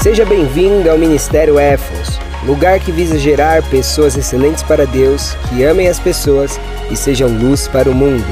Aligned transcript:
Seja 0.00 0.24
bem-vindo 0.24 0.88
ao 0.88 0.96
Ministério 0.96 1.58
Éfos, 1.58 2.20
lugar 2.46 2.78
que 2.78 2.92
visa 2.92 3.18
gerar 3.18 3.68
pessoas 3.68 4.16
excelentes 4.16 4.62
para 4.62 4.86
Deus, 4.86 5.34
que 5.48 5.64
amem 5.64 5.88
as 5.88 5.98
pessoas 5.98 6.58
e 6.88 6.96
sejam 6.96 7.28
luz 7.28 7.66
para 7.66 7.90
o 7.90 7.94
mundo. 7.94 8.24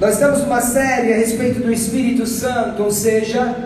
Nós 0.00 0.14
estamos 0.14 0.42
numa 0.42 0.60
série 0.60 1.12
a 1.12 1.16
respeito 1.16 1.58
do 1.58 1.72
Espírito 1.72 2.26
Santo, 2.26 2.84
ou 2.84 2.92
seja, 2.92 3.56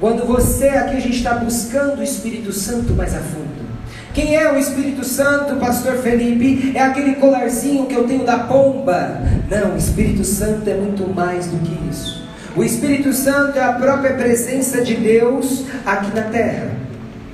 quando 0.00 0.26
você, 0.26 0.70
aqui 0.70 0.96
a 0.96 1.00
gente 1.00 1.18
está 1.18 1.34
buscando 1.34 2.00
o 2.00 2.02
Espírito 2.02 2.52
Santo 2.52 2.94
mais 2.94 3.14
a 3.14 3.20
fundo. 3.20 3.70
Quem 4.12 4.34
é 4.34 4.52
o 4.52 4.58
Espírito 4.58 5.04
Santo, 5.04 5.54
Pastor 5.54 5.98
Felipe? 5.98 6.72
É 6.76 6.82
aquele 6.82 7.14
colarzinho 7.14 7.86
que 7.86 7.94
eu 7.94 8.08
tenho 8.08 8.24
da 8.24 8.40
pomba? 8.40 9.22
Não, 9.48 9.74
o 9.74 9.76
Espírito 9.76 10.24
Santo 10.24 10.68
é 10.68 10.74
muito 10.74 11.08
mais 11.14 11.46
do 11.46 11.58
que 11.58 11.78
isso. 11.88 12.28
O 12.56 12.64
Espírito 12.64 13.12
Santo 13.12 13.58
é 13.58 13.62
a 13.62 13.74
própria 13.74 14.14
presença 14.14 14.82
de 14.82 14.96
Deus 14.96 15.64
aqui 15.86 16.14
na 16.14 16.22
terra. 16.22 16.70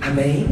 Amém? 0.02 0.46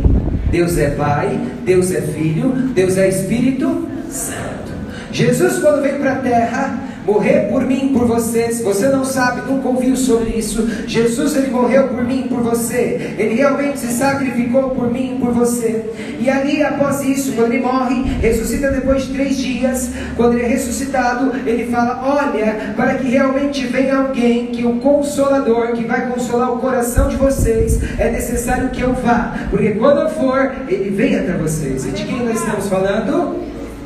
Deus 0.51 0.79
é 0.79 0.91
Pai, 0.91 1.39
Deus 1.65 1.93
é 1.93 2.01
Filho, 2.01 2.51
Deus 2.75 2.97
é 2.97 3.09
Espírito 3.09 3.89
Santo. 4.09 4.73
Jesus, 5.13 5.59
quando 5.59 5.83
veio 5.83 5.99
para 5.99 6.13
a 6.15 6.17
terra, 6.17 6.79
morrer 7.05 7.49
por 7.51 7.65
mim, 7.65 7.91
por 7.93 8.07
você. 8.07 8.51
Se 8.53 8.63
você 8.63 8.89
não 8.89 9.05
sabe, 9.05 9.43
nunca 9.51 9.69
ouviu 9.69 9.97
sobre 9.97 10.31
isso. 10.31 10.67
Jesus 10.87 11.37
ele 11.37 11.51
morreu 11.51 11.89
por 11.89 12.05
mim, 12.05 12.27
por 12.29 12.41
você. 12.41 13.15
Ele 13.19 13.35
realmente 13.35 13.79
se 13.79 13.93
sacrificou 13.93 14.71
por 14.71 14.91
mim, 14.91 15.19
por 15.21 15.33
você. 15.33 15.85
E 16.19 16.31
ali, 16.31 16.62
após 16.62 17.03
isso, 17.03 17.33
quando 17.33 17.53
ele 17.53 17.62
morre, 17.62 18.03
ressuscita 18.21 18.71
depois 18.71 19.05
de 19.05 19.12
três 19.12 19.37
dias. 19.37 19.91
Quando 20.17 20.35
ele 20.35 20.45
é 20.45 20.48
ressuscitado, 20.48 21.33
ele 21.47 21.67
fala: 21.71 22.01
Olha, 22.03 22.75
para 22.77 22.95
que 22.95 23.09
realmente 23.09 23.67
venha 23.67 23.98
alguém 23.98 24.47
que 24.47 24.65
o 24.65 24.77
consolador, 24.77 25.73
que 25.73 25.84
vai 25.84 26.09
consolar 26.11 26.53
o 26.53 26.59
coração 26.59 27.09
de 27.09 27.17
vocês, 27.17 27.81
é 27.98 28.11
necessário 28.11 28.71
que 28.71 28.81
eu 28.81 28.95
vá, 28.95 29.34
porque 29.50 29.73
quando 29.73 30.00
eu 30.00 30.11
for, 30.11 30.53
ele 30.69 30.91
vem 30.91 31.17
até 31.19 31.33
vocês. 31.33 31.84
E 31.84 31.91
de 31.91 32.05
quem 32.05 32.25
nós 32.25 32.41
estamos 32.41 32.69
falando? 32.69 33.43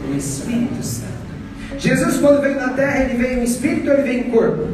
O 0.08 0.16
Espírito 0.16 0.82
Santo. 0.82 1.07
Jesus, 1.78 2.18
quando 2.18 2.40
veio 2.40 2.56
na 2.56 2.70
terra, 2.70 3.04
ele 3.04 3.22
veio 3.22 3.40
em 3.40 3.44
espírito 3.44 3.88
ou 3.88 3.94
ele 3.94 4.02
veio 4.02 4.20
em 4.20 4.30
corpo? 4.30 4.68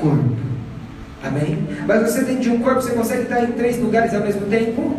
Corpo. 0.00 0.36
Amém? 1.24 1.66
Mas 1.86 2.02
você 2.02 2.24
tem 2.24 2.38
de 2.38 2.50
um 2.50 2.60
corpo, 2.60 2.82
você 2.82 2.92
consegue 2.92 3.22
estar 3.22 3.42
em 3.42 3.52
três 3.52 3.78
lugares 3.78 4.14
ao 4.14 4.20
mesmo 4.20 4.46
tempo? 4.46 4.96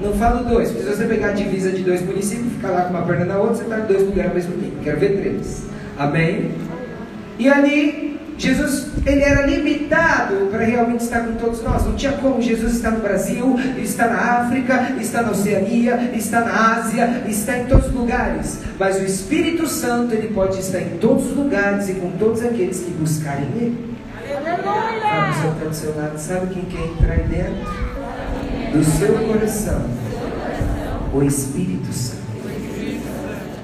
Não 0.00 0.12
falo 0.14 0.44
dois, 0.44 0.70
porque 0.70 0.82
se 0.84 0.96
você 0.96 1.04
pegar 1.06 1.28
a 1.28 1.32
divisa 1.32 1.70
de 1.70 1.82
dois 1.82 2.02
municípios, 2.02 2.52
ficar 2.52 2.70
lá 2.70 2.82
com 2.82 2.90
uma 2.90 3.02
perna 3.02 3.24
na 3.24 3.38
outra, 3.38 3.54
você 3.54 3.62
está 3.62 3.80
em 3.80 3.86
dois 3.86 4.02
lugares 4.02 4.30
ao 4.30 4.34
mesmo 4.34 4.52
tempo. 4.54 4.76
Quero 4.82 5.00
ver 5.00 5.20
três. 5.20 5.66
Amém? 5.96 6.50
E 7.38 7.48
ali 7.48 8.13
Jesus 8.36 8.88
ele 9.06 9.22
era 9.22 9.46
limitado 9.46 10.48
para 10.50 10.64
realmente 10.64 11.04
estar 11.04 11.20
com 11.20 11.34
todos 11.34 11.62
nós. 11.62 11.84
Não 11.84 11.94
tinha 11.94 12.12
como 12.12 12.40
Jesus 12.40 12.74
estar 12.74 12.90
no 12.90 13.00
Brasil, 13.00 13.58
está 13.78 14.06
na 14.06 14.18
África, 14.40 14.94
está 15.00 15.22
na 15.22 15.30
Oceania, 15.30 16.10
está 16.14 16.40
na 16.40 16.74
Ásia, 16.76 17.22
está 17.28 17.58
em 17.58 17.66
todos 17.66 17.86
os 17.86 17.92
lugares. 17.92 18.60
Mas 18.78 18.96
o 18.96 19.04
Espírito 19.04 19.66
Santo 19.66 20.14
ele 20.14 20.28
pode 20.28 20.58
estar 20.58 20.80
em 20.80 20.98
todos 20.98 21.26
os 21.26 21.36
lugares 21.36 21.88
e 21.88 21.94
com 21.94 22.10
todos 22.12 22.42
aqueles 22.42 22.80
que 22.80 22.90
buscarem 22.92 23.46
Ele. 23.56 23.94
Fala 24.42 25.32
você 25.32 25.48
está 25.48 25.64
do 25.66 25.74
seu 25.74 25.96
lado, 25.96 26.18
sabe 26.18 26.54
quem 26.54 26.64
quer 26.64 26.86
entrar 26.86 27.18
dentro? 27.28 27.84
Do 28.72 28.84
seu 28.84 29.14
coração. 29.28 29.82
O 31.12 31.22
Espírito 31.22 31.92
Santo. 31.92 32.24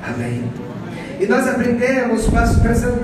Amém. 0.03 0.45
E 1.19 1.27
nós 1.27 1.47
aprendemos, 1.49 2.27
para 2.29 2.47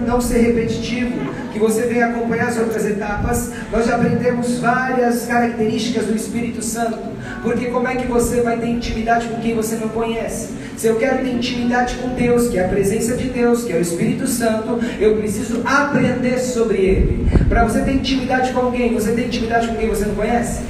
não 0.07 0.21
ser 0.21 0.39
repetitivo, 0.39 1.13
que 1.57 1.61
você 1.61 1.87
venha 1.87 2.09
acompanhar 2.09 2.49
as 2.49 2.59
outras 2.59 2.85
etapas, 2.85 3.51
nós 3.73 3.87
já 3.87 3.97
aprendemos 3.97 4.59
várias 4.59 5.25
características 5.25 6.05
do 6.05 6.15
Espírito 6.15 6.63
Santo. 6.63 6.99
Porque 7.43 7.67
como 7.67 7.89
é 7.89 7.97
que 7.97 8.07
você 8.07 8.43
vai 8.43 8.59
ter 8.59 8.67
intimidade 8.67 9.27
com 9.29 9.41
quem 9.41 9.55
você 9.55 9.77
não 9.77 9.89
conhece? 9.89 10.51
Se 10.77 10.87
eu 10.87 10.97
quero 10.97 11.25
ter 11.25 11.31
intimidade 11.31 11.95
com 11.95 12.11
Deus, 12.11 12.49
que 12.49 12.59
é 12.59 12.67
a 12.67 12.69
presença 12.69 13.17
de 13.17 13.31
Deus, 13.31 13.65
que 13.65 13.73
é 13.73 13.77
o 13.77 13.81
Espírito 13.81 14.27
Santo, 14.27 14.79
eu 15.01 15.17
preciso 15.17 15.63
aprender 15.65 16.39
sobre 16.39 16.77
Ele. 16.77 17.27
Para 17.49 17.65
você 17.65 17.81
ter 17.81 17.93
intimidade 17.95 18.53
com 18.53 18.61
alguém, 18.61 18.93
você 18.93 19.13
tem 19.13 19.27
intimidade 19.27 19.69
com 19.69 19.77
quem 19.77 19.89
você 19.89 20.05
não 20.05 20.15
conhece? 20.15 20.61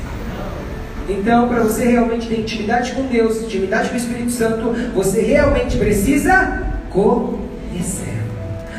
Então, 1.08 1.48
para 1.48 1.64
você 1.64 1.84
realmente 1.86 2.28
ter 2.28 2.38
intimidade 2.40 2.92
com 2.92 3.02
Deus, 3.06 3.42
intimidade 3.42 3.88
com 3.88 3.94
o 3.94 3.98
Espírito 3.98 4.30
Santo, 4.30 4.72
você 4.94 5.20
realmente 5.20 5.76
precisa 5.76 6.62
conhecer. 6.90 8.15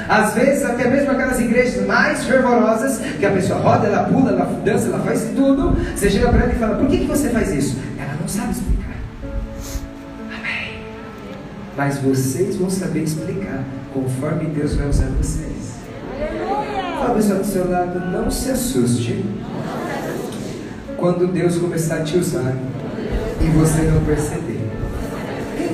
Às 0.07 0.33
vezes, 0.33 0.63
até 0.63 0.89
mesmo 0.89 1.11
aquelas 1.11 1.39
igrejas 1.39 1.85
mais 1.85 2.23
fervorosas, 2.23 2.99
que 3.19 3.25
a 3.25 3.31
pessoa 3.31 3.59
roda, 3.59 3.87
ela 3.87 4.03
pula, 4.03 4.31
ela 4.31 4.45
dança, 4.63 4.87
ela 4.87 4.99
faz 4.99 5.21
tudo. 5.35 5.75
Você 5.95 6.09
chega 6.09 6.29
para 6.29 6.43
ela 6.43 6.53
e 6.53 6.55
fala: 6.55 6.75
Por 6.77 6.87
que, 6.87 6.99
que 6.99 7.05
você 7.05 7.29
faz 7.29 7.53
isso? 7.53 7.77
Ela 7.99 8.13
não 8.19 8.27
sabe 8.27 8.51
explicar. 8.51 8.95
Amém. 10.33 10.79
Mas 11.75 11.97
vocês 11.97 12.55
vão 12.55 12.69
saber 12.69 13.03
explicar 13.03 13.63
conforme 13.93 14.45
Deus 14.45 14.75
vai 14.75 14.87
usar 14.87 15.07
vocês. 15.07 15.77
Fala 16.99 17.13
pessoal 17.15 17.39
do 17.39 17.45
seu 17.45 17.69
lado: 17.69 17.99
Não 18.11 18.31
se 18.31 18.49
assuste 18.49 19.25
quando 20.97 21.27
Deus 21.27 21.57
começar 21.57 21.97
a 21.97 22.03
te 22.03 22.17
usar 22.17 22.55
e 23.41 23.45
você 23.49 23.81
não 23.83 24.03
perceber. 24.05 24.46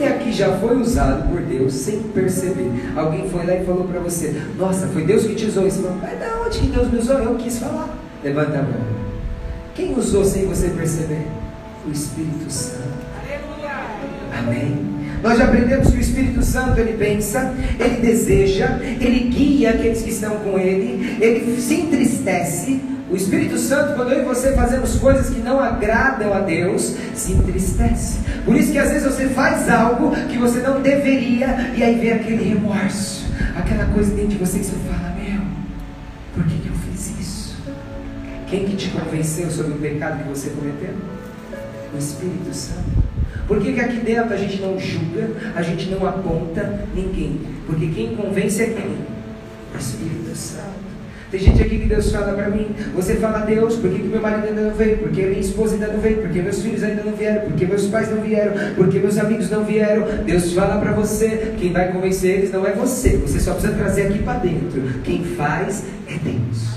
Quem 0.04 0.12
aqui 0.12 0.34
já 0.34 0.52
foi 0.58 0.76
usado 0.76 1.30
por 1.30 1.42
Deus 1.42 1.72
sem 1.72 2.00
perceber? 2.00 2.70
Alguém 2.94 3.30
foi 3.30 3.46
lá 3.46 3.56
e 3.56 3.64
falou 3.64 3.86
para 3.86 4.02
você: 4.02 4.36
Nossa, 4.58 4.86
foi 4.88 5.06
Deus 5.06 5.24
que 5.24 5.34
te 5.34 5.46
usou. 5.46 5.72
Falou: 5.72 5.98
Mas 6.02 6.20
da 6.20 6.42
onde 6.46 6.60
que 6.60 6.68
Deus 6.68 6.92
me 6.92 7.00
usou? 7.00 7.20
Eu 7.20 7.36
quis 7.36 7.58
falar. 7.58 7.98
Levanta 8.22 8.60
a 8.60 8.64
mão. 8.64 8.82
Quem 9.74 9.98
usou 9.98 10.26
sem 10.26 10.46
você 10.46 10.68
perceber? 10.72 11.26
O 11.88 11.92
Espírito 11.92 12.52
Santo. 12.52 12.84
Amém. 14.38 14.94
Nós 15.24 15.38
já 15.38 15.46
aprendemos 15.46 15.90
que 15.90 15.96
o 15.96 16.02
Espírito 16.02 16.44
Santo 16.44 16.82
ele 16.82 16.98
pensa, 16.98 17.54
ele 17.80 18.02
deseja, 18.02 18.78
ele 19.00 19.30
guia 19.30 19.70
aqueles 19.70 20.02
que 20.02 20.10
estão 20.10 20.36
com 20.40 20.60
ele, 20.60 21.18
ele 21.22 21.62
se 21.62 21.76
entristece, 21.76 22.82
o 23.10 23.16
Espírito 23.16 23.58
Santo, 23.58 23.96
quando 23.96 24.12
eu 24.12 24.22
e 24.22 24.26
você 24.26 24.54
fazemos 24.54 24.96
coisas 24.96 25.30
que 25.30 25.40
não 25.40 25.60
agradam 25.60 26.34
a 26.34 26.40
Deus, 26.40 26.96
se 27.14 27.34
entristece. 27.34 28.20
Por 28.46 28.56
isso 28.56 28.72
que 28.72 28.78
às 28.78 28.90
vezes 28.90 29.04
você 29.04 29.28
faz 29.28 29.70
algo 29.70 30.12
que 30.28 30.38
você 30.38 30.60
não 30.60 30.82
deveria, 30.82 31.74
e 31.76 31.84
aí 31.84 32.00
vem 32.00 32.14
aquele 32.14 32.44
remorso, 32.44 33.26
aquela 33.56 33.86
coisa 33.86 34.14
dentro 34.16 34.32
de 34.32 34.38
você 34.38 34.60
que 34.60 34.66
você 34.66 34.78
fala, 34.90 35.16
meu, 35.16 35.42
por 36.34 36.44
que, 36.46 36.58
que 36.58 36.68
eu 36.68 36.74
fiz 36.74 37.20
isso? 37.20 37.58
Quem 38.48 38.66
que 38.66 38.76
te 38.76 38.90
convenceu 38.90 39.52
sobre 39.52 39.74
o 39.74 39.78
pecado 39.78 40.24
que 40.24 40.30
você 40.30 40.50
cometeu? 40.50 40.96
O 41.94 41.98
Espírito 41.98 42.54
Santo. 42.54 43.04
Por 43.48 43.60
que, 43.60 43.74
que 43.74 43.80
aqui 43.80 43.98
dentro 43.98 44.34
a 44.34 44.38
gente 44.38 44.62
não 44.62 44.80
julga, 44.80 45.30
a 45.56 45.62
gente 45.62 45.90
não 45.90 46.08
aponta 46.08 46.86
ninguém? 46.96 47.42
Porque 47.68 47.88
quem 47.88 48.16
convence 48.16 48.62
é 48.64 48.68
quem? 48.68 48.98
O 49.74 49.78
Espírito 49.78 50.36
Santo. 50.36 50.93
Tem 51.34 51.42
gente 51.42 51.64
aqui 51.64 51.80
que 51.80 51.88
Deus 51.88 52.12
fala 52.12 52.32
para 52.34 52.48
mim, 52.48 52.68
você 52.94 53.16
fala 53.16 53.40
Deus, 53.40 53.78
por 53.78 53.90
que, 53.90 53.98
que 53.98 54.08
meu 54.08 54.22
marido 54.22 54.50
ainda 54.50 54.62
não 54.62 54.72
veio? 54.76 55.00
Porque 55.00 55.20
minha 55.24 55.40
esposa 55.40 55.74
ainda 55.74 55.88
não 55.88 56.00
veio? 56.00 56.18
Porque 56.18 56.40
meus 56.40 56.62
filhos 56.62 56.84
ainda 56.84 57.02
não 57.04 57.14
vieram? 57.14 57.42
Porque 57.50 57.66
meus 57.66 57.88
pais 57.88 58.12
não 58.12 58.22
vieram? 58.22 58.54
Porque 58.76 59.00
meus 59.00 59.18
amigos 59.18 59.50
não 59.50 59.64
vieram? 59.64 60.06
Deus 60.26 60.54
fala 60.54 60.80
para 60.80 60.92
você, 60.92 61.56
quem 61.58 61.74
vai 61.74 61.92
convencer 61.92 62.38
eles 62.38 62.52
não 62.52 62.68
é 62.68 62.74
você, 62.74 63.18
você 63.18 63.40
só 63.40 63.54
precisa 63.54 63.74
trazer 63.74 64.02
aqui 64.04 64.20
para 64.20 64.38
dentro. 64.38 64.84
Quem 65.04 65.24
faz 65.24 65.86
é 66.08 66.20
Deus. 66.24 66.68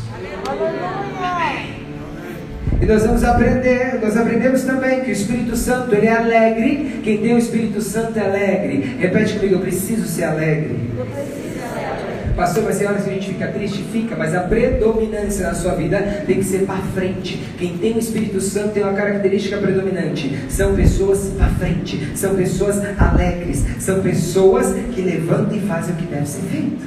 E 2.80 2.86
nós 2.86 3.04
vamos 3.04 3.24
aprender, 3.24 4.00
nós 4.02 4.16
aprendemos 4.16 4.62
também 4.62 5.02
que 5.02 5.10
o 5.10 5.12
Espírito 5.12 5.54
Santo 5.54 5.94
ele 5.94 6.06
é 6.06 6.16
alegre. 6.16 7.00
Quem 7.04 7.18
tem 7.18 7.34
o 7.34 7.38
Espírito 7.38 7.82
Santo 7.82 8.18
é 8.18 8.22
alegre. 8.22 8.96
Repete 8.98 9.34
comigo, 9.34 9.56
eu 9.56 9.60
preciso 9.60 10.06
ser 10.06 10.24
alegre. 10.24 10.78
Eu 10.98 11.04
preciso. 11.04 11.45
Pastor, 12.36 12.64
mas 12.64 12.78
tem 12.78 12.86
horas 12.86 13.04
que 13.04 13.10
a 13.10 13.12
gente 13.14 13.28
fica 13.28 13.46
triste? 13.48 13.82
Fica, 13.90 14.14
mas 14.14 14.34
a 14.34 14.40
predominância 14.40 15.46
na 15.46 15.54
sua 15.54 15.72
vida 15.72 16.22
tem 16.26 16.36
que 16.36 16.44
ser 16.44 16.66
para 16.66 16.76
frente. 16.94 17.42
Quem 17.58 17.78
tem 17.78 17.94
o 17.94 17.98
Espírito 17.98 18.42
Santo 18.42 18.74
tem 18.74 18.82
uma 18.82 18.92
característica 18.92 19.56
predominante. 19.56 20.38
São 20.50 20.76
pessoas 20.76 21.32
para 21.36 21.48
frente, 21.48 22.12
são 22.14 22.34
pessoas 22.34 22.82
alegres, 22.98 23.64
são 23.78 24.00
pessoas 24.00 24.74
que 24.94 25.00
levantam 25.00 25.56
e 25.56 25.60
fazem 25.60 25.94
o 25.94 25.96
que 25.96 26.04
deve 26.04 26.26
ser 26.26 26.42
feito. 26.42 26.84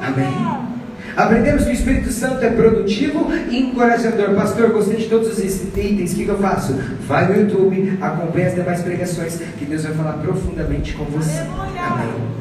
Amém? 0.00 0.70
Aprendemos 1.16 1.64
que 1.64 1.70
o 1.70 1.72
Espírito 1.72 2.12
Santo 2.12 2.44
é 2.44 2.50
produtivo 2.50 3.26
e 3.50 3.58
encorajador. 3.58 4.32
Pastor, 4.36 4.70
gostei 4.70 4.96
de 4.96 5.08
todos 5.08 5.28
os 5.28 5.38
itens. 5.40 6.12
O 6.12 6.14
que, 6.14 6.24
que 6.24 6.30
eu 6.30 6.38
faço? 6.38 6.78
Vai 7.06 7.26
no 7.26 7.40
YouTube, 7.40 7.98
acompanhe 8.00 8.46
as 8.46 8.54
demais 8.54 8.80
pregações, 8.80 9.40
que 9.58 9.64
Deus 9.64 9.82
vai 9.82 9.92
falar 9.92 10.12
profundamente 10.14 10.92
com 10.94 11.04
você. 11.06 11.40
Amém. 11.40 12.39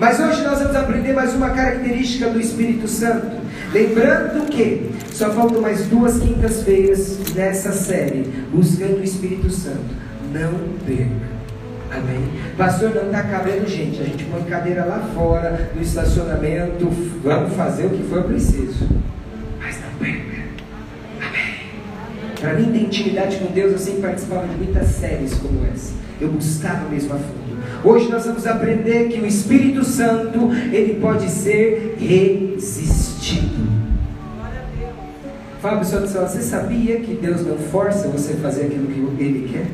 Mas 0.00 0.18
hoje 0.18 0.42
nós 0.42 0.58
vamos 0.58 0.74
aprender 0.74 1.12
mais 1.12 1.34
uma 1.34 1.50
característica 1.50 2.30
do 2.30 2.40
Espírito 2.40 2.88
Santo. 2.88 3.36
Lembrando 3.70 4.48
que 4.48 4.90
só 5.12 5.28
faltam 5.30 5.60
mais 5.60 5.84
duas 5.88 6.18
quintas-feiras 6.18 7.18
nessa 7.34 7.70
série, 7.70 8.22
buscando 8.50 8.98
o 8.98 9.04
Espírito 9.04 9.50
Santo. 9.50 9.94
Não 10.32 10.54
perca. 10.86 11.30
Amém? 11.90 12.30
Pastor, 12.56 12.94
não 12.94 13.06
está 13.06 13.24
cabendo 13.24 13.68
gente. 13.68 14.00
A 14.00 14.04
gente 14.04 14.24
põe 14.24 14.42
cadeira 14.44 14.86
lá 14.86 15.06
fora, 15.14 15.70
no 15.74 15.82
estacionamento. 15.82 16.88
Vamos 17.22 17.52
fazer 17.54 17.84
o 17.84 17.90
que 17.90 18.02
for 18.04 18.22
preciso. 18.22 18.88
Mas 19.60 19.76
não 19.82 19.98
perca. 19.98 20.40
Para 22.40 22.54
mim 22.54 22.72
ter 22.72 22.84
intimidade 22.84 23.36
com 23.36 23.52
Deus, 23.52 23.72
eu 23.72 23.78
sempre 23.78 24.00
participava 24.00 24.48
de 24.48 24.56
muitas 24.56 24.86
séries 24.86 25.34
como 25.34 25.60
essa. 25.70 25.92
Eu 26.18 26.28
buscava 26.32 26.88
mesmo 26.88 27.12
a 27.12 27.18
fundo. 27.18 27.39
Hoje 27.82 28.10
nós 28.10 28.26
vamos 28.26 28.46
aprender 28.46 29.08
que 29.08 29.20
o 29.20 29.26
Espírito 29.26 29.84
Santo, 29.84 30.52
ele 30.70 30.98
pode 31.00 31.30
ser 31.30 31.96
resistido. 31.98 33.70
Fala 35.62 35.76
do 35.80 35.86
céu, 35.86 36.00
você 36.00 36.40
sabia 36.40 37.00
que 37.00 37.14
Deus 37.14 37.46
não 37.46 37.56
força 37.56 38.08
você 38.08 38.32
a 38.32 38.36
fazer 38.36 38.66
aquilo 38.66 39.14
que 39.16 39.22
Ele 39.22 39.48
quer? 39.52 39.66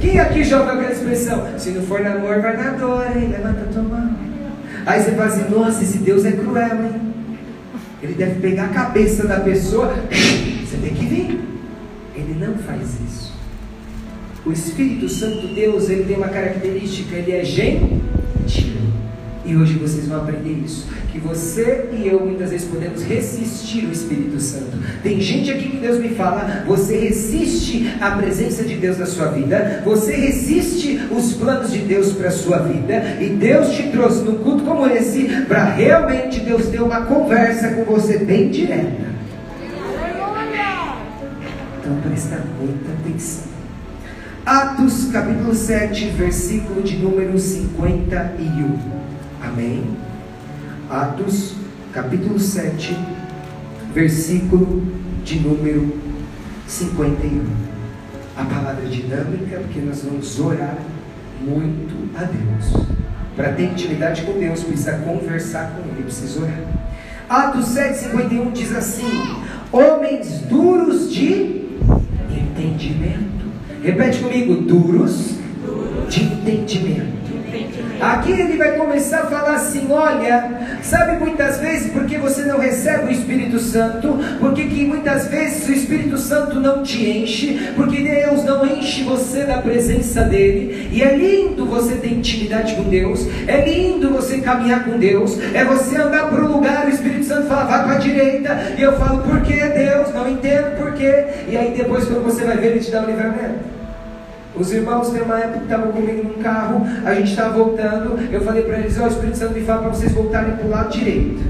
Quem 0.00 0.20
aqui 0.20 0.40
ouviu 0.40 0.62
aquela 0.62 0.92
expressão? 0.92 1.58
Se 1.58 1.70
não 1.70 1.82
for 1.82 2.00
namoro, 2.00 2.42
vai 2.42 2.56
na 2.56 2.72
dor, 2.72 3.06
hein? 3.16 3.28
Levanta 3.28 3.62
a 3.62 3.72
tua 3.72 3.82
mão. 3.82 4.10
Aí 4.84 5.02
você 5.02 5.12
fala 5.12 5.26
assim, 5.26 5.50
nossa, 5.50 5.82
esse 5.82 5.98
Deus 5.98 6.24
é 6.24 6.32
cruel, 6.32 6.84
hein? 6.84 7.14
Ele 8.02 8.12
deve 8.12 8.40
pegar 8.40 8.66
a 8.66 8.68
cabeça 8.68 9.26
da 9.26 9.40
pessoa, 9.40 9.94
você 10.08 10.76
tem 10.76 10.94
que 10.94 11.06
vir. 11.06 11.40
Ele 12.14 12.36
não 12.38 12.54
faz 12.58 12.82
isso. 13.00 13.25
O 14.46 14.52
Espírito 14.52 15.08
Santo 15.08 15.48
Deus, 15.48 15.90
ele 15.90 16.04
tem 16.04 16.16
uma 16.16 16.28
característica, 16.28 17.16
ele 17.16 17.32
é 17.32 17.44
gentil. 17.44 18.76
E 19.44 19.56
hoje 19.56 19.74
vocês 19.74 20.06
vão 20.06 20.18
aprender 20.18 20.62
isso. 20.64 20.86
Que 21.10 21.18
você 21.18 21.88
e 21.92 22.06
eu 22.06 22.24
muitas 22.24 22.50
vezes 22.50 22.68
podemos 22.68 23.02
resistir 23.02 23.86
o 23.86 23.90
Espírito 23.90 24.40
Santo. 24.40 24.78
Tem 25.02 25.20
gente 25.20 25.50
aqui 25.50 25.70
que 25.70 25.78
Deus 25.78 25.98
me 25.98 26.10
fala, 26.10 26.62
você 26.64 26.96
resiste 26.96 27.92
à 28.00 28.12
presença 28.12 28.62
de 28.62 28.76
Deus 28.76 28.98
na 28.98 29.06
sua 29.06 29.26
vida, 29.32 29.82
você 29.84 30.14
resiste 30.14 31.00
os 31.10 31.32
planos 31.32 31.72
de 31.72 31.78
Deus 31.78 32.12
para 32.12 32.28
a 32.28 32.32
sua 32.32 32.58
vida, 32.58 33.18
e 33.20 33.30
Deus 33.30 33.74
te 33.74 33.84
trouxe 33.90 34.22
num 34.22 34.38
culto 34.38 34.62
como 34.62 34.86
esse 34.86 35.24
para 35.48 35.64
realmente 35.64 36.38
Deus 36.38 36.68
ter 36.68 36.80
uma 36.80 37.00
conversa 37.02 37.70
com 37.70 37.82
você 37.82 38.18
bem 38.18 38.48
direta. 38.48 39.06
Então 41.80 42.00
presta 42.00 42.44
muita 42.60 42.92
atenção. 42.92 43.45
Atos 44.46 45.08
capítulo 45.12 45.52
7, 45.52 46.10
versículo 46.10 46.80
de 46.80 46.98
número 46.98 47.36
51. 47.36 48.78
Amém? 49.42 49.82
Atos, 50.88 51.56
capítulo 51.92 52.38
7, 52.38 52.96
versículo 53.92 54.84
de 55.24 55.40
número 55.40 55.98
51. 56.64 57.44
A 58.36 58.44
palavra 58.44 58.84
é 58.84 58.88
dinâmica, 58.88 59.58
porque 59.58 59.80
nós 59.80 60.04
vamos 60.04 60.38
orar 60.38 60.78
muito 61.40 62.16
a 62.16 62.22
Deus. 62.22 62.86
Para 63.34 63.52
ter 63.52 63.64
intimidade 63.64 64.22
com 64.22 64.38
Deus, 64.38 64.62
precisa 64.62 64.92
conversar 64.98 65.72
com 65.72 65.80
Ele, 65.88 66.04
precisa 66.04 66.40
orar. 66.40 66.62
Atos 67.28 67.74
7,51 67.74 68.52
diz 68.52 68.72
assim: 68.72 69.42
Homens 69.72 70.42
duros 70.42 71.12
de. 71.12 71.65
Repete 73.86 74.18
comigo: 74.18 74.54
duros 74.62 75.36
de 76.08 76.24
entendimento. 76.24 77.16
Aqui 78.00 78.32
ele 78.32 78.56
vai 78.56 78.72
começar 78.72 79.20
a 79.20 79.26
falar 79.26 79.54
assim: 79.54 79.86
olha, 79.90 80.78
sabe 80.82 81.24
muitas 81.24 81.60
vezes 81.60 81.92
porque 81.92 82.18
você 82.18 82.42
não 82.42 82.58
recebe 82.58 83.06
o 83.06 83.12
Espírito 83.12 83.60
Santo, 83.60 84.18
porque 84.40 84.64
que 84.64 84.84
muitas 84.84 85.28
vezes 85.28 85.68
o 85.68 85.72
Espírito 85.72 86.18
Santo 86.18 86.58
não 86.58 86.82
te 86.82 87.08
enche, 87.08 87.70
porque 87.76 88.02
Deus 88.02 88.44
não 88.44 88.66
enche 88.66 89.04
você 89.04 89.44
da 89.44 89.58
presença 89.58 90.22
dele, 90.22 90.88
e 90.90 91.00
é 91.00 91.16
lindo 91.16 91.64
você 91.64 91.94
ter 91.94 92.12
intimidade 92.12 92.74
com 92.74 92.82
Deus, 92.82 93.24
é 93.46 93.64
lindo 93.64 94.10
você 94.10 94.40
caminhar 94.40 94.84
com 94.84 94.98
Deus, 94.98 95.38
é 95.54 95.64
você 95.64 95.96
andar 95.96 96.28
para 96.28 96.44
um 96.44 96.48
lugar, 96.48 96.86
o 96.86 96.90
Espírito 96.90 97.24
Santo 97.24 97.46
fala, 97.46 97.64
vai 97.64 97.84
para 97.84 97.94
a 97.94 97.98
direita, 97.98 98.74
e 98.76 98.82
eu 98.82 98.98
falo, 98.98 99.22
por 99.22 99.40
que 99.42 99.54
Deus? 99.54 100.12
Não 100.12 100.28
entendo 100.28 100.76
por 100.76 100.92
quê, 100.92 101.24
e 101.48 101.56
aí 101.56 101.72
depois 101.74 102.04
quando 102.04 102.24
você 102.24 102.44
vai 102.44 102.56
ver, 102.56 102.72
ele 102.72 102.80
te 102.80 102.90
dá 102.90 103.04
o 103.04 103.06
livramento. 103.06 103.75
Os 104.58 104.72
irmãos, 104.72 105.10
tem 105.10 105.22
uma 105.22 105.38
época 105.38 105.58
que 105.58 105.64
estavam 105.64 105.92
comigo 105.92 106.22
num 106.22 106.42
carro, 106.42 106.86
a 107.04 107.14
gente 107.14 107.30
estava 107.30 107.56
voltando, 107.56 108.18
eu 108.32 108.40
falei 108.40 108.62
para 108.62 108.78
eles, 108.78 108.98
ó, 108.98 109.02
oh, 109.02 109.04
o 109.04 109.08
Espírito 109.08 109.36
Santo 109.36 109.54
me 109.54 109.60
fala 109.60 109.82
para 109.82 109.90
vocês 109.90 110.12
voltarem 110.12 110.56
para 110.56 110.66
o 110.66 110.70
lado 110.70 110.90
direito. 110.90 111.42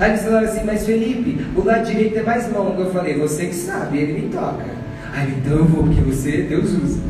Aí 0.00 0.12
eles 0.12 0.22
falaram 0.22 0.48
assim, 0.48 0.64
mas 0.64 0.86
Felipe, 0.86 1.44
o 1.56 1.64
lado 1.64 1.84
direito 1.84 2.18
é 2.18 2.22
mais 2.22 2.50
longo. 2.52 2.80
Eu 2.80 2.90
falei, 2.92 3.18
você 3.18 3.46
que 3.46 3.54
sabe, 3.54 3.98
ele 3.98 4.20
me 4.20 4.28
toca. 4.28 4.64
Aí 5.12 5.34
então 5.36 5.58
eu 5.58 5.64
vou, 5.64 5.84
porque 5.84 6.00
você, 6.00 6.42
Deus 6.42 6.72
usa. 6.72 7.00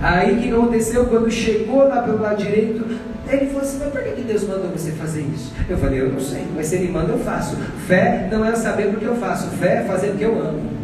Aí 0.00 0.34
o 0.34 0.42
que 0.42 0.52
aconteceu? 0.52 1.06
Quando 1.06 1.30
chegou 1.30 1.88
lá 1.88 2.02
pelo 2.02 2.20
lado 2.20 2.42
direito, 2.42 2.84
ele 3.28 3.46
falou 3.46 3.62
assim, 3.62 3.78
mas 3.78 3.88
por 3.88 4.02
que 4.02 4.22
Deus 4.22 4.46
mandou 4.46 4.70
você 4.70 4.92
fazer 4.92 5.24
isso? 5.34 5.52
Eu 5.68 5.78
falei, 5.78 6.00
eu 6.00 6.12
não 6.12 6.20
sei, 6.20 6.44
mas 6.54 6.66
se 6.66 6.76
ele 6.76 6.92
manda 6.92 7.12
eu 7.12 7.18
faço. 7.18 7.56
Fé 7.86 8.28
não 8.30 8.44
é 8.44 8.54
saber 8.54 8.88
porque 8.88 9.06
eu 9.06 9.16
faço, 9.16 9.48
fé 9.56 9.82
é 9.82 9.84
fazer 9.84 10.08
porque 10.08 10.24
eu 10.24 10.38
amo. 10.38 10.76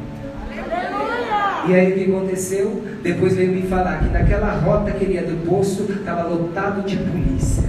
E 1.68 1.74
aí 1.74 1.92
o 1.92 1.94
que 1.94 2.10
aconteceu? 2.10 2.82
Depois 3.02 3.34
veio 3.34 3.52
me 3.52 3.62
falar 3.62 3.98
que 3.98 4.10
naquela 4.10 4.52
rota 4.52 4.92
que 4.92 5.04
ele 5.04 5.14
ia 5.14 5.22
do 5.22 5.44
posto 5.44 5.90
estava 5.90 6.22
lotado 6.22 6.86
de 6.86 6.96
polícia. 6.96 7.68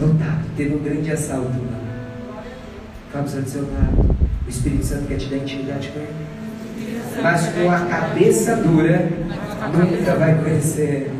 Lotado, 0.00 0.44
teve 0.56 0.74
um 0.74 0.78
grande 0.78 1.12
assalto 1.12 1.58
lá. 1.70 2.42
Fala 3.12 3.24
do 3.24 3.48
seu 3.48 3.62
lado. 3.62 4.16
O 4.46 4.48
Espírito 4.48 4.84
Santo 4.84 5.06
quer 5.06 5.16
te 5.16 5.26
dar 5.28 5.36
intimidade 5.36 5.88
com 5.88 6.00
ele. 6.00 6.30
Mas 7.22 7.48
com 7.48 7.70
a 7.70 7.80
cabeça 7.80 8.56
dura, 8.56 9.08
nunca 9.72 10.14
vai 10.16 10.34
conhecer. 10.42 11.12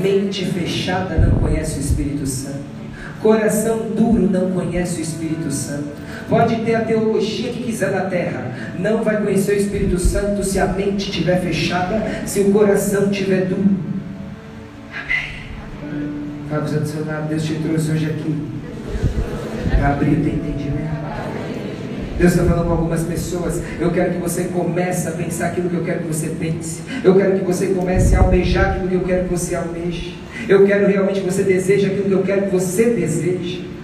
Mente 0.00 0.44
fechada 0.44 1.16
não 1.16 1.38
conhece 1.38 1.78
o 1.78 1.80
Espírito 1.80 2.26
Santo. 2.26 2.76
Coração 3.20 3.88
duro 3.96 4.30
não 4.30 4.52
conhece 4.52 4.98
o 4.98 5.02
Espírito 5.02 5.50
Santo. 5.50 6.05
Pode 6.28 6.56
ter 6.64 6.74
a 6.74 6.80
teologia 6.80 7.52
que 7.52 7.62
quiser 7.62 7.92
na 7.92 8.02
terra, 8.02 8.52
não 8.78 9.04
vai 9.04 9.22
conhecer 9.22 9.52
o 9.52 9.56
Espírito 9.56 9.98
Santo 9.98 10.42
se 10.42 10.58
a 10.58 10.66
mente 10.66 11.08
estiver 11.08 11.40
fechada, 11.40 12.02
se 12.26 12.40
o 12.40 12.52
coração 12.52 13.10
estiver 13.10 13.46
duro. 13.46 13.76
Amém. 14.92 16.08
Fala 16.50 16.62
para 16.62 16.82
o 16.82 16.86
seu 16.86 17.04
lado, 17.06 17.28
Deus 17.28 17.44
te 17.44 17.54
trouxe 17.54 17.92
hoje 17.92 18.06
aqui 18.06 18.34
para 19.76 19.92
abrir 19.92 20.12
o 20.12 20.22
teu 20.22 20.32
entendimento. 20.34 20.96
Deus 22.18 22.32
está 22.32 22.44
falando 22.44 22.66
com 22.66 22.72
algumas 22.72 23.02
pessoas. 23.02 23.60
Eu 23.78 23.90
quero 23.90 24.14
que 24.14 24.18
você 24.18 24.44
comece 24.44 25.06
a 25.06 25.12
pensar 25.12 25.48
aquilo 25.48 25.68
que 25.68 25.76
eu 25.76 25.84
quero 25.84 26.00
que 26.00 26.08
você 26.08 26.28
pense. 26.28 26.80
Eu 27.04 27.14
quero 27.14 27.38
que 27.38 27.44
você 27.44 27.66
comece 27.68 28.16
a 28.16 28.20
almejar 28.20 28.70
aquilo 28.70 28.88
que 28.88 28.94
eu 28.94 29.00
quero 29.02 29.24
que 29.24 29.30
você 29.30 29.54
almeje. 29.54 30.16
Eu 30.48 30.66
quero 30.66 30.86
realmente 30.86 31.20
que 31.20 31.26
você 31.26 31.42
deseje 31.42 31.86
aquilo 31.86 32.04
que 32.04 32.12
eu 32.12 32.22
quero 32.22 32.42
que 32.42 32.50
você 32.50 32.90
deseje. 32.90 33.75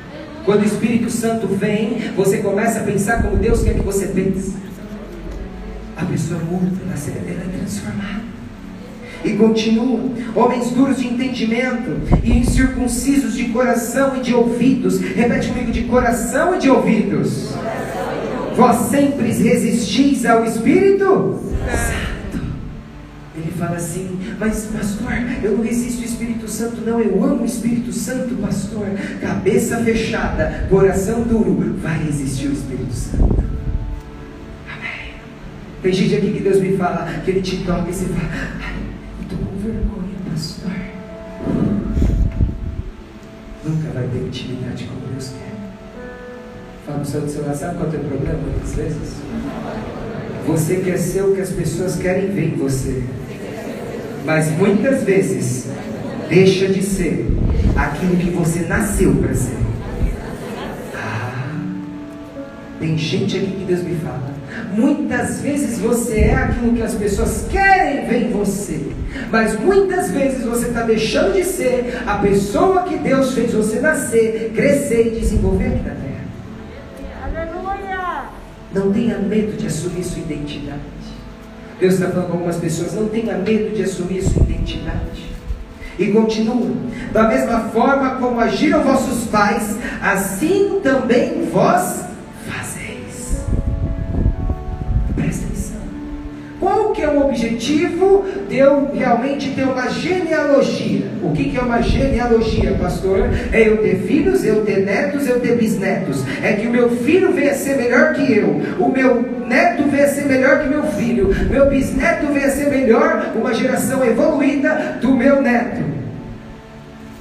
Quando 0.44 0.62
o 0.62 0.66
Espírito 0.66 1.08
Santo 1.10 1.46
vem, 1.46 2.12
você 2.16 2.38
começa 2.38 2.80
a 2.80 2.82
pensar 2.82 3.22
como 3.22 3.36
Deus 3.36 3.62
quer 3.62 3.74
que 3.74 3.80
você 3.80 4.06
pense. 4.06 4.54
A 5.96 6.04
pessoa 6.04 6.40
muda, 6.40 6.80
ela 6.84 6.94
é 6.94 7.58
transformada. 7.58 8.22
E 9.24 9.32
continua: 9.34 10.00
homens 10.34 10.70
duros 10.70 10.98
de 10.98 11.06
entendimento 11.06 12.00
e 12.24 12.38
incircuncisos 12.38 13.34
de 13.34 13.44
coração 13.50 14.16
e 14.16 14.20
de 14.20 14.34
ouvidos. 14.34 15.00
Repete 15.00 15.48
comigo: 15.48 15.70
de 15.70 15.82
coração 15.82 16.56
e 16.56 16.58
de 16.58 16.68
ouvidos. 16.68 17.50
Vós 18.56 18.88
sempre 18.90 19.32
resistis 19.32 20.26
ao 20.26 20.44
Espírito 20.44 21.38
Santo. 21.70 22.11
Fala 23.62 23.76
assim, 23.76 24.18
mas 24.40 24.66
pastor, 24.72 25.12
eu 25.40 25.56
não 25.56 25.62
resisto 25.62 26.00
ao 26.00 26.04
Espírito 26.04 26.48
Santo, 26.48 26.80
não, 26.80 27.00
eu 27.00 27.22
amo 27.22 27.42
o 27.42 27.46
Espírito 27.46 27.92
Santo, 27.92 28.34
pastor. 28.42 28.88
Cabeça 29.20 29.76
fechada, 29.84 30.66
coração 30.68 31.22
duro, 31.22 31.76
vai 31.78 31.96
resistir 32.02 32.48
ao 32.48 32.54
Espírito 32.54 32.92
Santo. 32.92 33.44
Amém. 34.66 35.14
Tem 35.80 35.92
gente 35.92 36.12
aqui 36.12 36.32
que 36.32 36.40
Deus 36.40 36.60
me 36.60 36.76
fala, 36.76 37.08
que 37.24 37.30
Ele 37.30 37.40
te 37.40 37.58
toca 37.58 37.88
e 37.88 37.94
você 37.94 38.06
fala, 38.06 38.30
ai, 38.64 38.74
eu 39.20 39.22
estou 39.22 39.38
com 39.38 39.56
vergonha, 39.56 40.16
pastor. 40.28 40.72
Nunca 43.64 43.90
vai 43.94 44.08
ter 44.08 44.26
intimidade 44.26 44.84
como 44.86 45.12
Deus 45.12 45.28
quer. 45.28 45.52
Fala 46.84 46.98
para 46.98 47.06
o 47.06 47.08
seu 47.08 47.28
celular, 47.28 47.54
sabe 47.54 47.76
qual 47.76 47.84
é 47.84 47.88
o 47.88 47.92
teu 47.92 48.00
problema 48.00 48.38
muitas 48.40 48.74
vezes? 48.74 49.22
Você 50.48 50.76
quer 50.78 50.98
ser 50.98 51.22
o 51.22 51.32
que 51.32 51.40
as 51.40 51.50
pessoas 51.50 51.94
querem 51.94 52.32
ver 52.32 52.54
em 52.54 52.56
você 52.56 53.04
mas 54.24 54.50
muitas 54.52 55.02
vezes 55.02 55.66
deixa 56.28 56.68
de 56.68 56.82
ser 56.82 57.26
aquilo 57.76 58.16
que 58.16 58.30
você 58.30 58.60
nasceu 58.60 59.14
para 59.16 59.34
ser. 59.34 59.56
Ah, 60.94 61.50
tem 62.78 62.96
gente 62.96 63.36
aqui 63.36 63.46
que 63.46 63.64
Deus 63.64 63.82
me 63.82 63.96
fala. 63.96 64.32
Muitas 64.74 65.40
vezes 65.40 65.78
você 65.78 66.20
é 66.20 66.34
aquilo 66.34 66.74
que 66.74 66.82
as 66.82 66.94
pessoas 66.94 67.46
querem 67.50 68.06
ver 68.06 68.28
em 68.28 68.32
você, 68.32 68.92
mas 69.30 69.58
muitas 69.58 70.10
vezes 70.10 70.44
você 70.44 70.68
está 70.68 70.82
deixando 70.82 71.34
de 71.34 71.44
ser 71.44 72.02
a 72.06 72.18
pessoa 72.18 72.82
que 72.84 72.96
Deus 72.98 73.34
fez 73.34 73.52
você 73.52 73.80
nascer, 73.80 74.52
crescer 74.54 75.08
e 75.08 75.20
desenvolver 75.20 75.66
aqui 75.66 75.82
na 75.84 75.94
terra. 75.94 76.22
Aleluia! 77.24 78.24
Não 78.74 78.92
tenha 78.92 79.18
medo 79.18 79.56
de 79.56 79.66
assumir 79.66 80.04
sua 80.04 80.20
identidade. 80.20 81.01
Deus 81.82 81.94
está 81.94 82.06
falando 82.10 82.26
com 82.28 82.32
algumas 82.34 82.56
pessoas, 82.58 82.94
não 82.94 83.08
tenha 83.08 83.36
medo 83.36 83.74
de 83.74 83.82
assumir 83.82 84.22
sua 84.22 84.44
identidade. 84.44 85.26
E 85.98 86.12
continua: 86.12 86.70
da 87.12 87.24
mesma 87.24 87.58
forma 87.70 88.10
como 88.20 88.38
agiram 88.38 88.84
vossos 88.84 89.26
pais, 89.26 89.76
assim 90.00 90.78
também 90.80 91.48
vós 91.50 92.04
fazeis. 92.46 93.44
Presta 95.16 95.44
atenção. 95.44 95.80
Qual 96.60 96.92
que 96.92 97.02
é 97.02 97.08
o 97.08 97.26
objetivo 97.26 98.26
de 98.48 98.58
eu 98.58 98.92
realmente 98.94 99.50
ter 99.50 99.64
uma 99.64 99.90
genealogia? 99.90 101.10
O 101.22 101.30
que, 101.30 101.50
que 101.50 101.56
é 101.56 101.60
uma 101.60 101.80
genealogia, 101.80 102.72
pastor? 102.74 103.30
É 103.52 103.68
eu 103.68 103.78
ter 103.78 104.02
filhos, 104.06 104.44
eu 104.44 104.64
ter 104.64 104.84
netos, 104.84 105.26
eu 105.28 105.38
ter 105.38 105.56
bisnetos. 105.56 106.24
É 106.42 106.54
que 106.54 106.66
o 106.66 106.70
meu 106.70 106.90
filho 106.90 107.32
venha 107.32 107.54
ser 107.54 107.76
melhor 107.76 108.12
que 108.14 108.36
eu, 108.36 108.48
o 108.78 108.90
meu 108.90 109.22
neto 109.46 109.84
venha 109.88 110.08
ser 110.08 110.26
melhor 110.26 110.62
que 110.62 110.68
meu 110.68 110.82
filho, 110.84 111.30
meu 111.48 111.68
bisneto 111.70 112.26
venha 112.32 112.50
ser 112.50 112.68
melhor, 112.68 113.32
uma 113.36 113.54
geração 113.54 114.04
evoluída 114.04 114.98
do 115.00 115.14
meu 115.14 115.40
neto. 115.40 115.82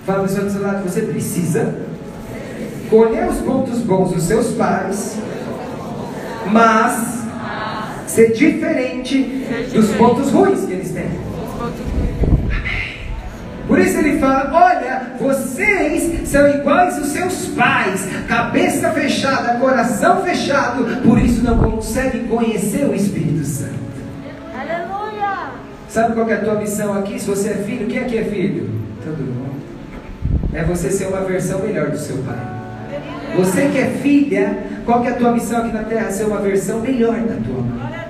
Fala 0.06 0.28
para 0.28 0.46
o 0.46 0.50
seu 0.50 0.62
lado, 0.62 0.84
você 0.84 1.02
precisa 1.02 1.76
colher 2.90 3.28
os 3.28 3.38
pontos 3.38 3.80
bons 3.80 4.12
dos 4.12 4.24
seus 4.24 4.48
pais, 4.54 5.18
mas 6.52 7.22
ser 8.08 8.34
diferente 8.34 9.46
dos 9.74 9.90
pontos 9.92 10.32
ruins 10.32 10.66
que 10.66 10.74
eles 10.74 10.92
têm. 10.92 11.31
Por 13.72 13.80
isso 13.80 14.00
ele 14.00 14.20
fala: 14.20 14.52
olha, 14.54 15.14
vocês 15.18 16.28
são 16.28 16.46
iguais 16.50 16.98
aos 16.98 17.08
seus 17.08 17.46
pais, 17.56 18.06
cabeça 18.28 18.90
fechada, 18.90 19.58
coração 19.60 20.22
fechado, 20.24 21.02
por 21.02 21.18
isso 21.18 21.42
não 21.42 21.58
conseguem 21.58 22.28
conhecer 22.28 22.86
o 22.86 22.94
Espírito 22.94 23.46
Santo. 23.46 23.80
Aleluia! 24.54 25.52
Sabe 25.88 26.14
qual 26.14 26.30
é 26.30 26.34
a 26.34 26.42
tua 26.42 26.56
missão 26.56 26.94
aqui? 27.00 27.18
Se 27.18 27.26
você 27.26 27.52
é 27.52 27.54
filho, 27.54 27.88
quem 27.88 28.00
aqui 28.00 28.18
é 28.18 28.26
filho? 28.26 28.70
Todo 29.06 29.20
mundo. 29.20 29.62
É 30.54 30.66
você 30.66 30.92
ser 30.92 31.06
uma 31.06 31.22
versão 31.22 31.60
melhor 31.60 31.92
do 31.92 31.98
seu 31.98 32.18
pai. 32.18 32.36
Você 33.38 33.70
que 33.70 33.78
é 33.78 33.86
filha, 33.86 34.64
qual 34.84 35.02
que 35.02 35.08
é 35.08 35.12
a 35.12 35.16
tua 35.16 35.32
missão 35.32 35.60
aqui 35.60 35.72
na 35.72 35.84
terra? 35.84 36.12
Ser 36.12 36.26
uma 36.26 36.42
versão 36.42 36.82
melhor 36.82 37.22
da 37.22 37.36
tua 37.36 37.62
mãe. 37.62 38.01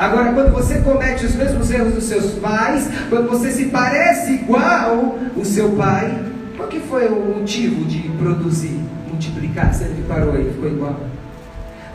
Agora, 0.00 0.32
quando 0.32 0.50
você 0.50 0.78
comete 0.78 1.26
os 1.26 1.34
mesmos 1.34 1.70
erros 1.70 1.92
dos 1.92 2.04
seus 2.04 2.32
pais, 2.38 2.88
quando 3.10 3.28
você 3.28 3.50
se 3.50 3.66
parece 3.66 4.32
igual 4.32 5.18
o 5.36 5.44
seu 5.44 5.68
pai, 5.72 6.18
qual 6.56 6.66
que 6.70 6.80
foi 6.80 7.06
o 7.06 7.36
motivo 7.36 7.84
de 7.84 8.08
produzir, 8.18 8.80
multiplicar? 9.06 9.74
Se 9.74 9.84
ele 9.84 10.02
parou 10.08 10.32
aí, 10.32 10.50
ficou 10.54 10.70
igual. 10.70 10.98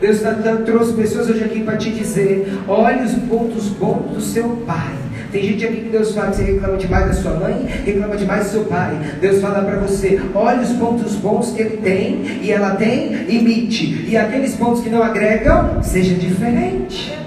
Deus 0.00 0.20
tá, 0.20 0.34
trouxe 0.64 0.92
pessoas 0.92 1.28
hoje 1.28 1.42
aqui 1.42 1.64
para 1.64 1.78
te 1.78 1.90
dizer: 1.90 2.62
olhe 2.68 3.02
os 3.02 3.14
pontos 3.14 3.70
bons 3.70 4.14
do 4.14 4.20
seu 4.20 4.50
pai. 4.64 4.94
Tem 5.32 5.42
gente 5.42 5.64
aqui 5.64 5.80
que 5.80 5.88
Deus 5.88 6.14
fala 6.14 6.30
que 6.30 6.36
você 6.36 6.42
reclama 6.44 6.76
demais 6.76 7.06
da 7.08 7.12
sua 7.14 7.32
mãe, 7.32 7.66
reclama 7.84 8.16
demais 8.16 8.44
do 8.44 8.50
seu 8.50 8.64
pai. 8.66 9.00
Deus 9.20 9.40
fala 9.40 9.64
para 9.64 9.80
você: 9.80 10.20
olhe 10.32 10.62
os 10.62 10.70
pontos 10.74 11.16
bons 11.16 11.50
que 11.50 11.60
ele 11.60 11.78
tem 11.78 12.40
e 12.40 12.52
ela 12.52 12.76
tem, 12.76 13.28
imite. 13.28 14.06
E 14.08 14.16
aqueles 14.16 14.54
pontos 14.54 14.80
que 14.80 14.90
não 14.90 15.02
agregam, 15.02 15.82
seja 15.82 16.14
diferente. 16.14 17.25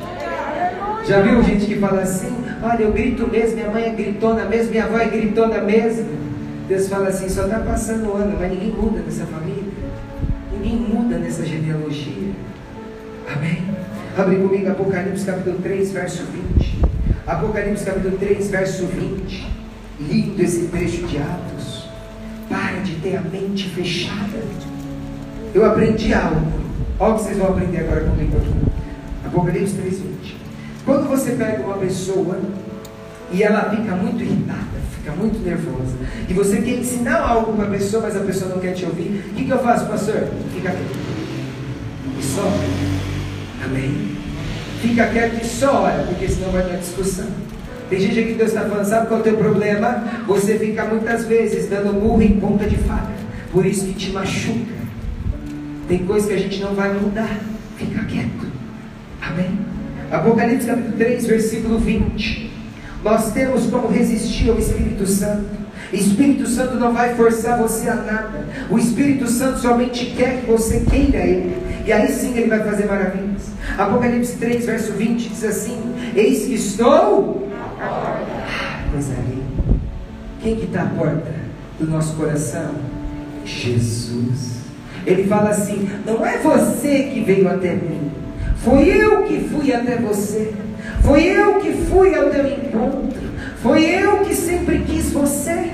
Já 1.09 1.21
viu 1.21 1.41
gente 1.41 1.65
que 1.65 1.75
fala 1.77 2.03
assim? 2.03 2.31
Olha, 2.61 2.83
eu 2.83 2.93
grito 2.93 3.27
mesmo, 3.27 3.55
minha 3.55 3.71
mãe 3.71 3.83
é 3.85 3.89
gritona 3.89 4.45
mesmo, 4.45 4.69
minha 4.69 4.83
avó 4.83 4.99
é 4.99 5.07
gritona 5.07 5.59
mesmo. 5.59 6.07
Deus 6.67 6.87
fala 6.87 7.07
assim: 7.07 7.27
só 7.27 7.45
está 7.45 7.57
passando 7.61 8.11
o 8.11 8.15
ano, 8.15 8.37
mas 8.39 8.51
ninguém 8.51 8.69
muda 8.69 8.99
nessa 8.99 9.25
família. 9.25 9.73
Ninguém 10.53 10.75
muda 10.75 11.17
nessa 11.17 11.43
genealogia. 11.43 12.31
Amém? 13.35 13.63
Abre 14.15 14.35
comigo 14.35 14.69
Apocalipse 14.69 15.25
capítulo 15.25 15.57
3, 15.63 15.91
verso 15.93 16.23
20. 16.59 16.79
Apocalipse 17.25 17.85
capítulo 17.85 18.15
3, 18.15 18.47
verso 18.51 18.85
20. 18.85 19.47
Lindo 20.01 20.43
esse 20.43 20.67
trecho 20.67 21.07
de 21.07 21.17
Atos. 21.17 21.89
Para 22.47 22.81
de 22.83 22.93
ter 22.97 23.15
a 23.15 23.21
mente 23.21 23.67
fechada. 23.69 24.43
Eu 25.55 25.65
aprendi 25.65 26.13
algo. 26.13 26.51
Olha 26.99 27.13
o 27.13 27.15
que 27.15 27.23
vocês 27.23 27.37
vão 27.39 27.47
aprender 27.47 27.79
agora 27.79 28.01
comigo 28.01 28.37
aqui. 28.37 29.25
Apocalipse 29.25 29.73
3, 29.73 29.99
20. 30.01 30.38
Quando 30.85 31.07
você 31.07 31.31
pega 31.31 31.63
uma 31.63 31.77
pessoa 31.77 32.39
e 33.31 33.43
ela 33.43 33.69
fica 33.69 33.95
muito 33.95 34.23
irritada, 34.23 34.79
fica 34.95 35.11
muito 35.11 35.39
nervosa, 35.39 35.95
e 36.27 36.33
você 36.33 36.61
quer 36.61 36.79
ensinar 36.79 37.19
algo 37.19 37.53
para 37.53 37.65
a 37.65 37.69
pessoa, 37.69 38.03
mas 38.03 38.15
a 38.15 38.21
pessoa 38.21 38.49
não 38.49 38.59
quer 38.59 38.73
te 38.73 38.85
ouvir, 38.85 39.23
o 39.29 39.33
que, 39.35 39.45
que 39.45 39.51
eu 39.51 39.59
faço, 39.59 39.85
pastor? 39.85 40.27
Fica 40.53 40.71
quieto. 40.71 40.99
E 42.19 42.23
só. 42.23 42.43
Amém? 43.63 44.17
Fica 44.81 45.07
quieto 45.07 45.43
e 45.43 45.45
só 45.45 45.83
olha, 45.83 46.03
porque 46.03 46.27
senão 46.27 46.51
vai 46.51 46.63
dar 46.63 46.77
discussão. 46.77 47.27
Tem 47.89 47.99
gente 47.99 48.19
aqui 48.19 48.29
que 48.29 48.37
Deus 48.37 48.49
está 48.49 48.61
falando, 48.61 48.85
sabe 48.85 49.07
qual 49.07 49.19
é 49.19 49.21
o 49.21 49.23
teu 49.23 49.37
problema? 49.37 50.03
Você 50.27 50.59
fica 50.59 50.85
muitas 50.85 51.25
vezes 51.25 51.67
dando 51.67 51.91
murro 51.93 52.21
em 52.21 52.39
ponta 52.39 52.65
de 52.65 52.77
faca. 52.77 53.13
Por 53.51 53.65
isso 53.65 53.85
que 53.85 53.93
te 53.93 54.11
machuca. 54.11 54.79
Tem 55.87 56.05
coisa 56.05 56.27
que 56.27 56.33
a 56.33 56.37
gente 56.37 56.61
não 56.61 56.75
vai 56.75 56.93
mudar. 56.93 57.35
Fica 57.77 58.03
quieto. 58.05 58.47
Amém? 59.21 59.68
Apocalipse 60.11 60.65
capítulo 60.65 60.97
3, 60.97 61.27
versículo 61.27 61.77
20. 61.77 62.51
Nós 63.03 63.31
temos 63.31 63.67
como 63.67 63.87
resistir 63.87 64.49
ao 64.49 64.57
Espírito 64.57 65.05
Santo. 65.05 65.59
Espírito 65.93 66.47
Santo 66.47 66.75
não 66.75 66.93
vai 66.93 67.15
forçar 67.15 67.59
você 67.59 67.87
a 67.87 67.95
nada. 67.95 68.45
O 68.69 68.77
Espírito 68.77 69.27
Santo 69.27 69.59
somente 69.59 70.07
quer 70.17 70.41
que 70.41 70.47
você 70.47 70.81
queira 70.81 71.19
Ele. 71.19 71.55
E 71.85 71.93
aí 71.93 72.07
sim 72.11 72.35
Ele 72.35 72.49
vai 72.49 72.63
fazer 72.63 72.85
maravilhas. 72.85 73.49
Apocalipse 73.77 74.37
3, 74.37 74.65
verso 74.65 74.93
20 74.93 75.29
diz 75.29 75.43
assim: 75.43 75.79
Eis 76.15 76.45
que 76.45 76.55
estou. 76.55 77.47
Ah, 77.79 78.83
coisa. 78.91 79.13
Quem 80.41 80.55
que 80.55 80.65
está 80.65 80.83
à 80.83 80.85
porta 80.87 81.31
do 81.79 81.87
nosso 81.87 82.15
coração? 82.15 82.71
Jesus. 83.45 84.59
Ele 85.05 85.25
fala 85.27 85.49
assim: 85.49 85.87
Não 86.05 86.25
é 86.25 86.37
você 86.39 87.09
que 87.13 87.21
veio 87.21 87.47
até 87.47 87.75
mim. 87.75 88.18
Foi 88.63 88.87
eu 88.87 89.23
que 89.23 89.49
fui 89.49 89.73
até 89.73 89.95
você. 89.97 90.53
Foi 91.03 91.23
eu 91.23 91.55
que 91.55 91.71
fui 91.89 92.15
ao 92.15 92.29
teu 92.29 92.45
encontro. 92.45 93.29
Foi 93.61 93.83
eu 93.83 94.17
que 94.19 94.35
sempre 94.35 94.79
quis 94.79 95.11
você. 95.11 95.71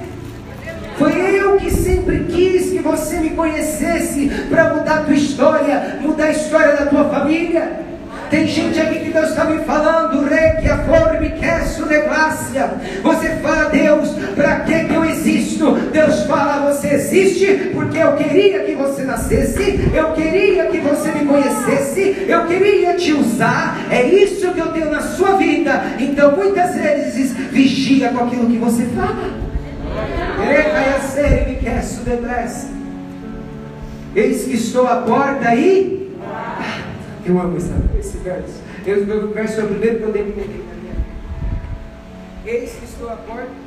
Foi 0.98 1.12
eu 1.12 1.58
que 1.58 1.70
sempre 1.70 2.26
quis 2.30 2.72
que 2.72 2.80
você 2.80 3.18
me 3.18 3.32
conhecesse 3.32 4.30
para 4.50 4.76
mudar 4.76 5.00
a 5.00 5.04
tua 5.04 5.14
história, 5.14 6.00
mudar 6.02 6.26
a 6.26 6.32
história 6.32 6.78
da 6.78 6.86
tua 6.86 7.06
família. 7.06 7.86
Tem 8.30 8.48
gente 8.48 8.80
aqui 8.80 9.00
que 9.00 9.12
Deus 9.12 9.30
está 9.30 9.46
me 9.46 9.64
falando, 9.66 10.26
que 10.62 10.68
a 10.68 10.78
forma 10.80 11.16
queso 11.46 11.86
neglácia. 11.86 12.72
Você 13.04 13.30
fala, 13.42 13.70
Deus, 13.70 14.10
para 14.36 14.62
que, 14.62 14.86
que 14.86 14.94
eu 14.94 15.06
existo? 15.06 15.72
Deus 15.92 16.24
fala, 16.24 16.72
você 16.72 16.90
existe 16.90 17.72
porque 17.74 17.98
eu 17.98 18.14
queria 18.14 18.60
que 18.60 18.74
você 18.74 19.04
nascesse, 19.04 19.90
eu 19.94 20.12
queria 20.14 20.66
que 20.66 20.80
você 20.80 21.12
me 21.12 21.26
conhecesse, 21.26 21.85
eu 22.28 22.46
queria 22.48 22.96
te 22.96 23.14
usar. 23.14 23.88
É 23.90 24.04
isso 24.04 24.52
que 24.54 24.60
eu 24.60 24.68
tenho 24.68 24.92
na 24.92 25.02
sua 25.02 25.36
vida. 25.36 25.96
Então, 26.00 26.36
muitas 26.36 26.76
vezes, 26.76 27.34
vigia 27.34 28.10
com 28.10 28.26
aquilo 28.26 28.48
que 28.48 28.58
você 28.58 28.86
fala. 28.88 29.46
Eis 34.16 34.46
que 34.46 34.54
estou 34.54 34.88
à 34.88 34.98
porta 34.98 35.54
e 35.56 36.12
eu 37.26 37.40
amo 37.40 37.58
essa, 37.58 37.74
esse 38.00 38.18
verso. 38.18 38.62
Eu, 38.86 39.34
verso 39.34 39.60
é 39.60 39.64
o 39.64 39.68
primeiro 39.68 39.98
que 39.98 40.04
eu 40.04 40.12
dei 40.12 40.24
na 40.24 40.30
minha 40.30 40.48
vida. 40.48 40.64
Eis 42.46 42.72
que 42.72 42.86
estou 42.86 43.10
à 43.10 43.16
porta 43.16 43.65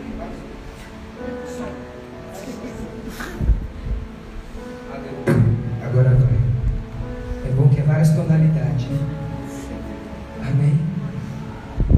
várias 7.99 8.15
tonalidades. 8.15 8.87
Amém. 10.49 10.79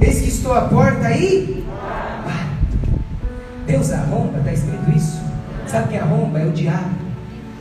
Eis 0.01 0.21
que 0.23 0.29
estou 0.29 0.55
à 0.55 0.63
porta 0.63 1.11
e 1.11 1.67
Deus 3.67 3.93
arromba, 3.93 4.39
está 4.39 4.53
escrito 4.53 4.97
isso? 4.97 5.21
Sabe 5.67 5.89
quem 5.91 5.99
arromba? 5.99 6.41
É 6.41 6.47
o 6.47 6.53
diabo. 6.53 6.91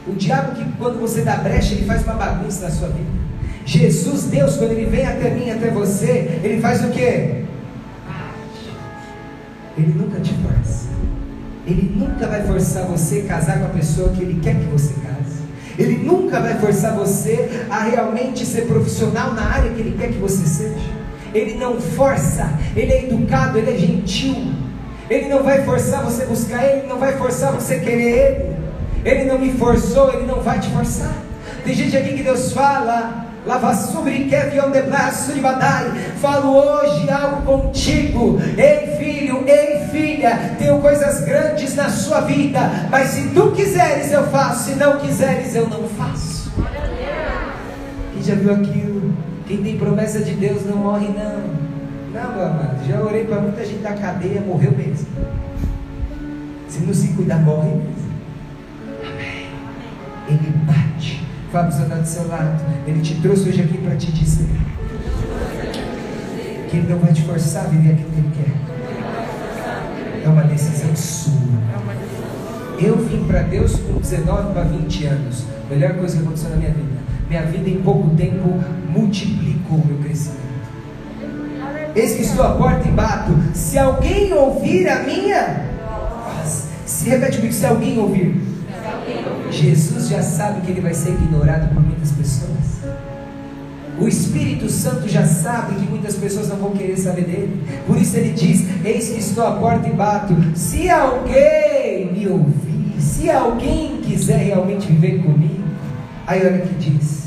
O 0.07 0.13
diabo 0.13 0.53
que 0.55 0.65
quando 0.77 0.99
você 0.99 1.21
dá 1.21 1.35
brecha, 1.35 1.73
ele 1.73 1.85
faz 1.85 2.03
uma 2.03 2.13
bagunça 2.13 2.63
na 2.63 2.71
sua 2.71 2.87
vida. 2.87 3.19
Jesus, 3.65 4.23
Deus, 4.23 4.55
quando 4.55 4.71
Ele 4.71 4.85
vem 4.85 5.05
até 5.05 5.29
mim, 5.29 5.51
até 5.51 5.69
você, 5.69 6.39
Ele 6.43 6.59
faz 6.59 6.83
o 6.83 6.89
quê? 6.89 7.43
Ele 9.77 9.93
nunca 9.95 10.19
te 10.19 10.33
força. 10.33 10.87
Ele 11.67 11.93
nunca 11.95 12.25
vai 12.25 12.41
forçar 12.47 12.85
você 12.85 13.19
a 13.19 13.27
casar 13.27 13.59
com 13.59 13.65
a 13.65 13.69
pessoa 13.69 14.09
que 14.09 14.23
Ele 14.23 14.39
quer 14.41 14.55
que 14.55 14.65
você 14.65 14.93
case. 14.93 15.08
Ele 15.79 15.97
nunca 15.97 16.41
vai 16.41 16.59
forçar 16.59 16.93
você 16.93 17.63
a 17.69 17.83
realmente 17.83 18.45
ser 18.45 18.67
profissional 18.67 19.33
na 19.33 19.43
área 19.43 19.71
que 19.71 19.79
Ele 19.79 19.97
quer 19.97 20.09
que 20.09 20.17
você 20.17 20.45
seja. 20.45 20.99
Ele 21.33 21.55
não 21.55 21.79
força, 21.79 22.51
Ele 22.75 22.91
é 22.91 23.05
educado, 23.05 23.57
Ele 23.57 23.71
é 23.71 23.77
gentil. 23.77 24.35
Ele 25.09 25.29
não 25.29 25.41
vai 25.41 25.63
forçar 25.63 26.03
você 26.03 26.25
buscar 26.25 26.65
Ele, 26.65 26.85
não 26.85 26.99
vai 26.99 27.17
forçar 27.17 27.53
você 27.53 27.79
querer 27.79 28.11
Ele. 28.11 28.55
Ele 29.05 29.23
não 29.23 29.39
me 29.39 29.53
forçou, 29.53 30.11
Ele 30.11 30.25
não 30.25 30.41
vai 30.41 30.59
te 30.59 30.69
forçar. 30.69 31.15
Tem 31.63 31.73
gente 31.73 31.95
aqui 31.95 32.13
que 32.13 32.23
Deus 32.23 32.51
fala, 32.51 33.29
Lava 33.45 33.73
sobre 33.73 34.25
de 34.25 34.81
braço 34.83 35.33
de 35.33 35.39
badai. 35.39 35.91
Falo 36.21 36.55
hoje 36.55 37.09
algo 37.09 37.41
contigo. 37.43 38.37
Filho, 38.39 38.78
filha. 40.19 40.55
Tenho 40.57 40.79
coisas 40.79 41.21
grandes 41.21 41.75
na 41.75 41.89
sua 41.89 42.21
vida. 42.21 42.59
Mas 42.91 43.09
se 43.09 43.29
tu 43.29 43.51
quiseres, 43.51 44.11
eu 44.11 44.27
faço. 44.27 44.69
Se 44.69 44.75
não 44.75 44.99
quiseres, 44.99 45.55
eu 45.55 45.67
não 45.67 45.87
faço. 45.87 46.51
Quem 48.13 48.23
já 48.23 48.35
viu 48.35 48.53
aquilo? 48.53 49.13
Quem 49.47 49.63
tem 49.63 49.77
promessa 49.77 50.19
de 50.19 50.33
Deus 50.33 50.65
não 50.65 50.77
morre, 50.77 51.07
não. 51.07 51.69
Não, 52.13 52.33
meu 52.33 52.45
amado, 52.45 52.87
já 52.87 52.99
orei 53.01 53.23
para 53.23 53.39
muita 53.39 53.63
gente 53.63 53.81
da 53.81 53.93
cadeia, 53.93 54.41
morreu 54.41 54.71
mesmo. 54.71 55.07
Se 56.67 56.79
não 56.79 56.93
se 56.93 57.09
cuidar, 57.09 57.37
morre 57.37 57.69
mesmo. 57.69 58.09
Amém. 59.03 59.47
Ele 60.27 60.53
bate. 60.65 61.23
Fábio, 61.51 61.69
está 61.69 61.95
do 61.95 62.07
seu 62.07 62.27
lado. 62.27 62.61
Ele 62.85 63.01
te 63.01 63.15
trouxe 63.21 63.49
hoje 63.49 63.61
aqui 63.61 63.77
para 63.77 63.95
te 63.95 64.11
dizer 64.11 64.47
que 66.69 66.77
Ele 66.77 66.87
não 66.87 66.99
vai 66.99 67.11
te 67.11 67.23
forçar 67.23 67.65
a 67.65 67.67
viver 67.69 67.93
aquilo 67.93 68.09
que 68.11 68.19
Ele 68.19 68.31
quer. 68.35 68.68
É 70.29 70.31
uma 70.31 70.43
decisão 70.43 70.95
sua. 70.95 71.33
Eu 72.77 72.97
vim 72.97 73.25
para 73.25 73.41
Deus 73.41 73.75
com 73.77 73.99
19 73.99 74.53
para 74.53 74.61
20 74.61 75.05
anos. 75.05 75.43
Melhor 75.67 75.93
coisa 75.95 76.17
que 76.17 76.23
aconteceu 76.23 76.51
na 76.51 76.57
minha 76.57 76.69
vida. 76.69 76.99
Minha 77.27 77.41
vida 77.47 77.67
em 77.67 77.81
pouco 77.81 78.11
tempo 78.11 78.63
multiplicou 78.89 79.79
o 79.79 79.87
meu 79.87 79.97
crescimento. 79.97 80.39
Eis 81.95 82.13
que 82.13 82.21
estou 82.21 82.45
à 82.45 82.51
porta 82.51 82.87
e 82.87 82.91
bato. 82.91 83.31
Se 83.55 83.79
alguém 83.79 84.31
ouvir 84.31 84.87
a 84.87 85.01
minha. 85.01 85.65
Se 86.85 87.09
repete 87.09 87.37
comigo, 87.37 87.53
se 87.53 87.65
alguém 87.65 87.97
ouvir. 87.97 88.39
Jesus 89.49 90.09
já 90.09 90.21
sabe 90.21 90.61
que 90.61 90.71
ele 90.71 90.81
vai 90.81 90.93
ser 90.93 91.09
ignorado 91.09 91.73
por 91.73 91.81
muitas 91.81 92.11
pessoas. 92.11 92.83
O 94.01 94.07
Espírito 94.07 94.69
Santo 94.69 95.09
já 95.09 95.25
sabe 95.25 95.75
que 95.75 95.89
muitas 95.89 96.15
pessoas 96.15 96.47
não 96.47 96.55
vão 96.55 96.71
querer 96.71 96.97
saber 96.97 97.25
dele. 97.25 97.63
Por 97.85 97.97
isso 97.97 98.15
ele 98.15 98.31
diz: 98.31 98.63
Eis 98.85 99.09
que 99.09 99.19
estou 99.19 99.45
à 99.45 99.51
porta 99.51 99.89
e 99.89 99.91
bato. 99.91 100.33
Se 100.55 100.89
alguém 100.89 102.13
me 102.13 102.27
ouvir, 102.27 102.95
se 102.99 103.29
alguém 103.29 103.97
quiser 104.01 104.37
realmente 104.37 104.87
viver 104.87 105.21
comigo, 105.21 105.63
aí 106.25 106.45
olha 106.45 106.63
o 106.63 106.67
que 106.67 106.75
diz: 106.75 107.25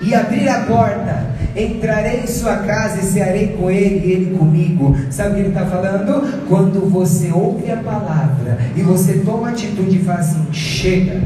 E 0.00 0.14
abrir 0.14 0.48
a 0.48 0.60
porta, 0.60 1.34
entrarei 1.56 2.20
em 2.20 2.26
sua 2.28 2.58
casa 2.58 3.00
e 3.00 3.02
cearei 3.02 3.56
com 3.58 3.68
ele 3.68 4.06
e 4.06 4.12
ele 4.12 4.38
comigo. 4.38 4.96
Sabe 5.10 5.30
o 5.30 5.34
que 5.34 5.40
ele 5.40 5.48
está 5.48 5.66
falando? 5.66 6.46
Quando 6.48 6.88
você 6.88 7.32
ouve 7.32 7.68
a 7.68 7.78
palavra 7.78 8.58
e 8.76 8.82
você 8.82 9.14
toma 9.24 9.48
atitude 9.48 9.96
e 9.96 10.04
fala 10.04 10.20
assim: 10.20 10.52
Chega, 10.52 11.20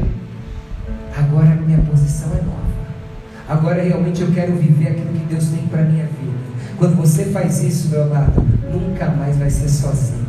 agora 1.15 1.55
minha 1.55 1.79
posição 1.79 2.29
é 2.29 2.41
nova. 2.41 2.70
Agora 3.51 3.83
realmente 3.83 4.21
eu 4.21 4.31
quero 4.31 4.53
viver 4.55 4.87
aquilo 4.87 5.11
que 5.11 5.25
Deus 5.25 5.49
tem 5.49 5.67
para 5.67 5.83
minha 5.83 6.05
vida. 6.05 6.37
Quando 6.77 6.95
você 6.95 7.25
faz 7.25 7.61
isso, 7.61 7.89
meu 7.89 8.03
amado, 8.03 8.41
nunca 8.71 9.09
mais 9.09 9.35
vai 9.35 9.49
ser 9.49 9.67
sozinho. 9.67 10.25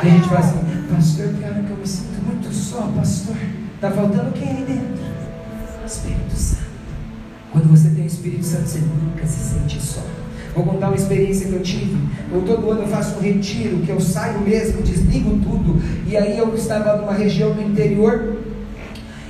Tem 0.00 0.12
gente 0.12 0.22
que 0.22 0.28
fala 0.30 0.40
assim, 0.40 0.58
pastor, 0.90 1.26
cara 1.42 1.62
que 1.62 1.70
eu 1.70 1.76
me 1.76 1.86
sinto 1.86 2.24
muito 2.24 2.50
só, 2.54 2.90
pastor. 2.96 3.36
Está 3.74 3.90
faltando 3.90 4.32
quem 4.32 4.48
aí 4.48 4.64
dentro? 4.66 5.04
Espírito 5.84 6.34
Santo. 6.34 6.62
Quando 7.52 7.68
você 7.68 7.90
tem 7.90 8.04
o 8.04 8.06
Espírito 8.06 8.46
Santo, 8.46 8.66
você 8.66 8.78
nunca 8.78 9.26
se 9.26 9.52
sente 9.52 9.78
só. 9.78 10.00
Vou 10.54 10.64
contar 10.64 10.88
uma 10.88 10.96
experiência 10.96 11.48
que 11.48 11.52
eu 11.52 11.62
tive. 11.62 11.98
Eu 12.32 12.40
todo 12.46 12.70
ano 12.70 12.80
eu 12.80 12.88
faço 12.88 13.18
um 13.18 13.20
retiro, 13.20 13.80
que 13.80 13.90
eu 13.90 14.00
saio 14.00 14.40
mesmo, 14.40 14.80
desligo 14.80 15.38
tudo. 15.40 15.78
E 16.06 16.16
aí 16.16 16.38
eu 16.38 16.54
estava 16.54 16.96
numa 16.96 17.12
região 17.12 17.52
do 17.52 17.60
interior 17.60 18.37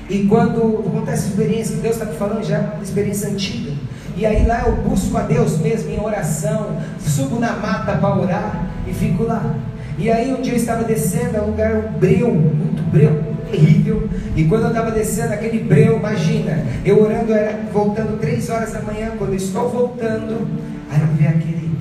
e 0.09 0.25
quando 0.27 0.85
acontece 0.87 1.25
essa 1.25 1.29
experiência 1.29 1.77
que 1.77 1.83
Deus 1.83 1.97
está 1.97 2.07
me 2.07 2.17
falando, 2.17 2.43
já 2.43 2.57
é 2.57 2.61
uma 2.61 2.83
experiência 2.83 3.29
antiga. 3.29 3.73
E 4.17 4.25
aí 4.25 4.47
lá 4.47 4.65
eu 4.67 4.77
busco 4.77 5.17
a 5.17 5.23
Deus 5.23 5.59
mesmo 5.59 5.91
em 5.91 6.01
oração, 6.01 6.77
subo 6.99 7.39
na 7.39 7.53
mata 7.53 7.97
para 7.97 8.17
orar 8.17 8.67
e 8.87 8.93
fico 8.95 9.25
lá. 9.25 9.55
E 9.99 10.11
aí 10.11 10.33
um 10.33 10.41
dia 10.41 10.55
eu 10.55 10.57
estava 10.57 10.83
descendo, 10.85 11.37
é 11.37 11.43
um 11.43 11.47
lugar 11.47 11.77
um 11.77 11.99
breu, 11.99 12.35
muito 12.35 12.83
breu, 12.91 13.23
terrível. 13.51 14.09
E 14.35 14.45
quando 14.45 14.63
eu 14.63 14.69
estava 14.69 14.91
descendo 14.91 15.35
aquele 15.35 15.63
breu, 15.63 15.99
imagina, 15.99 16.65
eu 16.85 17.03
orando, 17.03 17.33
era 17.33 17.61
voltando 17.73 18.19
três 18.19 18.49
horas 18.49 18.73
da 18.73 18.81
manhã, 18.81 19.13
quando 19.19 19.31
eu 19.31 19.37
estou 19.37 19.69
voltando, 19.69 20.49
aí 20.91 21.01
eu 21.01 21.07
vi 21.09 21.27
aquele. 21.27 21.79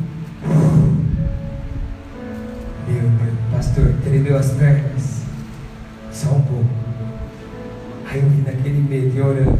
Meu 2.88 3.02
Deus, 3.02 3.38
pastor, 3.52 3.94
tremeu 4.04 4.38
as 4.38 4.52
pernas. 4.52 5.22
Só 6.12 6.30
um 6.30 6.42
pouco. 6.42 6.87
Aí 8.10 8.22
eu 8.22 8.30
vim 8.30 8.42
naquele 8.42 8.82
medo 8.88 9.16
e 9.16 9.22
orando. 9.22 9.60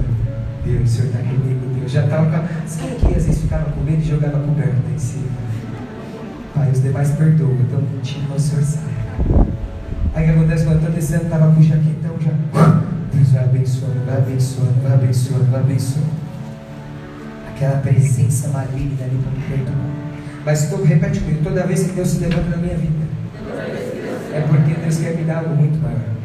Deus, 0.64 0.84
o 0.84 0.88
Senhor 0.88 1.08
está 1.08 1.20
comigo, 1.20 1.76
Deus. 1.80 1.92
Já 1.92 2.04
estava 2.06 2.26
com. 2.26 2.68
Sabe 2.68 2.96
que 2.96 3.08
às 3.08 3.26
vezes 3.26 3.42
ficava 3.42 3.72
com 3.72 3.82
medo 3.82 4.02
e 4.02 4.06
jogava 4.06 4.38
a 4.38 4.42
coberta 4.42 4.76
em 4.94 4.98
cima? 4.98 5.28
Pai, 6.56 6.72
os 6.72 6.82
demais 6.82 7.12
perdoam, 7.12 7.54
então 7.54 7.82
mentindo, 7.82 8.34
o 8.34 8.40
Senhor 8.40 8.64
sabe. 8.64 8.88
Aí 10.14 10.24
o 10.24 10.26
que 10.26 10.40
acontece 10.40 10.64
quando 10.64 10.76
eu 10.76 10.80
estou 10.80 10.96
descendo, 10.96 11.24
estava 11.24 11.54
com 11.54 11.60
o 11.60 11.64
jaquetão 11.64 12.16
já. 12.20 12.32
Deus 13.14 13.32
vai 13.32 13.44
abençoando, 13.44 14.06
vai 14.06 14.18
abençoando, 14.18 14.82
vai 14.82 14.94
abençoando, 14.94 15.46
vai 15.46 15.60
abençoando. 15.60 16.28
Aquela 17.50 17.78
presença 17.78 18.48
maligna 18.50 19.04
ali 19.04 19.18
para 19.18 19.32
me 19.32 19.44
perdoar. 19.48 20.08
Mas 20.46 20.64
estou, 20.64 20.84
repete 20.84 21.20
comigo, 21.20 21.44
toda 21.44 21.68
vez 21.68 21.84
que 21.84 21.92
Deus 21.92 22.08
se 22.08 22.20
levanta 22.20 22.50
na 22.50 22.58
minha 22.58 22.78
vida, 22.78 23.06
é 24.34 24.42
porque 24.48 24.74
Deus 24.74 24.98
quer 24.98 25.16
me 25.16 25.24
dar 25.24 25.40
algo 25.40 25.56
muito 25.56 25.78
maior. 25.82 26.17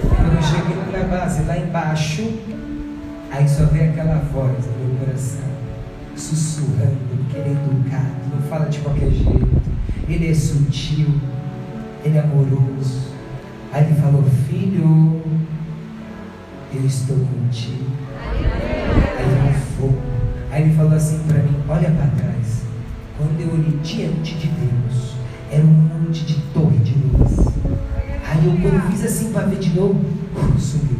Quando 0.00 0.36
eu 0.36 0.42
cheguei 0.42 0.76
na 0.92 1.08
base, 1.08 1.42
lá 1.42 1.58
embaixo, 1.58 2.32
aí 3.30 3.48
só 3.48 3.64
vem 3.66 3.90
aquela 3.90 4.16
voz 4.32 4.66
no 4.66 4.86
meu 4.86 4.98
coração, 4.98 5.44
sussurrando, 6.16 6.98
que 7.30 7.36
ele 7.36 7.48
é 7.48 7.52
educado, 7.52 8.34
não 8.34 8.42
fala 8.48 8.66
de 8.66 8.78
qualquer 8.80 9.10
jeito. 9.10 9.48
Ele 10.08 10.30
é 10.30 10.34
sutil, 10.34 11.20
ele 12.04 12.16
é 12.16 12.20
amoroso. 12.20 13.08
Aí 13.72 13.84
ele 13.84 14.00
falou, 14.00 14.24
filho, 14.48 15.22
eu 16.74 16.86
estou 16.86 17.16
contigo. 17.16 17.84
Aí 18.22 19.24
ele 19.24 19.58
fogo. 19.76 19.98
Aí 20.50 20.62
ele 20.62 20.74
falou 20.74 20.94
assim 20.94 21.18
para 21.26 21.38
mim, 21.38 21.56
olha 21.68 21.90
para 21.90 22.06
trás. 22.06 22.62
Quando 23.16 23.40
eu 23.40 23.52
olhei 23.52 23.78
diante 23.82 24.34
de 24.36 24.46
Deus, 24.46 25.14
era 25.50 25.62
um 25.62 25.66
monte 25.66 26.24
de 26.24 26.34
torre 26.52 26.78
de 26.78 26.94
luz. 26.94 27.47
Aí 28.30 28.44
eu 28.44 28.52
quando 28.60 28.90
fiz 28.90 29.04
assim 29.04 29.32
para 29.32 29.46
ver 29.46 29.58
de 29.58 29.70
novo, 29.70 30.04
sumiu. 30.58 30.98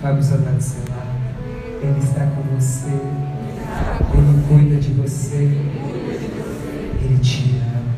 Fábio 0.00 0.20
está 0.20 0.36
do 0.36 0.62
seu 0.62 0.80
lado. 0.88 1.08
Ele 1.82 1.98
está 1.98 2.26
com 2.26 2.42
você. 2.56 2.88
Ele 4.14 4.44
cuida 4.48 4.76
de 4.76 4.92
você. 4.94 5.36
Ele 5.36 7.18
te 7.20 7.60
ama. 7.60 7.88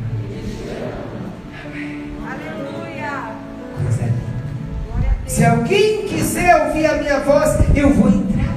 Aleluia. 2.31 3.35
Coisa 3.81 4.03
linda. 4.03 4.21
Se 5.25 5.45
alguém 5.45 6.07
quiser 6.07 6.67
ouvir 6.67 6.85
a 6.85 6.97
minha 6.97 7.19
voz, 7.21 7.57
eu 7.75 7.93
vou 7.93 8.09
entrar. 8.09 8.55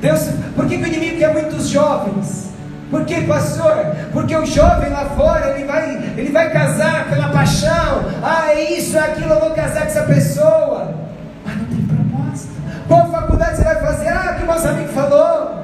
Deus, 0.00 0.20
por 0.54 0.66
que, 0.66 0.76
que 0.76 0.84
o 0.84 0.86
inimigo 0.86 1.18
quer 1.18 1.32
muitos 1.32 1.68
jovens? 1.68 2.53
Por 2.94 3.04
que, 3.06 3.22
pastor? 3.22 3.86
Porque 4.12 4.36
o 4.36 4.46
jovem 4.46 4.88
lá 4.88 5.06
fora, 5.06 5.50
ele 5.50 5.64
vai, 5.64 5.96
ele 6.16 6.30
vai 6.30 6.48
casar 6.52 7.08
pela 7.08 7.28
paixão. 7.30 8.04
Ah, 8.22 8.52
é 8.52 8.78
isso, 8.78 8.96
é 8.96 9.00
aquilo, 9.00 9.32
eu 9.32 9.40
vou 9.40 9.50
casar 9.50 9.80
com 9.80 9.86
essa 9.86 10.02
pessoa. 10.04 10.94
Mas 11.44 11.56
não 11.56 11.64
tem 11.64 11.84
propósito. 11.86 12.54
Qual 12.86 13.10
faculdade 13.10 13.56
você 13.56 13.64
vai 13.64 13.80
fazer? 13.80 14.08
Ah, 14.10 14.34
que 14.34 14.44
o 14.44 14.46
nosso 14.46 14.68
amigo 14.68 14.90
falou. 14.90 15.58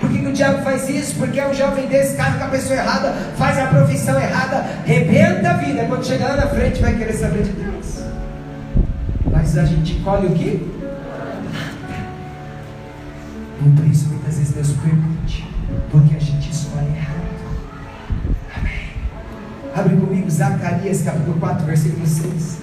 Por 0.00 0.10
que, 0.10 0.18
que 0.18 0.26
o 0.26 0.32
diabo 0.34 0.62
faz 0.62 0.86
isso? 0.90 1.14
Porque 1.14 1.40
é 1.40 1.48
um 1.48 1.54
jovem 1.54 1.86
desse, 1.86 2.14
casa 2.14 2.36
com 2.36 2.44
a 2.44 2.48
pessoa 2.48 2.78
errada, 2.78 3.14
faz 3.38 3.58
a 3.58 3.66
profissão 3.68 4.20
errada, 4.20 4.66
rebenta 4.84 5.48
a 5.48 5.54
vida. 5.54 5.86
Quando 5.88 6.04
chegar 6.04 6.28
lá 6.28 6.36
na 6.36 6.46
frente, 6.48 6.82
vai 6.82 6.94
querer 6.94 7.14
saber 7.14 7.42
de 7.42 7.52
Deus. 7.52 8.04
Mas 9.32 9.56
a 9.56 9.64
gente 9.64 9.94
colhe 10.00 10.26
o 10.26 10.34
quê? 10.34 10.60
Por 13.76 13.86
isso, 13.86 14.10
muitas 14.10 14.36
vezes 14.36 14.52
Deus 14.52 14.72
permite, 14.72 15.49
porque 15.90 16.16
a 16.16 16.20
gente 16.20 16.50
escolhe 16.50 16.88
errado. 16.88 17.20
Amém. 18.56 18.90
Abre 19.74 19.96
comigo 19.96 20.30
Zacarias 20.30 21.02
capítulo 21.02 21.38
4, 21.38 21.66
versículo 21.66 22.06
6. 22.06 22.58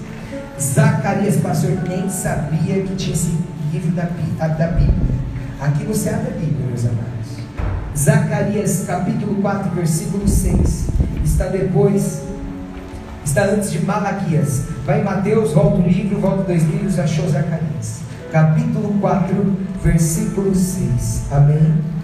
Zacarias, 0.60 1.38
pastor, 1.38 1.72
nem 1.88 2.10
sabia 2.10 2.82
que 2.82 2.96
tinha 2.96 3.14
esse 3.14 3.38
livro 3.72 3.92
da, 3.92 4.04
da 4.04 4.68
Bíblia. 4.68 5.18
Aqui 5.60 5.84
você 5.84 6.10
abre 6.10 6.30
a 6.30 6.32
Bíblia, 6.32 6.68
meus 6.68 6.86
amados. 6.86 7.08
Zacarias 7.98 8.84
capítulo 8.86 9.42
4, 9.42 9.72
versículo 9.72 10.28
6. 10.28 10.88
Está 11.24 11.48
depois, 11.48 12.22
está 13.24 13.44
antes 13.46 13.72
de 13.72 13.84
Malaquias. 13.86 14.66
Vai 14.86 15.02
em 15.02 15.04
Mateus, 15.04 15.54
volta 15.54 15.78
um 15.78 15.88
livro, 15.88 16.20
volta 16.20 16.44
dois 16.44 16.64
livros, 16.64 16.98
achou 17.00 17.28
Zacarias. 17.28 18.02
Capítulo 18.32 18.98
4, 19.00 19.56
versículo 19.84 20.56
6. 20.56 21.24
Amém? 21.32 21.97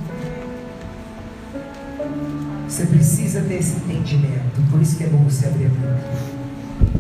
Você 2.74 2.88
precisa 2.88 3.40
ter 3.42 3.60
esse 3.60 3.76
entendimento. 3.76 4.60
Por 4.72 4.82
isso 4.82 4.98
que 4.98 5.04
é 5.04 5.08
bom 5.08 5.20
você 5.20 5.46
abrir 5.46 5.66
a 5.66 5.70
Bíblia. 5.70 5.96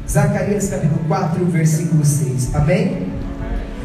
Zacarias 0.07 0.69
capítulo 0.69 0.99
4, 1.07 1.45
versículo 1.47 2.05
6. 2.05 2.53
Amém? 2.53 3.07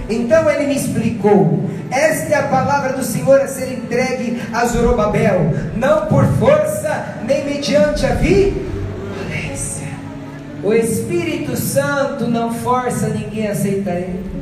Então 0.06 0.50
ele 0.50 0.66
me 0.66 0.76
explicou: 0.76 1.64
esta 1.90 2.34
é 2.34 2.34
a 2.34 2.48
palavra 2.48 2.92
do 2.92 3.02
Senhor 3.02 3.40
a 3.40 3.48
ser 3.48 3.72
entregue 3.72 4.38
a 4.52 4.66
Zorobabel, 4.66 5.50
não 5.76 6.04
por 6.08 6.26
força, 6.34 7.20
nem 7.26 7.46
mediante 7.46 8.04
a 8.04 8.14
violência. 8.16 9.88
O 10.62 10.74
Espírito 10.74 11.56
Santo 11.56 12.26
não 12.26 12.52
força 12.52 13.08
ninguém 13.08 13.48
a 13.48 13.52
aceitar 13.52 13.94
ele. 13.94 14.37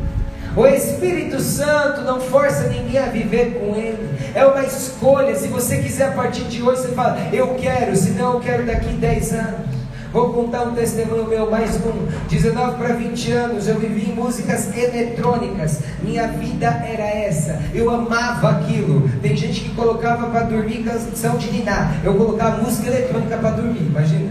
O 0.57 0.67
Espírito 0.67 1.39
Santo 1.39 2.01
não 2.01 2.19
força 2.19 2.69
ninguém 2.69 2.99
a 2.99 3.11
viver 3.11 3.61
com 3.61 3.77
Ele. 3.77 4.09
É 4.35 4.43
uma 4.47 4.65
escolha. 4.65 5.37
Se 5.37 5.49
você 5.49 5.77
quiser 5.77 6.09
a 6.09 6.13
partir 6.13 6.45
de 6.45 6.63
hoje, 6.63 6.81
você 6.81 6.89
fala, 6.89 7.19
eu 7.31 7.55
quero, 7.57 7.95
senão 7.95 8.35
eu 8.35 8.41
quero 8.41 8.65
daqui 8.65 8.89
10 8.89 9.33
anos. 9.35 9.77
Vou 10.11 10.33
contar 10.33 10.63
um 10.63 10.75
testemunho 10.75 11.27
meu, 11.29 11.51
mais 11.51 11.77
um. 11.85 12.07
19 12.31 12.79
para 12.79 12.95
20 12.95 13.33
anos, 13.33 13.69
eu 13.69 13.79
vivi 13.79 14.11
em 14.11 14.15
músicas 14.15 14.75
eletrônicas. 14.75 15.81
Minha 16.03 16.27
vida 16.29 16.69
era 16.69 17.07
essa. 17.07 17.61
Eu 17.75 17.91
amava 17.91 18.53
aquilo. 18.53 19.11
Tem 19.21 19.37
gente 19.37 19.61
que 19.61 19.75
colocava 19.75 20.29
para 20.31 20.45
dormir 20.45 20.85
canção 20.85 21.37
de 21.37 21.53
ninar. 21.53 22.01
Eu 22.03 22.15
colocava 22.15 22.63
música 22.63 22.89
eletrônica 22.89 23.37
para 23.37 23.51
dormir, 23.51 23.83
imagina. 23.83 24.31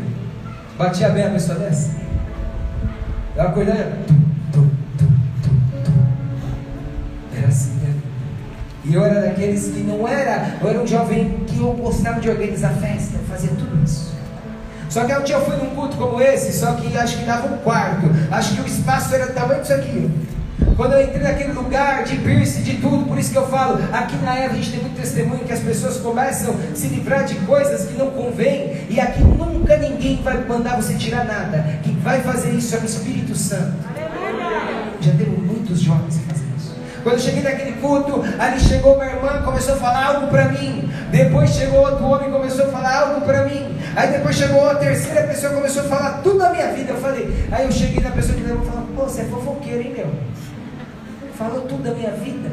Batia 0.75 1.09
bem 1.09 1.27
a 1.27 1.29
pessoa 1.29 1.59
dessa. 1.59 1.91
Eu 3.35 3.43
acordava. 3.43 4.24
E 8.87 8.93
eu 8.93 9.03
era 9.03 9.21
daqueles 9.21 9.65
que 9.65 9.79
não 9.79 10.07
era. 10.07 10.57
Eu 10.61 10.69
era 10.69 10.79
um 10.79 10.87
jovem 10.87 11.43
que 11.47 11.59
eu 11.59 11.73
gostava 11.73 12.19
de 12.19 12.29
organizar 12.29 12.73
festa, 12.73 13.17
fazia 13.27 13.49
tudo 13.57 13.83
isso. 13.83 14.13
Só 14.89 15.03
que 15.03 15.13
um 15.13 15.23
dia 15.23 15.35
eu 15.35 15.45
fui 15.45 15.57
num 15.57 15.75
culto 15.75 15.97
como 15.97 16.21
esse, 16.21 16.53
só 16.53 16.73
que 16.73 16.95
acho 16.95 17.17
que 17.17 17.25
dava 17.25 17.53
um 17.53 17.57
quarto. 17.57 18.07
Acho 18.31 18.55
que 18.55 18.61
o 18.61 18.65
espaço 18.65 19.13
era 19.15 19.27
do 19.27 19.33
tamanho 19.33 19.61
disso 19.61 19.73
aqui. 19.73 20.09
Quando 20.77 20.93
eu 20.93 21.03
entrei 21.03 21.23
naquele 21.23 21.53
lugar 21.53 22.03
de 22.03 22.17
piercing, 22.17 22.61
de 22.61 22.77
tudo, 22.77 23.05
por 23.05 23.17
isso 23.17 23.31
que 23.31 23.37
eu 23.37 23.47
falo, 23.47 23.79
aqui 23.91 24.15
na 24.17 24.37
Eva 24.37 24.53
a 24.53 24.57
gente 24.57 24.71
tem 24.71 24.81
muito 24.81 24.95
testemunho 24.95 25.43
que 25.43 25.51
as 25.51 25.59
pessoas 25.59 25.97
começam 25.97 26.53
a 26.71 26.75
se 26.75 26.87
livrar 26.87 27.25
de 27.25 27.35
coisas 27.35 27.85
que 27.85 27.97
não 27.97 28.11
convém, 28.11 28.85
e 28.89 28.99
aqui 28.99 29.21
nunca 29.21 29.77
ninguém 29.77 30.21
vai 30.21 30.37
mandar 30.45 30.75
você 30.75 30.93
tirar 30.95 31.25
nada. 31.25 31.79
Quem 31.83 31.95
vai 31.99 32.21
fazer 32.21 32.51
isso 32.51 32.75
é 32.75 32.79
o 32.79 32.85
Espírito 32.85 33.35
Santo. 33.35 33.73
Já 35.01 35.11
temos 35.13 35.39
muitos 35.39 35.81
jovens 35.81 36.24
quando 37.05 37.17
eu 37.17 37.21
cheguei 37.21 37.43
naquele 37.43 37.73
culto, 37.73 38.23
ali 38.39 38.59
chegou 38.59 38.95
uma 38.95 39.05
irmã, 39.05 39.39
começou 39.43 39.75
a 39.75 39.77
falar 39.77 40.05
algo 40.07 40.27
para 40.27 40.49
mim. 40.49 40.89
Depois 41.11 41.51
chegou 41.51 41.81
outro 41.81 42.03
homem, 42.03 42.31
começou 42.31 42.65
a 42.65 42.69
falar 42.69 42.99
algo 43.01 43.21
para 43.21 43.45
mim. 43.45 43.77
Aí 43.95 44.11
depois 44.11 44.35
chegou 44.35 44.67
a 44.67 44.73
terceira 44.73 45.21
pessoa, 45.27 45.53
começou 45.53 45.83
a 45.83 45.85
falar 45.85 46.23
tudo 46.23 46.39
da 46.39 46.49
minha 46.49 46.73
vida. 46.73 46.93
Eu 46.93 46.97
falei, 46.97 47.31
aí 47.51 47.63
eu 47.63 47.71
cheguei 47.71 48.01
na 48.01 48.09
pessoa 48.09 48.35
que 48.35 48.41
levou 48.41 48.63
e 48.63 48.71
falei, 48.71 48.85
pô, 48.95 49.03
você 49.03 49.21
é 49.21 49.25
fofoqueiro, 49.25 49.81
hein, 49.81 49.93
meu? 49.95 50.07
Falou 51.37 51.61
tudo 51.61 51.83
da 51.83 51.91
minha 51.91 52.09
vida. 52.09 52.49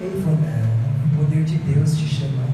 Ele 0.00 0.22
falou, 0.24 0.38
não, 0.38 1.22
o 1.22 1.26
poder 1.26 1.44
de 1.44 1.58
Deus 1.58 1.94
te 1.94 2.08
chamou. 2.08 2.46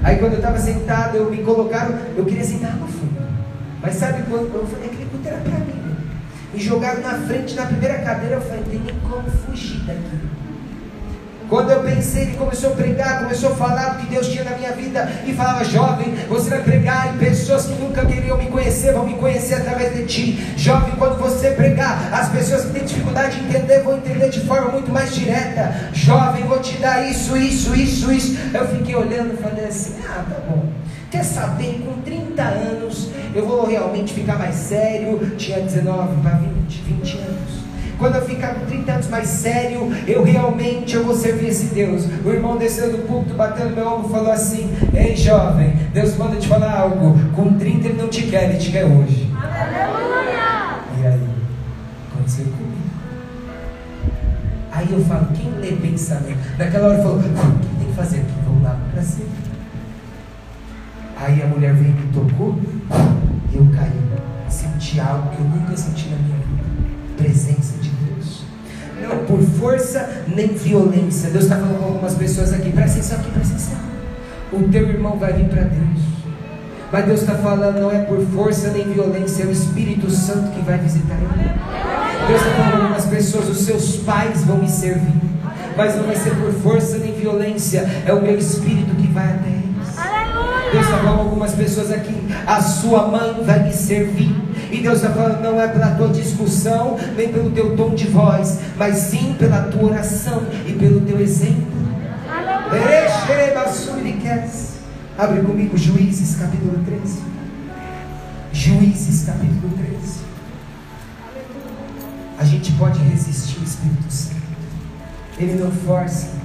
Aí 0.00 0.16
quando 0.18 0.34
eu 0.34 0.38
estava 0.38 0.60
sentado, 0.60 1.16
eu 1.16 1.28
me 1.28 1.38
colocaram, 1.38 1.98
eu 2.16 2.24
queria 2.24 2.44
sentar 2.44 2.76
no 2.76 2.86
fundo. 2.86 3.20
Mas 3.82 3.96
sabe 3.96 4.22
quando? 4.30 4.54
Eu 4.54 4.64
falei, 4.64 4.86
aquele 4.90 5.06
culto 5.06 5.26
era 5.26 5.38
para 5.38 5.58
mim 5.58 5.79
me 6.52 6.60
jogaram 6.60 7.00
na 7.00 7.14
frente, 7.26 7.54
na 7.54 7.66
primeira 7.66 7.98
cadeira, 7.98 8.36
eu 8.36 8.40
falei, 8.40 8.62
tem 8.64 8.80
nem 8.80 8.94
como 9.00 9.30
fugir 9.30 9.80
daqui. 9.80 10.30
Quando 11.50 11.68
eu 11.72 11.82
pensei, 11.82 12.22
ele 12.22 12.36
começou 12.36 12.70
a 12.70 12.76
pregar, 12.76 13.24
começou 13.24 13.50
a 13.50 13.56
falar 13.56 13.88
do 13.88 13.98
que 13.98 14.06
Deus 14.06 14.28
tinha 14.28 14.44
na 14.44 14.56
minha 14.56 14.70
vida, 14.70 15.10
e 15.26 15.32
falava, 15.32 15.64
jovem, 15.64 16.14
você 16.28 16.48
vai 16.48 16.62
pregar, 16.62 17.12
e 17.12 17.18
pessoas 17.18 17.66
que 17.66 17.74
nunca 17.74 18.06
queriam 18.06 18.38
me 18.38 18.46
conhecer, 18.46 18.92
vão 18.92 19.04
me 19.04 19.14
conhecer 19.14 19.54
através 19.54 19.92
de 19.92 20.06
ti. 20.06 20.54
Jovem, 20.56 20.94
quando 20.96 21.18
você 21.18 21.50
pregar, 21.50 22.14
as 22.14 22.28
pessoas 22.28 22.66
que 22.66 22.74
têm 22.74 22.84
dificuldade 22.84 23.40
de 23.40 23.46
entender, 23.46 23.82
vão 23.82 23.96
entender 23.96 24.28
de 24.30 24.40
forma 24.42 24.70
muito 24.70 24.92
mais 24.92 25.12
direta. 25.12 25.90
Jovem, 25.92 26.44
vou 26.44 26.60
te 26.60 26.76
dar 26.76 27.10
isso, 27.10 27.36
isso, 27.36 27.74
isso, 27.74 28.12
isso. 28.12 28.38
Eu 28.54 28.68
fiquei 28.68 28.94
olhando 28.94 29.34
e 29.34 29.42
falei 29.42 29.64
assim, 29.64 29.96
ah, 30.08 30.24
tá 30.30 30.36
bom. 30.48 30.68
Quer 31.10 31.24
saber, 31.24 31.82
com 31.84 32.00
30 32.02 32.40
anos, 32.40 33.09
eu 33.34 33.46
vou 33.46 33.66
realmente 33.66 34.12
ficar 34.12 34.38
mais 34.38 34.54
sério. 34.54 35.18
Tinha 35.36 35.60
19 35.60 36.20
para 36.22 36.36
20, 36.36 36.82
20 36.82 37.18
anos. 37.18 37.60
Quando 37.98 38.16
eu 38.16 38.22
ficar 38.22 38.54
com 38.54 38.64
30 38.64 38.92
anos 38.92 39.08
mais 39.08 39.28
sério, 39.28 39.92
eu 40.08 40.22
realmente 40.24 40.96
eu 40.96 41.04
vou 41.04 41.14
servir 41.14 41.48
esse 41.48 41.66
Deus. 41.66 42.06
O 42.24 42.30
irmão 42.30 42.56
desceu 42.56 42.90
do 42.90 43.06
púlpito, 43.06 43.34
batendo 43.34 43.74
meu 43.74 43.86
ombro, 43.86 44.08
falou 44.08 44.32
assim: 44.32 44.70
Ei 44.94 45.14
jovem, 45.14 45.74
Deus 45.92 46.16
manda 46.16 46.36
te 46.36 46.48
falar 46.48 46.78
algo. 46.78 47.14
Com 47.36 47.58
30 47.58 47.88
ele 47.88 47.98
não 48.00 48.08
te 48.08 48.22
quer, 48.22 48.48
ele 48.48 48.58
te 48.58 48.70
quer 48.70 48.86
hoje. 48.86 49.30
Aleluia! 49.36 50.80
E 50.98 51.06
aí, 51.06 51.28
aconteceu 52.10 52.46
comigo. 52.46 52.70
Aí 54.72 54.88
eu 54.90 55.04
falo, 55.04 55.26
quem 55.34 55.50
lê 55.60 55.72
pensamento? 55.72 56.38
Naquela 56.56 56.88
hora 56.88 56.98
eu 56.98 57.02
falo, 57.02 57.18
o 57.18 57.22
que 57.22 57.76
tem 57.76 57.88
que 57.88 57.94
fazer 57.94 58.20
aqui? 58.20 58.32
Vamos 58.46 58.62
lá 58.62 58.78
para 58.92 59.02
cima. 59.02 59.28
Aí 61.18 61.42
a 61.42 61.46
mulher 61.46 61.74
veio 61.74 61.90
e 61.90 61.92
me 61.92 62.12
tocou 62.14 62.58
eu 63.60 63.68
caí. 63.76 63.92
Senti 64.48 64.98
algo 64.98 65.28
que 65.30 65.38
eu 65.38 65.44
nunca 65.44 65.76
senti 65.76 66.08
na 66.08 66.16
minha 66.16 66.36
vida. 66.38 66.64
Presença 67.16 67.76
de 67.80 67.90
Deus. 67.90 68.42
Não 69.00 69.24
por 69.26 69.40
força 69.42 70.24
nem 70.34 70.48
violência. 70.48 71.30
Deus 71.30 71.44
está 71.44 71.56
falando 71.56 71.78
com 71.78 71.84
algumas 71.84 72.14
pessoas 72.14 72.52
aqui. 72.52 72.70
Presta 72.72 72.98
atenção 72.98 73.18
aqui, 73.20 73.30
presta 73.30 73.54
atenção. 73.54 73.78
O 74.52 74.68
teu 74.68 74.88
irmão 74.88 75.18
vai 75.18 75.32
vir 75.32 75.48
para 75.48 75.62
Deus. 75.62 76.00
Mas 76.92 77.04
Deus 77.04 77.20
está 77.20 77.34
falando, 77.36 77.80
não 77.80 77.92
é 77.92 78.00
por 78.00 78.20
força 78.26 78.70
nem 78.70 78.92
violência, 78.92 79.44
é 79.44 79.46
o 79.46 79.52
Espírito 79.52 80.10
Santo 80.10 80.50
que 80.50 80.60
vai 80.62 80.76
visitar 80.76 81.14
ele. 81.14 81.52
Deus 82.26 82.40
está 82.40 82.52
falando 82.54 82.82
algumas 82.82 83.04
pessoas, 83.06 83.48
os 83.48 83.58
seus 83.58 83.96
pais 83.98 84.42
vão 84.42 84.58
me 84.58 84.68
servir. 84.68 85.20
Mas 85.76 85.94
não 85.94 86.02
vai 86.02 86.16
ser 86.16 86.34
por 86.34 86.52
força 86.52 86.98
nem 86.98 87.12
violência, 87.12 87.88
é 88.04 88.12
o 88.12 88.20
meu 88.20 88.36
Espírito 88.36 88.92
que 88.96 89.06
vai 89.06 89.24
até. 89.24 89.49
Deus 90.72 90.84
está 90.84 90.98
falando 90.98 91.20
algumas 91.20 91.54
pessoas 91.54 91.90
aqui, 91.90 92.14
a 92.46 92.60
sua 92.62 93.08
mãe 93.08 93.42
vai 93.44 93.64
me 93.64 93.72
servir. 93.72 94.34
E 94.70 94.80
Deus 94.80 94.96
está 94.96 95.10
falando, 95.10 95.42
não 95.42 95.60
é 95.60 95.66
pela 95.66 95.90
tua 95.96 96.08
discussão, 96.08 96.96
nem 97.16 97.32
pelo 97.32 97.50
teu 97.50 97.76
tom 97.76 97.94
de 97.94 98.06
voz, 98.06 98.60
mas 98.76 98.96
sim 98.96 99.34
pela 99.38 99.62
tua 99.62 99.90
oração 99.90 100.44
e 100.66 100.72
pelo 100.72 101.00
teu 101.00 101.20
exemplo. 101.20 101.80
Abre 105.18 105.42
comigo 105.42 105.76
Juízes 105.76 106.36
capítulo 106.36 106.82
13. 106.84 107.18
Juízes 108.52 109.26
capítulo 109.26 109.70
13. 109.76 110.20
A 112.38 112.44
gente 112.44 112.72
pode 112.72 112.98
resistir 113.00 113.58
ao 113.58 113.64
Espírito 113.64 114.10
Santo. 114.10 114.40
Ele 115.38 115.62
não 115.62 115.70
força. 115.70 116.39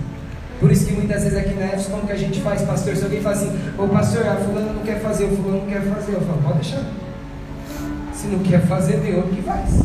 Por 0.60 0.72
isso 0.72 0.86
que 0.86 0.94
muitas 0.94 1.24
vezes 1.24 1.38
aqui 1.38 1.54
na 1.54 1.66
EFS, 1.66 1.88
como 1.88 2.08
que 2.08 2.14
a 2.14 2.18
gente 2.18 2.40
faz, 2.42 2.62
pastor? 2.62 2.96
Se 2.96 3.04
alguém 3.04 3.22
fala 3.22 3.36
assim, 3.36 3.52
ô 3.78 3.88
pastor, 3.88 4.28
a 4.28 4.36
fulana 4.36 4.74
não 4.74 4.84
quer 4.84 5.02
fazer, 5.02 5.26
o 5.26 5.36
fulano 5.36 5.60
não 5.60 5.68
quer 5.68 5.82
fazer, 5.82 6.14
eu 6.14 6.22
falo, 6.22 6.42
pode 6.42 6.60
deixar. 6.60 6.84
Se 8.14 8.28
não 8.28 8.40
quer 8.40 8.62
fazer, 8.66 9.16
outro 9.16 9.36
que 9.36 9.42
faz. 9.42 9.84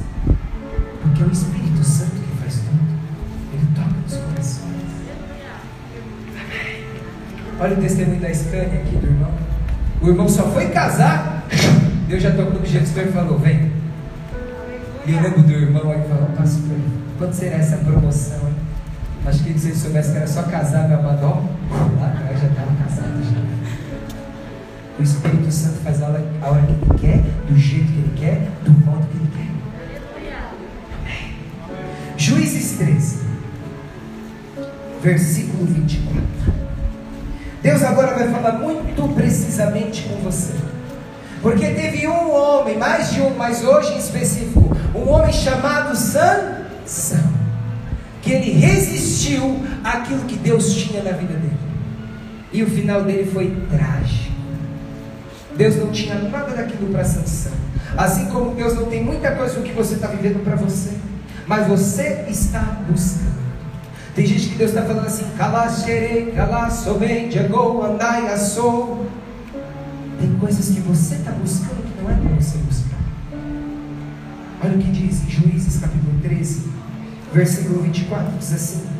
Porque 1.02 1.22
é 1.22 1.26
o 1.26 1.30
Espírito 1.30 1.84
Santo 1.84 2.12
que 2.12 2.40
faz 2.40 2.54
tudo. 2.54 2.80
Ele 3.52 3.66
toca 3.74 3.90
nos 4.02 4.16
corações. 4.16 4.60
Amém. 6.36 6.84
Olha 7.58 7.76
o 7.76 7.80
testemunho 7.80 8.20
da 8.20 8.32
Scania 8.32 8.80
aqui 8.80 8.96
do 8.96 9.06
irmão. 9.06 9.30
O 10.00 10.08
irmão 10.08 10.28
só 10.28 10.44
foi 10.44 10.68
casar, 10.68 11.46
Deus 12.08 12.22
já 12.22 12.30
tocou 12.30 12.58
no 12.58 12.64
gestor 12.64 13.02
e 13.02 13.12
falou, 13.12 13.38
vem. 13.38 13.70
E 15.06 15.12
eu 15.12 15.20
lembro 15.20 15.42
do 15.42 15.52
irmão 15.52 15.90
aí 15.90 16.00
falou, 16.08 16.28
pastor, 16.36 16.76
quando 17.18 17.32
será 17.34 17.56
essa 17.56 17.76
promoção? 17.78 18.39
Acho 19.26 19.44
que 19.44 19.58
se 19.58 19.68
ele 19.68 19.76
soubesse 19.76 20.12
que 20.12 20.16
era 20.16 20.26
só 20.26 20.42
casar 20.44 20.88
meu 20.88 20.98
amador, 20.98 21.42
lá 22.00 22.06
atrás 22.06 22.40
já 22.40 22.46
estava 22.48 22.72
casado 22.82 23.22
já. 23.22 23.40
O 24.98 25.02
Espírito 25.02 25.52
Santo 25.52 25.78
faz 25.84 26.02
a 26.02 26.08
hora, 26.08 26.24
a 26.42 26.48
hora 26.48 26.62
que 26.62 26.72
ele 26.72 26.98
quer, 26.98 27.22
do 27.46 27.58
jeito 27.58 27.86
que 27.86 27.98
ele 27.98 28.12
quer, 28.16 28.48
do 28.64 28.70
modo 28.72 29.06
que 29.08 29.16
ele 29.16 29.30
quer. 29.36 29.50
Juízes 32.16 32.78
13, 32.78 33.20
versículo 35.02 35.66
24. 35.66 36.22
Deus 37.62 37.82
agora 37.82 38.14
vai 38.14 38.28
falar 38.30 38.52
muito 38.52 39.14
precisamente 39.14 40.02
com 40.04 40.16
você. 40.22 40.54
Porque 41.42 41.66
teve 41.66 42.06
um 42.06 42.32
homem, 42.32 42.78
mais 42.78 43.10
de 43.12 43.20
um, 43.20 43.34
mas 43.36 43.64
hoje 43.64 43.94
em 43.94 43.98
específico, 43.98 44.76
um 44.94 45.08
homem 45.10 45.32
chamado 45.32 45.94
Sansão 45.96 47.39
que 48.30 48.34
ele 48.34 48.52
resistiu 48.52 49.60
àquilo 49.82 50.20
que 50.20 50.36
Deus 50.36 50.72
tinha 50.72 51.02
na 51.02 51.10
vida 51.10 51.34
dele. 51.34 51.58
E 52.52 52.62
o 52.62 52.66
final 52.70 53.02
dele 53.02 53.28
foi 53.28 53.56
trágico. 53.68 54.30
Deus 55.56 55.76
não 55.76 55.90
tinha 55.90 56.14
nada 56.14 56.54
daquilo 56.54 56.92
para 56.92 57.04
Sansão. 57.04 57.52
Assim 57.96 58.26
como 58.26 58.54
Deus 58.54 58.74
não 58.76 58.86
tem 58.86 59.02
muita 59.02 59.32
coisa 59.32 59.56
do 59.56 59.62
que 59.64 59.72
você 59.72 59.94
está 59.94 60.06
vivendo 60.06 60.44
para 60.44 60.54
você. 60.54 60.92
Mas 61.44 61.66
você 61.66 62.24
está 62.28 62.60
buscando. 62.88 63.40
Tem 64.14 64.24
gente 64.24 64.50
que 64.50 64.54
Deus 64.54 64.70
está 64.70 64.82
falando 64.82 65.06
assim, 65.06 65.24
calaxerei, 65.36 66.30
calaçomei, 66.30 67.28
jagou, 67.32 67.84
andai, 67.84 68.32
assou. 68.32 69.06
Tem 70.20 70.32
coisas 70.36 70.68
que 70.68 70.80
você 70.80 71.16
está 71.16 71.32
buscando 71.32 71.82
que 71.82 72.00
não 72.00 72.08
é 72.08 72.14
para 72.14 72.36
você 72.36 72.58
buscar. 72.58 72.98
Olha 74.62 74.76
o 74.76 74.78
que 74.78 74.90
diz 74.92 75.24
em 75.24 75.30
Juízes 75.30 75.80
capítulo 75.80 76.12
13, 76.22 76.79
versículo 77.32 77.82
24 77.82 78.32
diz 78.38 78.52
assim: 78.52 78.90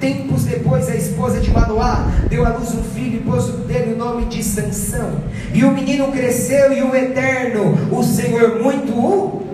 Tempos 0.00 0.44
depois, 0.44 0.88
a 0.88 0.94
esposa 0.94 1.40
de 1.40 1.50
Manoá 1.50 2.06
deu 2.28 2.46
à 2.46 2.50
luz 2.50 2.72
um 2.74 2.82
filho 2.82 3.16
e 3.16 3.20
pôs 3.20 3.46
dele 3.66 3.94
o 3.94 3.96
nome 3.96 4.26
de 4.26 4.42
Sansão. 4.44 5.20
E 5.52 5.64
o 5.64 5.72
menino 5.72 6.12
cresceu 6.12 6.72
e 6.72 6.82
o 6.82 6.94
eterno, 6.94 7.76
o 7.90 8.02
Senhor 8.02 8.62
muito 8.62 8.92
o. 8.92 9.48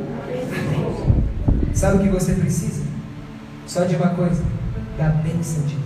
Sabe 1.73 1.97
o 1.97 2.01
que 2.01 2.09
você 2.09 2.33
precisa? 2.35 2.83
Só 3.67 3.85
de 3.85 3.97
uma 3.97 4.11
coisa, 4.11 4.43
da 4.99 5.09
bênção 5.09 5.63
de 5.65 5.75
Deus. 5.77 5.85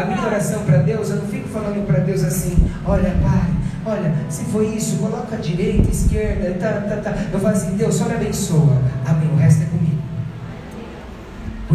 A 0.00 0.04
minha 0.06 0.26
oração 0.26 0.64
para 0.64 0.78
Deus, 0.78 1.10
eu 1.10 1.16
não 1.16 1.26
fico 1.26 1.48
falando 1.48 1.86
para 1.86 2.00
Deus 2.00 2.24
assim, 2.24 2.56
olha, 2.86 3.14
Pai, 3.22 3.50
olha, 3.84 4.14
se 4.30 4.44
foi 4.46 4.68
isso, 4.68 4.96
coloca 4.96 5.36
a 5.36 5.38
direita, 5.38 5.88
a 5.88 5.90
esquerda, 5.90 6.54
tá, 6.58 6.80
tá, 6.88 6.96
tá. 6.96 7.16
Eu 7.32 7.38
falo 7.38 7.54
assim, 7.54 7.76
Deus 7.76 7.94
só 7.94 8.06
me 8.06 8.14
abençoa. 8.14 8.78
Amém, 9.06 9.30
o 9.30 9.36
resto 9.36 9.62
é 9.62 9.66
comigo. 9.66 9.83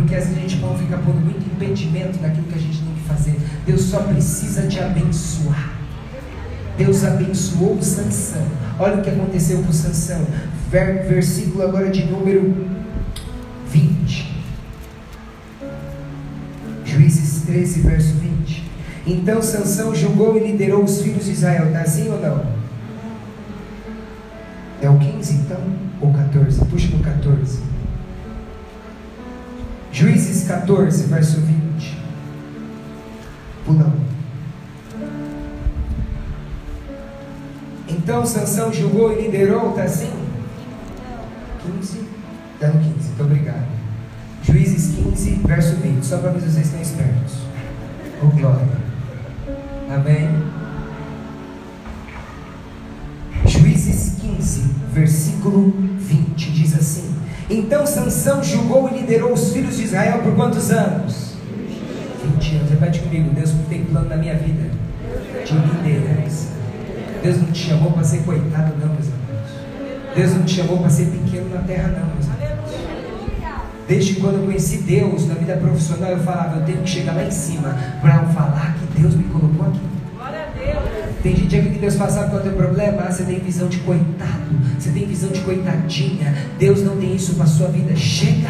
Porque 0.09 0.23
às 0.23 0.27
vezes 0.27 0.39
a 0.39 0.41
gente 0.41 0.57
pode 0.57 0.79
ficar 0.79 0.97
pondo 0.97 1.19
muito 1.19 1.45
impedimento 1.45 2.19
naquilo 2.19 2.47
que 2.47 2.55
a 2.55 2.61
gente 2.61 2.81
tem 2.81 2.93
que 2.95 3.01
fazer. 3.01 3.39
Deus 3.63 3.81
só 3.81 3.99
precisa 3.99 4.65
te 4.65 4.79
abençoar. 4.79 5.77
Deus 6.75 7.05
abençoou 7.05 7.79
Sansão. 7.79 8.41
Olha 8.79 8.97
o 8.97 9.01
que 9.03 9.09
aconteceu 9.11 9.61
com 9.61 9.71
Sansão. 9.71 10.25
Versículo 10.71 11.61
agora 11.61 11.91
de 11.91 12.05
número 12.05 12.55
20. 13.67 14.33
Juízes 16.85 17.43
13, 17.43 17.81
verso 17.81 18.13
20. 18.15 18.63
Então 19.05 19.43
Sansão 19.43 19.93
julgou 19.93 20.37
e 20.37 20.51
liderou 20.51 20.85
os 20.85 21.03
filhos 21.03 21.25
de 21.25 21.33
Israel. 21.33 21.67
Está 21.67 21.81
assim 21.81 22.09
ou 22.09 22.19
não? 22.19 22.43
É 24.81 24.89
o 24.89 24.97
15 24.97 25.33
então? 25.35 25.61
Ou 26.01 26.11
14? 26.11 26.65
Puxa 26.65 26.87
no 26.97 27.03
14. 27.03 27.68
Juízes 29.99 30.47
14, 30.47 31.07
verso 31.07 31.41
20. 31.41 31.97
Pulão. 33.65 33.93
Então 37.85 38.25
Sansão 38.25 38.71
julgou 38.71 39.11
e 39.11 39.23
liderou, 39.23 39.71
está 39.71 39.83
assim? 39.83 40.13
15? 41.81 42.07
Está 42.53 42.69
no 42.69 42.79
15, 42.79 42.93
muito 42.93 43.23
obrigado. 43.23 43.67
Juízes 44.41 44.95
15, 44.95 45.31
verso 45.45 45.75
20. 45.75 46.05
Só 46.05 46.19
para 46.19 46.31
ver 46.31 46.43
se 46.43 46.49
vocês 46.49 46.67
estão 46.67 46.81
espertos. 46.81 47.35
Oh 48.23 48.27
glória. 48.27 48.69
Amém. 49.93 50.29
Juízes 53.45 54.15
15, 54.21 54.61
versículo 54.93 55.73
20, 56.09 56.51
diz 56.51 56.75
assim: 56.75 57.13
Então 57.49 57.85
Sansão 57.85 58.43
julgou 58.43 58.89
e 58.89 58.99
liderou 58.99 59.33
os 59.33 59.53
filhos 59.53 59.77
de 59.77 59.83
Israel 59.83 60.19
por 60.23 60.35
quantos 60.35 60.71
anos? 60.71 61.35
20 62.35 62.55
anos. 62.55 62.69
Repete 62.71 62.99
comigo, 62.99 63.29
Deus 63.31 63.53
tem 63.69 63.83
plano 63.85 64.09
na 64.09 64.17
minha 64.17 64.35
vida 64.35 64.69
de 65.45 65.53
liderança. 65.53 66.49
Deus 67.21 67.37
não 67.37 67.51
te 67.51 67.67
chamou 67.67 67.91
para 67.91 68.03
ser 68.03 68.23
coitado, 68.23 68.73
não, 68.79 68.93
meus 68.93 69.07
amigos. 69.07 70.15
Deus 70.15 70.33
não 70.33 70.43
te 70.43 70.55
chamou 70.55 70.79
para 70.79 70.89
ser 70.89 71.05
pequeno 71.05 71.49
na 71.53 71.61
terra, 71.61 71.89
não, 71.89 72.13
meus 72.13 72.25
amigos. 72.25 72.39
Desde 73.87 74.15
quando 74.15 74.35
eu 74.35 74.45
conheci 74.45 74.77
Deus 74.77 75.27
na 75.27 75.33
vida 75.33 75.57
profissional, 75.57 76.11
eu 76.11 76.19
falava, 76.19 76.59
eu 76.59 76.65
tenho 76.65 76.77
que 76.83 76.89
chegar 76.89 77.15
lá 77.15 77.23
em 77.23 77.31
cima 77.31 77.75
para 78.01 78.23
falar 78.27 78.75
que 78.75 79.01
Deus 79.01 79.15
me 79.15 79.23
colocou 79.23 79.67
aqui. 79.67 79.79
Tem 81.23 81.35
gente 81.35 81.55
aqui 81.55 81.69
que 81.71 81.79
Deus 81.79 81.95
fala, 81.95 82.11
sabe 82.11 82.29
qual 82.29 82.37
é 82.37 82.41
o 82.41 82.43
teu 82.43 82.53
problema? 82.53 83.01
Ah, 83.01 83.11
você 83.11 83.23
tem 83.23 83.39
visão 83.39 83.67
de 83.67 83.79
coitado, 83.79 84.48
você 84.79 84.91
tem 84.91 85.05
visão 85.05 85.29
de 85.29 85.41
coitadinha. 85.41 86.33
Deus 86.57 86.81
não 86.83 86.95
tem 86.97 87.15
isso 87.15 87.35
para 87.35 87.43
a 87.43 87.47
sua 87.47 87.67
vida. 87.67 87.95
Chega! 87.95 88.49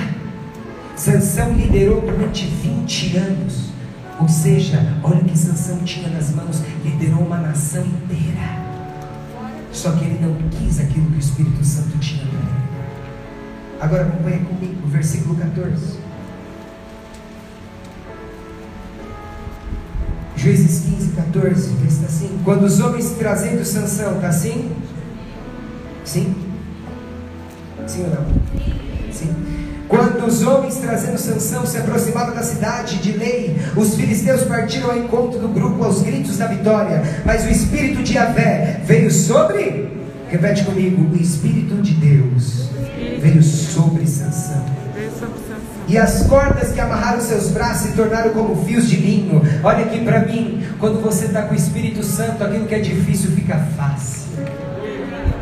Sansão 0.96 1.54
liderou 1.54 2.02
durante 2.02 2.46
20 2.46 3.18
anos. 3.18 3.70
Ou 4.20 4.28
seja, 4.28 4.98
olha 5.02 5.22
o 5.22 5.26
que 5.26 5.38
Sansão 5.38 5.80
tinha 5.80 6.10
nas 6.10 6.32
mãos, 6.36 6.62
liderou 6.84 7.22
uma 7.22 7.38
nação 7.38 7.84
inteira. 7.86 8.60
Só 9.72 9.92
que 9.94 10.04
ele 10.04 10.20
não 10.22 10.36
quis 10.50 10.80
aquilo 10.80 11.10
que 11.10 11.18
o 11.18 11.20
Espírito 11.20 11.64
Santo 11.64 11.98
tinha 12.00 12.26
para 12.26 12.38
ele. 12.38 12.60
Agora 13.80 14.04
acompanha 14.04 14.40
comigo 14.40 14.88
versículo 14.88 15.36
14. 15.36 16.00
Juízes 20.36 20.86
15, 20.86 21.12
14, 21.12 21.74
vê 21.76 21.88
está 21.88 22.06
assim. 22.06 22.40
Quando 22.44 22.64
os 22.64 22.80
homens 22.80 23.12
trazendo 23.18 23.64
Sansão, 23.66 24.16
está 24.16 24.30
assim? 24.30 24.72
Sim? 26.10 26.34
Sim 27.86 28.06
ou 28.06 28.10
não? 28.10 28.26
Sim. 29.12 29.30
Quando 29.88 30.26
os 30.26 30.42
homens 30.42 30.78
trazendo 30.78 31.20
Sansão 31.20 31.68
se 31.68 31.78
aproximavam 31.78 32.34
da 32.34 32.42
cidade 32.42 32.98
de 32.98 33.12
Lei, 33.12 33.56
os 33.76 33.94
filisteus 33.94 34.42
partiram 34.42 34.90
ao 34.90 34.98
encontro 34.98 35.40
do 35.40 35.48
grupo 35.50 35.84
aos 35.84 36.02
gritos 36.02 36.36
da 36.40 36.48
vitória, 36.48 37.04
mas 37.24 37.46
o 37.46 37.50
espírito 37.50 38.02
de 38.02 38.18
Avé 38.18 38.82
veio 38.86 39.12
sobre, 39.12 40.00
repete 40.30 40.64
comigo, 40.64 41.16
o 41.16 41.16
espírito 41.16 41.76
de 41.76 41.94
Deus 41.94 42.70
veio 43.22 43.44
sobre 43.44 44.08
Sansão. 44.08 44.66
E 45.88 45.96
as 45.96 46.24
cordas 46.24 46.72
que 46.72 46.80
amarraram 46.80 47.22
seus 47.22 47.50
braços 47.50 47.90
se 47.90 47.96
tornaram 47.96 48.32
como 48.32 48.66
fios 48.66 48.90
de 48.90 48.96
linho. 48.96 49.44
Olha 49.64 49.86
aqui 49.86 50.04
para 50.04 50.26
mim, 50.26 50.64
quando 50.80 51.02
você 51.04 51.26
está 51.26 51.44
com 51.44 51.54
o 51.54 51.58
Espírito 51.58 52.04
Santo, 52.04 52.44
aquilo 52.44 52.66
que 52.66 52.74
é 52.74 52.80
difícil 52.80 53.30
fica 53.32 53.58
fácil. 53.78 54.20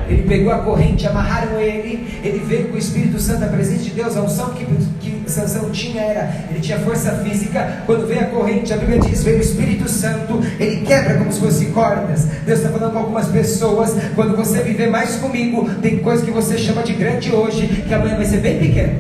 Ele 0.09 0.23
pegou 0.23 0.51
a 0.51 0.59
corrente, 0.59 1.05
amarraram 1.05 1.59
ele, 1.59 2.07
ele 2.23 2.43
veio 2.47 2.69
com 2.69 2.75
o 2.75 2.77
Espírito 2.77 3.19
Santo, 3.19 3.43
a 3.43 3.47
presença 3.47 3.83
de 3.83 3.89
Deus, 3.91 4.15
a 4.15 4.21
unção 4.21 4.51
que, 4.51 4.65
que 4.99 5.29
Sansão 5.29 5.69
tinha 5.69 6.01
era, 6.01 6.45
ele 6.49 6.59
tinha 6.59 6.79
força 6.79 7.11
física, 7.23 7.83
quando 7.85 8.07
veio 8.07 8.21
a 8.21 8.25
corrente, 8.25 8.73
a 8.73 8.77
Bíblia 8.77 8.99
diz, 8.99 9.23
veio 9.23 9.37
o 9.37 9.41
Espírito 9.41 9.89
Santo, 9.89 10.41
ele 10.59 10.85
quebra 10.85 11.17
como 11.17 11.31
se 11.31 11.39
fossem 11.39 11.71
cordas. 11.71 12.25
Deus 12.45 12.59
está 12.59 12.71
falando 12.71 12.93
com 12.93 12.99
algumas 12.99 13.27
pessoas, 13.27 13.95
quando 14.15 14.35
você 14.35 14.61
viver 14.61 14.89
mais 14.89 15.15
comigo, 15.15 15.69
tem 15.81 15.99
coisa 15.99 16.23
que 16.23 16.31
você 16.31 16.57
chama 16.57 16.83
de 16.83 16.93
grande 16.93 17.31
hoje, 17.33 17.67
que 17.87 17.93
amanhã 17.93 18.15
vai 18.15 18.25
ser 18.25 18.37
bem 18.37 18.59
pequena. 18.59 18.93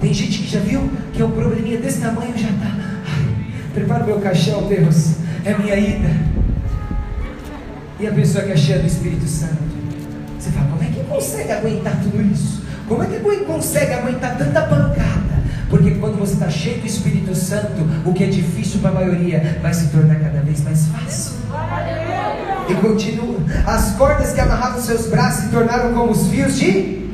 Tem 0.00 0.12
gente 0.12 0.38
que 0.38 0.48
já 0.48 0.58
viu 0.58 0.90
que 1.12 1.22
é 1.22 1.24
um 1.24 1.30
probleminha 1.30 1.78
desse 1.78 2.00
tamanho 2.00 2.32
já 2.36 2.48
está. 2.48 2.72
Prepara 3.72 4.02
o 4.02 4.06
meu 4.06 4.18
caixão, 4.18 4.66
Deus. 4.66 5.12
É 5.44 5.56
minha 5.56 5.76
ida. 5.76 6.10
E 8.02 8.06
a 8.08 8.10
pessoa 8.10 8.42
que 8.42 8.50
é 8.50 8.56
cheia 8.56 8.80
do 8.80 8.86
Espírito 8.88 9.28
Santo. 9.28 9.62
Você 10.36 10.50
fala, 10.50 10.66
como 10.70 10.82
é 10.82 10.86
que 10.86 11.04
consegue 11.04 11.52
aguentar 11.52 11.96
tudo 12.02 12.20
isso? 12.20 12.60
Como 12.88 13.00
é 13.00 13.06
que 13.06 13.20
consegue 13.44 13.92
aguentar 13.92 14.36
tanta 14.36 14.60
pancada? 14.62 15.22
Porque 15.70 15.92
quando 15.92 16.18
você 16.18 16.32
está 16.32 16.50
cheio 16.50 16.80
do 16.80 16.86
Espírito 16.88 17.32
Santo, 17.36 17.88
o 18.04 18.12
que 18.12 18.24
é 18.24 18.26
difícil 18.26 18.80
para 18.80 18.90
a 18.90 18.94
maioria 18.94 19.60
vai 19.62 19.72
se 19.72 19.86
tornar 19.90 20.16
cada 20.16 20.40
vez 20.40 20.64
mais 20.64 20.84
fácil. 20.86 21.34
E 22.68 22.74
continua. 22.74 23.38
As 23.64 23.92
cordas 23.92 24.32
que 24.32 24.40
amarravam 24.40 24.82
seus 24.82 25.06
braços 25.06 25.44
se 25.44 25.50
tornaram 25.50 25.94
como 25.94 26.10
os 26.10 26.26
fios 26.26 26.58
de. 26.58 27.08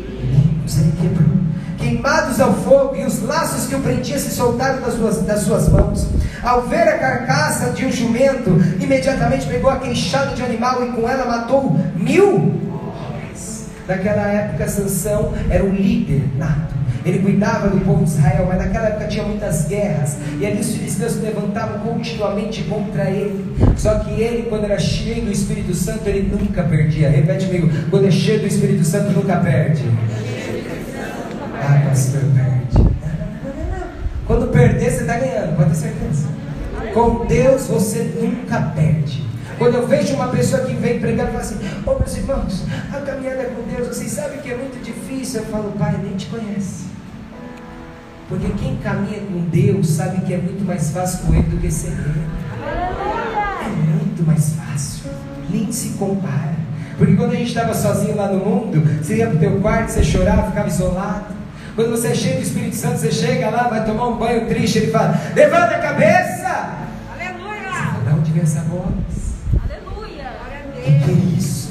Queimados 1.77 2.41
ao 2.41 2.55
fogo, 2.55 2.97
e 2.97 3.05
os 3.05 3.23
laços 3.23 3.67
que 3.67 3.75
o 3.75 3.81
prendiam 3.81 4.19
se 4.19 4.31
soltaram 4.31 4.81
das 4.81 4.95
suas, 4.95 5.19
das 5.19 5.41
suas 5.43 5.69
mãos. 5.69 6.07
Ao 6.43 6.63
ver 6.63 6.89
a 6.89 6.99
carcaça 6.99 7.71
de 7.71 7.85
um 7.85 7.93
jumento, 7.93 8.51
imediatamente 8.81 9.47
pegou 9.47 9.71
a 9.71 9.79
queixada 9.79 10.35
de 10.35 10.43
animal 10.43 10.85
e 10.87 10.93
com 10.93 11.09
ela 11.09 11.25
matou 11.25 11.79
mil 11.97 12.37
homens. 12.37 13.67
Naquela 13.87 14.27
época, 14.29 14.69
Sansão 14.69 15.33
era 15.51 15.65
o 15.65 15.71
líder 15.71 16.23
nato. 16.37 16.79
Ele 17.05 17.21
cuidava 17.21 17.69
do 17.69 17.81
povo 17.81 18.05
de 18.05 18.11
Israel, 18.11 18.45
mas 18.49 18.59
naquela 18.59 18.89
época 18.89 19.07
tinha 19.07 19.25
muitas 19.25 19.67
guerras, 19.67 20.19
e 20.39 20.47
ali 20.47 20.61
os 20.61 20.75
filisteus 20.75 21.13
se 21.13 21.19
levantavam 21.21 21.79
continuamente 21.79 22.65
contra 22.65 23.05
ele. 23.05 23.57
Só 23.77 24.01
que 24.01 24.21
ele, 24.21 24.49
quando 24.49 24.65
era 24.65 24.79
cheio 24.79 25.25
do 25.25 25.33
Espírito 25.33 25.73
Santo, 25.75 26.07
ele 26.07 26.29
nunca 26.29 26.63
perdia. 26.65 27.09
Repete 27.09 27.47
comigo: 27.47 27.71
quando 27.89 28.07
é 28.07 28.11
cheio 28.11 28.41
do 28.41 28.47
Espírito 28.47 28.85
Santo, 28.85 29.13
nunca 29.13 29.37
perde. 29.37 29.85
Ah, 31.55 31.83
pastor, 31.89 32.21
perde. 32.35 32.89
Quando 34.27 34.49
perder, 34.49 34.91
você 34.91 35.01
está 35.01 35.17
ganhando, 35.17 35.38
pode 35.59 35.71
ter 35.71 35.77
certeza. 35.77 36.29
Com 36.95 37.27
Deus 37.27 37.67
você 37.67 38.05
nunca 38.21 38.61
perde. 38.75 39.27
Quando 39.59 39.75
eu 39.75 39.89
vejo 39.89 40.15
uma 40.15 40.29
pessoa 40.29 40.63
que 40.63 40.73
vem 40.73 41.01
pregar 41.01 41.27
e 41.29 41.31
fala 41.33 41.41
assim, 41.41 41.57
ô 41.85 41.91
oh, 41.91 41.99
meus 41.99 42.17
irmãos, 42.17 42.65
a 42.93 43.01
caminhada 43.01 43.45
com 43.47 43.75
Deus, 43.75 43.89
vocês 43.89 44.13
sabem 44.13 44.39
que 44.39 44.53
é 44.53 44.57
muito 44.57 44.81
difícil. 44.83 45.41
Eu 45.41 45.47
falo, 45.47 45.73
pai, 45.73 45.99
nem 46.01 46.17
te 46.17 46.27
conhece. 46.27 46.87
Porque 48.29 48.47
quem 48.51 48.77
caminha 48.77 49.21
com 49.21 49.41
Deus 49.51 49.89
sabe 49.91 50.21
que 50.25 50.33
é 50.33 50.37
muito 50.37 50.65
mais 50.65 50.91
fácil 50.91 51.27
com 51.27 51.35
Ele 51.35 51.43
do 51.43 51.57
que 51.57 51.71
sem 51.73 51.91
Ele. 51.91 52.23
É 52.63 53.69
muito 53.69 54.25
mais 54.25 54.53
fácil. 54.53 55.11
Nem 55.51 55.73
se 55.73 55.91
compara. 55.95 56.55
Porque 56.97 57.17
quando 57.17 57.33
a 57.33 57.37
gente 57.37 57.49
estava 57.49 57.75
sozinho 57.75 58.15
lá 58.15 58.29
no 58.29 58.39
mundo, 58.39 58.81
você 59.03 59.17
ia 59.17 59.27
para 59.27 59.37
o 59.37 59.39
teu 59.41 59.61
quarto, 59.61 59.89
você 59.89 60.05
chorava, 60.05 60.51
ficava 60.51 60.69
isolado. 60.69 61.38
Quando 61.79 61.91
você 61.91 62.09
é 62.09 62.15
cheio 62.17 62.37
do 62.39 62.43
Espírito 62.43 62.75
Santo, 62.75 62.99
você 62.99 63.13
chega 63.13 63.51
lá, 63.51 63.69
vai 63.69 63.85
tomar 63.85 64.09
um 64.09 64.17
banho 64.17 64.49
triste, 64.49 64.79
ele 64.79 64.91
fala: 64.91 65.17
Levanta 65.33 65.77
a 65.77 65.79
cabeça! 65.79 66.71
Aleluia! 67.15 67.71
Fala, 67.71 68.17
onde 68.19 68.33
vem 68.33 68.43
essa 68.43 68.63
voz? 68.63 68.83
Aleluia! 69.63 70.25
O 70.75 71.05
que, 71.05 71.09
é 71.09 71.39
isso? 71.39 71.71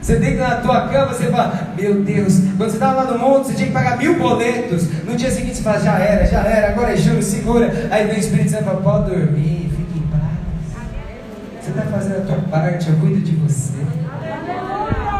Você 0.00 0.14
deita 0.20 0.46
na 0.46 0.56
tua 0.58 0.86
cama, 0.86 1.12
você 1.12 1.28
fala, 1.28 1.74
meu 1.76 2.04
Deus, 2.04 2.38
quando 2.56 2.70
você 2.70 2.76
estava 2.76 3.02
lá 3.02 3.10
no 3.10 3.18
mundo, 3.18 3.42
você 3.42 3.54
tinha 3.54 3.66
que 3.66 3.72
pagar 3.72 3.98
mil 3.98 4.16
boletos. 4.16 4.86
No 5.02 5.16
dia 5.16 5.32
seguinte 5.32 5.56
você 5.56 5.62
fala, 5.64 5.80
já 5.80 5.98
era, 5.98 6.24
já 6.24 6.44
era, 6.44 6.68
agora 6.68 6.92
é 6.92 6.96
juro, 6.96 7.20
segura. 7.20 7.88
Aí 7.90 8.06
vem 8.06 8.14
o 8.14 8.20
Espírito 8.20 8.50
Santo 8.50 8.62
e 8.62 8.66
fala, 8.66 8.80
pode 8.80 9.10
dormir, 9.10 9.72
fique 9.76 9.98
em 9.98 10.02
paz. 10.02 10.84
Você 11.60 11.70
está 11.70 11.82
fazendo 11.82 12.18
a 12.18 12.26
tua 12.26 12.42
parte, 12.48 12.88
eu 12.90 12.96
cuido 12.98 13.18
de 13.22 13.34
você. 13.34 13.72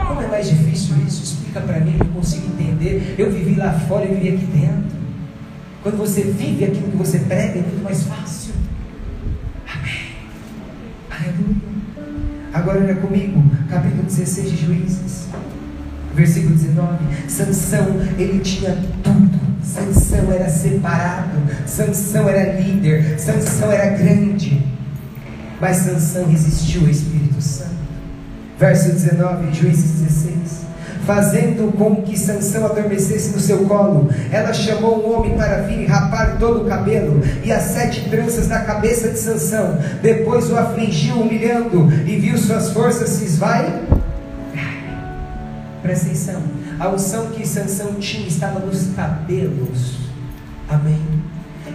Como 0.06 0.22
é 0.22 0.28
mais 0.28 0.48
difícil 0.48 0.94
isso? 1.04 1.45
Explica 1.56 1.60
para 1.60 1.80
mim, 1.80 1.96
eu 1.98 2.06
consigo 2.06 2.46
entender. 2.52 3.14
Eu 3.16 3.32
vivi 3.32 3.54
lá 3.54 3.72
fora, 3.72 4.04
eu 4.04 4.14
vivi 4.14 4.36
aqui 4.36 4.46
dentro. 4.46 4.96
Quando 5.82 5.96
você 5.96 6.22
vive 6.22 6.64
aquilo 6.64 6.90
que 6.90 6.96
você 6.96 7.18
prega, 7.20 7.58
é 7.58 7.62
muito 7.62 7.82
mais 7.82 8.02
fácil. 8.02 8.52
Amém. 9.72 10.10
Aleluia. 11.10 11.56
Agora 12.52 12.80
olha 12.80 12.94
comigo, 12.96 13.42
capítulo 13.70 14.02
16 14.02 14.50
de 14.50 14.66
Juízes, 14.66 15.28
versículo 16.14 16.54
19. 16.54 16.98
Sansão, 17.28 17.86
ele 18.18 18.40
tinha 18.40 18.76
tudo. 19.02 19.46
Sansão 19.62 20.32
era 20.32 20.48
separado, 20.48 21.38
Sansão 21.66 22.28
era 22.28 22.60
líder, 22.60 23.18
Sansão 23.18 23.70
era 23.72 23.96
grande. 23.96 24.62
Mas 25.60 25.78
Sansão 25.78 26.26
resistiu 26.26 26.82
ao 26.82 26.88
Espírito 26.88 27.40
Santo. 27.40 27.76
Verso 28.58 28.90
19, 28.90 29.52
Juízes 29.54 30.00
16 30.00 30.45
fazendo 31.06 31.72
com 31.78 32.02
que 32.02 32.18
Sansão 32.18 32.66
adormecesse 32.66 33.30
no 33.30 33.38
seu 33.38 33.64
colo. 33.64 34.10
Ela 34.30 34.52
chamou 34.52 35.06
um 35.06 35.16
homem 35.16 35.36
para 35.36 35.62
vir 35.62 35.86
rapar 35.86 36.36
todo 36.38 36.62
o 36.62 36.68
cabelo 36.68 37.22
e 37.44 37.52
as 37.52 37.62
sete 37.62 38.10
tranças 38.10 38.48
da 38.48 38.60
cabeça 38.60 39.08
de 39.08 39.18
Sansão. 39.18 39.78
Depois 40.02 40.50
o 40.50 40.58
afligiu, 40.58 41.20
humilhando, 41.20 41.88
e 42.04 42.18
viu 42.18 42.36
suas 42.36 42.70
forças 42.70 43.08
se 43.10 43.24
esvai. 43.24 43.82
Presta 45.80 46.06
atenção. 46.06 46.42
A 46.80 46.88
unção 46.88 47.26
que 47.28 47.46
Sansão 47.46 47.94
tinha 47.94 48.26
estava 48.26 48.58
nos 48.58 48.88
cabelos. 48.96 49.98
Amém. 50.68 51.00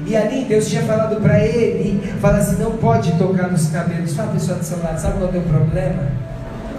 E 0.06 0.16
ali 0.18 0.44
Deus 0.44 0.68
tinha 0.68 0.82
falado 0.82 1.22
para 1.22 1.40
ele, 1.40 2.02
fala 2.20 2.40
assim, 2.40 2.62
não 2.62 2.72
pode 2.72 3.14
tocar 3.14 3.50
nos 3.50 3.68
cabelos. 3.68 4.14
Fala 4.14 4.32
a 4.32 4.34
pessoa 4.34 4.58
do 4.58 4.66
seu 4.66 4.84
lado, 4.84 5.00
sabe 5.00 5.20
qual 5.20 5.28
é 5.28 5.30
o 5.30 5.32
teu 5.32 5.42
problema? 5.44 6.04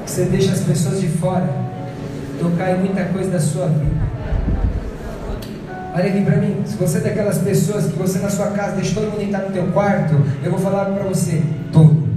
Você 0.05 0.25
deixa 0.25 0.53
as 0.53 0.61
pessoas 0.61 1.01
de 1.01 1.09
fora 1.09 1.72
tocar 2.43 2.73
em 2.73 2.79
muita 2.81 3.05
coisa 3.05 3.31
da 3.31 3.41
sua 3.41 3.67
vida. 3.67 4.13
Olha 5.95 6.07
aqui 6.07 6.25
para 6.25 6.37
mim, 6.37 6.63
se 6.65 6.77
você 6.77 6.99
é 6.99 7.01
daquelas 7.03 7.39
pessoas 7.39 7.87
que 7.87 7.99
você 7.99 8.19
na 8.19 8.31
sua 8.31 8.47
casa 8.47 8.77
deixa 8.77 8.95
todo 8.95 9.11
mundo 9.11 9.23
entrar 9.23 9.43
no 9.43 9.53
teu 9.53 9.67
quarto, 9.69 10.15
eu 10.43 10.51
vou 10.51 10.59
falar 10.59 10.87
para 10.87 11.05
você, 11.05 11.43
todo, 11.71 12.09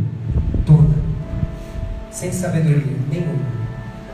toda, 0.66 0.94
sem 2.10 2.32
sabedoria 2.32 2.96
nenhuma. 3.12 3.56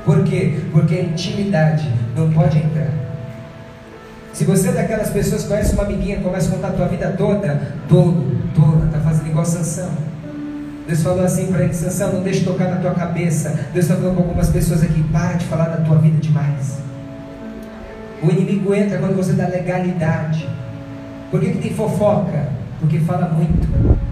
Por 0.03 0.23
quê? 0.23 0.59
Porque 0.71 0.95
a 0.95 1.01
intimidade 1.03 1.87
não 2.15 2.31
pode 2.31 2.57
entrar. 2.57 2.89
Se 4.33 4.45
você 4.45 4.69
é 4.69 4.71
daquelas 4.71 5.11
pessoas 5.11 5.43
que 5.43 5.49
conhece 5.49 5.73
uma 5.75 5.83
amiguinha, 5.83 6.19
começa 6.21 6.49
a 6.49 6.55
contar 6.55 6.69
a 6.69 6.71
tua 6.71 6.87
vida 6.87 7.13
toda, 7.15 7.61
todo, 7.87 8.41
toda, 8.55 8.87
tá 8.87 8.99
fazendo 8.99 9.27
igual 9.27 9.45
Sansão. 9.45 10.10
Deus 10.87 11.03
falou 11.03 11.23
assim 11.23 11.47
para 11.47 11.63
ele, 11.63 11.73
Sansão, 11.73 12.13
não 12.13 12.23
deixe 12.23 12.43
tocar 12.43 12.69
na 12.69 12.77
tua 12.77 12.91
cabeça. 12.91 13.49
Deus 13.73 13.85
está 13.85 13.95
falando 13.95 14.15
com 14.15 14.23
algumas 14.23 14.49
pessoas 14.49 14.83
aqui, 14.83 15.03
para 15.11 15.33
de 15.33 15.45
falar 15.45 15.69
da 15.69 15.77
tua 15.77 15.97
vida 15.97 16.17
demais. 16.19 16.79
O 18.21 18.29
inimigo 18.29 18.73
entra 18.73 18.97
quando 18.97 19.15
você 19.15 19.33
dá 19.33 19.47
legalidade. 19.47 20.47
Por 21.29 21.39
que, 21.39 21.51
que 21.51 21.57
tem 21.59 21.73
fofoca? 21.73 22.49
Porque 22.79 22.99
fala 22.99 23.29
muito. 23.29 23.67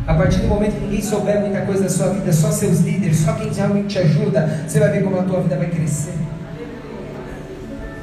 A 0.07 0.13
partir 0.13 0.39
do 0.39 0.47
momento 0.47 0.73
que 0.73 0.85
ninguém 0.85 1.01
souber 1.01 1.39
muita 1.41 1.61
coisa 1.61 1.83
da 1.83 1.89
sua 1.89 2.09
vida, 2.09 2.31
só 2.31 2.51
seus 2.51 2.79
líderes, 2.79 3.17
só 3.17 3.33
quem 3.33 3.51
realmente 3.51 3.87
te 3.87 3.99
ajuda, 3.99 4.63
você 4.67 4.79
vai 4.79 4.89
ver 4.89 5.03
como 5.03 5.19
a 5.19 5.23
tua 5.23 5.41
vida 5.41 5.55
vai 5.55 5.67
crescer. 5.67 6.13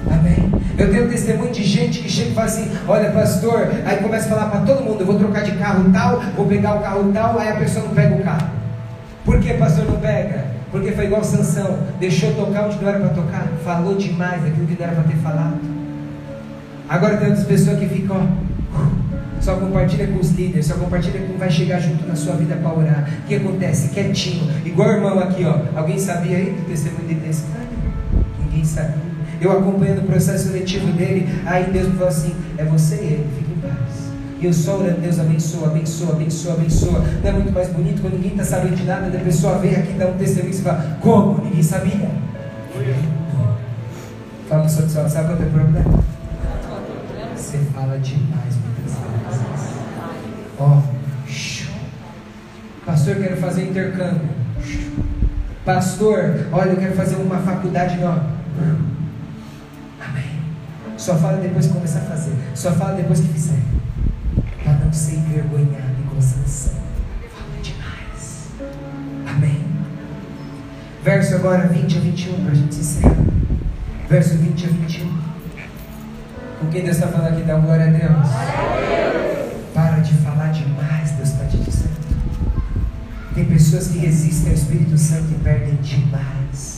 Amém? 0.09 0.53
Eu 0.79 0.93
tenho 0.93 1.09
testemunho 1.09 1.51
de 1.51 1.65
gente 1.65 2.01
que 2.01 2.09
chega 2.09 2.31
e 2.31 2.35
fala 2.35 2.47
assim: 2.47 2.71
Olha, 2.87 3.11
pastor, 3.11 3.69
aí 3.85 3.97
começa 3.97 4.27
a 4.27 4.29
falar 4.29 4.51
para 4.51 4.61
todo 4.61 4.85
mundo: 4.85 5.01
Eu 5.01 5.07
vou 5.07 5.19
trocar 5.19 5.43
de 5.43 5.53
carro 5.53 5.91
tal, 5.93 6.21
vou 6.37 6.47
pegar 6.47 6.77
o 6.77 6.81
carro 6.81 7.11
tal, 7.13 7.39
aí 7.39 7.49
a 7.49 7.57
pessoa 7.57 7.87
não 7.87 7.95
pega 7.95 8.15
o 8.15 8.23
carro. 8.23 8.56
Por 9.27 9.41
que 9.41 9.53
pastor 9.55 9.85
não 9.87 10.01
pega? 10.01 10.47
Porque 10.71 10.93
foi 10.93 11.07
igual 11.07 11.25
Sansão, 11.25 11.81
deixou 11.99 12.33
tocar 12.35 12.67
onde 12.67 12.81
não 12.81 12.89
era 12.89 13.01
para 13.01 13.09
tocar, 13.09 13.49
falou 13.65 13.97
demais 13.97 14.45
aquilo 14.45 14.67
que 14.67 14.77
não 14.79 14.87
era 14.87 14.95
para 14.95 15.05
ter 15.05 15.17
falado. 15.17 15.59
Agora 16.89 17.17
tem 17.17 17.29
outras 17.29 17.47
pessoas 17.47 17.79
que 17.81 17.89
ficam, 17.89 18.29
ó, 18.73 18.87
só 19.41 19.57
compartilha 19.57 20.07
com 20.07 20.21
os 20.21 20.31
líderes, 20.31 20.67
só 20.67 20.75
compartilha 20.75 21.21
com 21.21 21.27
quem 21.27 21.37
vai 21.39 21.51
chegar 21.51 21.81
junto 21.81 22.07
na 22.07 22.15
sua 22.15 22.35
vida 22.37 22.55
para 22.55 22.73
orar. 22.73 23.11
O 23.25 23.27
que 23.27 23.35
acontece? 23.35 23.89
Quietinho, 23.89 24.49
igual 24.65 24.91
o 24.91 24.93
irmão 24.93 25.19
aqui, 25.19 25.45
ó. 25.45 25.59
Alguém 25.77 25.99
sabia 25.99 26.37
aí 26.37 26.51
do 26.51 26.69
testemunho 26.69 27.21
desse 27.21 27.43
cara? 27.51 27.67
Ninguém 28.45 28.65
sabia. 28.65 29.07
Eu 29.41 29.51
acompanhando 29.51 30.03
o 30.03 30.07
processo 30.07 30.47
seletivo 30.47 30.93
dele, 30.93 31.29
aí 31.45 31.65
Deus 31.73 31.89
falou 31.95 32.09
assim: 32.09 32.33
é 32.57 32.65
você 32.65 32.95
e 32.95 32.99
ele. 32.99 33.46
E 34.39 34.45
eu 34.45 34.53
só 34.53 34.77
orando, 34.77 35.01
Deus 35.01 35.19
abençoa, 35.19 35.69
abençoa, 35.69 36.13
abençoa, 36.13 36.53
abençoa. 36.55 37.05
Não 37.23 37.31
é 37.31 37.33
muito 37.33 37.53
mais 37.53 37.69
bonito 37.69 38.03
quando 38.03 38.15
ninguém 38.15 38.33
está 38.33 38.45
sabendo 38.45 38.77
de 38.77 38.85
nada, 38.85 39.09
da 39.09 39.19
pessoa 39.19 39.59
vem 39.59 39.75
aqui 39.75 39.95
dar 39.95 40.09
um 40.09 40.19
testemunho 40.19 40.55
e 40.55 40.59
fala, 40.59 40.99
como? 41.01 41.43
Ninguém 41.43 41.63
sabia. 41.63 42.11
Fala 44.47 44.63
para 44.63 44.67
o 44.67 44.69
seu 44.69 44.89
sabe 44.89 45.29
qual 45.29 45.41
é 45.41 45.47
o 45.47 45.51
problema? 45.51 46.05
Você 47.35 47.59
fala 47.75 47.99
demais 47.99 48.55
muitas 48.63 48.95
vezes. 48.95 49.77
Ó, 50.59 50.83
pastor, 52.85 53.17
quero 53.17 53.37
fazer 53.39 53.71
intercâmbio. 53.71 54.29
Pastor, 55.65 56.47
olha, 56.53 56.71
eu 56.71 56.77
quero 56.77 56.95
fazer 56.95 57.17
uma 57.17 57.39
faculdade 57.39 57.97
nova. 57.99 58.27
Amém. 60.01 60.41
Só 60.99 61.17
fala 61.17 61.39
depois 61.39 61.67
que 61.67 61.73
começar 61.73 62.01
a 62.01 62.03
fazer. 62.03 62.35
Só 62.55 62.73
fala 62.73 62.95
depois 62.95 63.21
que 63.21 63.29
fizer 63.29 63.57
ser 64.97 65.17
envergonhado 65.17 65.95
e 66.01 66.15
com 66.15 66.21
sanção. 66.21 66.75
Fala 67.35 67.63
demais. 67.63 68.49
Amém. 69.27 69.65
Verso 71.05 71.35
agora 71.37 71.69
20 71.69 71.97
a 71.97 72.01
21 72.01 72.43
para 72.43 72.53
a 72.53 72.55
gente 72.55 72.77
encerrar. 72.77 73.17
Verso 74.09 74.37
20 74.37 74.65
a 74.65 74.69
21. 74.69 75.19
Com 76.61 76.69
quem 76.69 76.83
Deus 76.83 76.97
está 76.97 77.09
falando 77.09 77.35
aqui? 77.35 77.43
Dá 77.43 77.57
uma 77.57 77.67
glória 77.67 77.87
a 77.87 77.91
Deus. 77.91 78.29
Para 79.75 79.99
de 79.99 80.15
falar 80.15 80.53
demais, 80.53 81.11
Deus 81.13 81.29
está 81.29 81.45
te 81.45 81.59
dizendo. 81.59 81.97
Tem 83.35 83.45
pessoas 83.45 83.89
que 83.89 83.99
resistem 83.99 84.49
ao 84.49 84.55
Espírito 84.55 84.97
Santo 84.97 85.31
e 85.31 85.35
perdem 85.45 85.75
demais. 85.77 86.76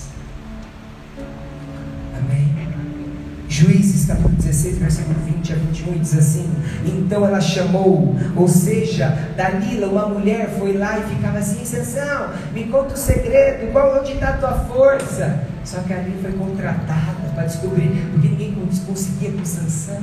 Juízes 3.58 4.06
capítulo 4.06 4.36
16, 4.36 4.78
versículo 4.78 5.16
20 5.26 5.52
a 5.52 5.56
21, 5.56 5.98
diz 5.98 6.16
assim: 6.16 6.48
Então 6.86 7.26
ela 7.26 7.40
chamou, 7.40 8.14
ou 8.36 8.46
seja, 8.46 9.08
Dalila, 9.36 9.88
uma 9.88 10.08
mulher, 10.10 10.48
foi 10.60 10.74
lá 10.74 10.96
e 11.00 11.02
ficava 11.12 11.38
assim: 11.38 11.64
Sansão, 11.64 12.30
me 12.54 12.66
conta 12.66 12.94
o 12.94 12.96
segredo, 12.96 13.72
qual 13.72 13.98
onde 13.98 14.12
está 14.12 14.28
a 14.28 14.32
tua 14.34 14.52
força? 14.52 15.40
Só 15.64 15.80
que 15.80 15.92
ali 15.92 16.14
foi 16.22 16.30
contratada 16.34 17.32
para 17.34 17.46
descobrir, 17.46 17.90
porque 18.12 18.28
ninguém 18.28 18.54
conseguia 18.86 19.32
com 19.32 19.44
Sansão. 19.44 20.02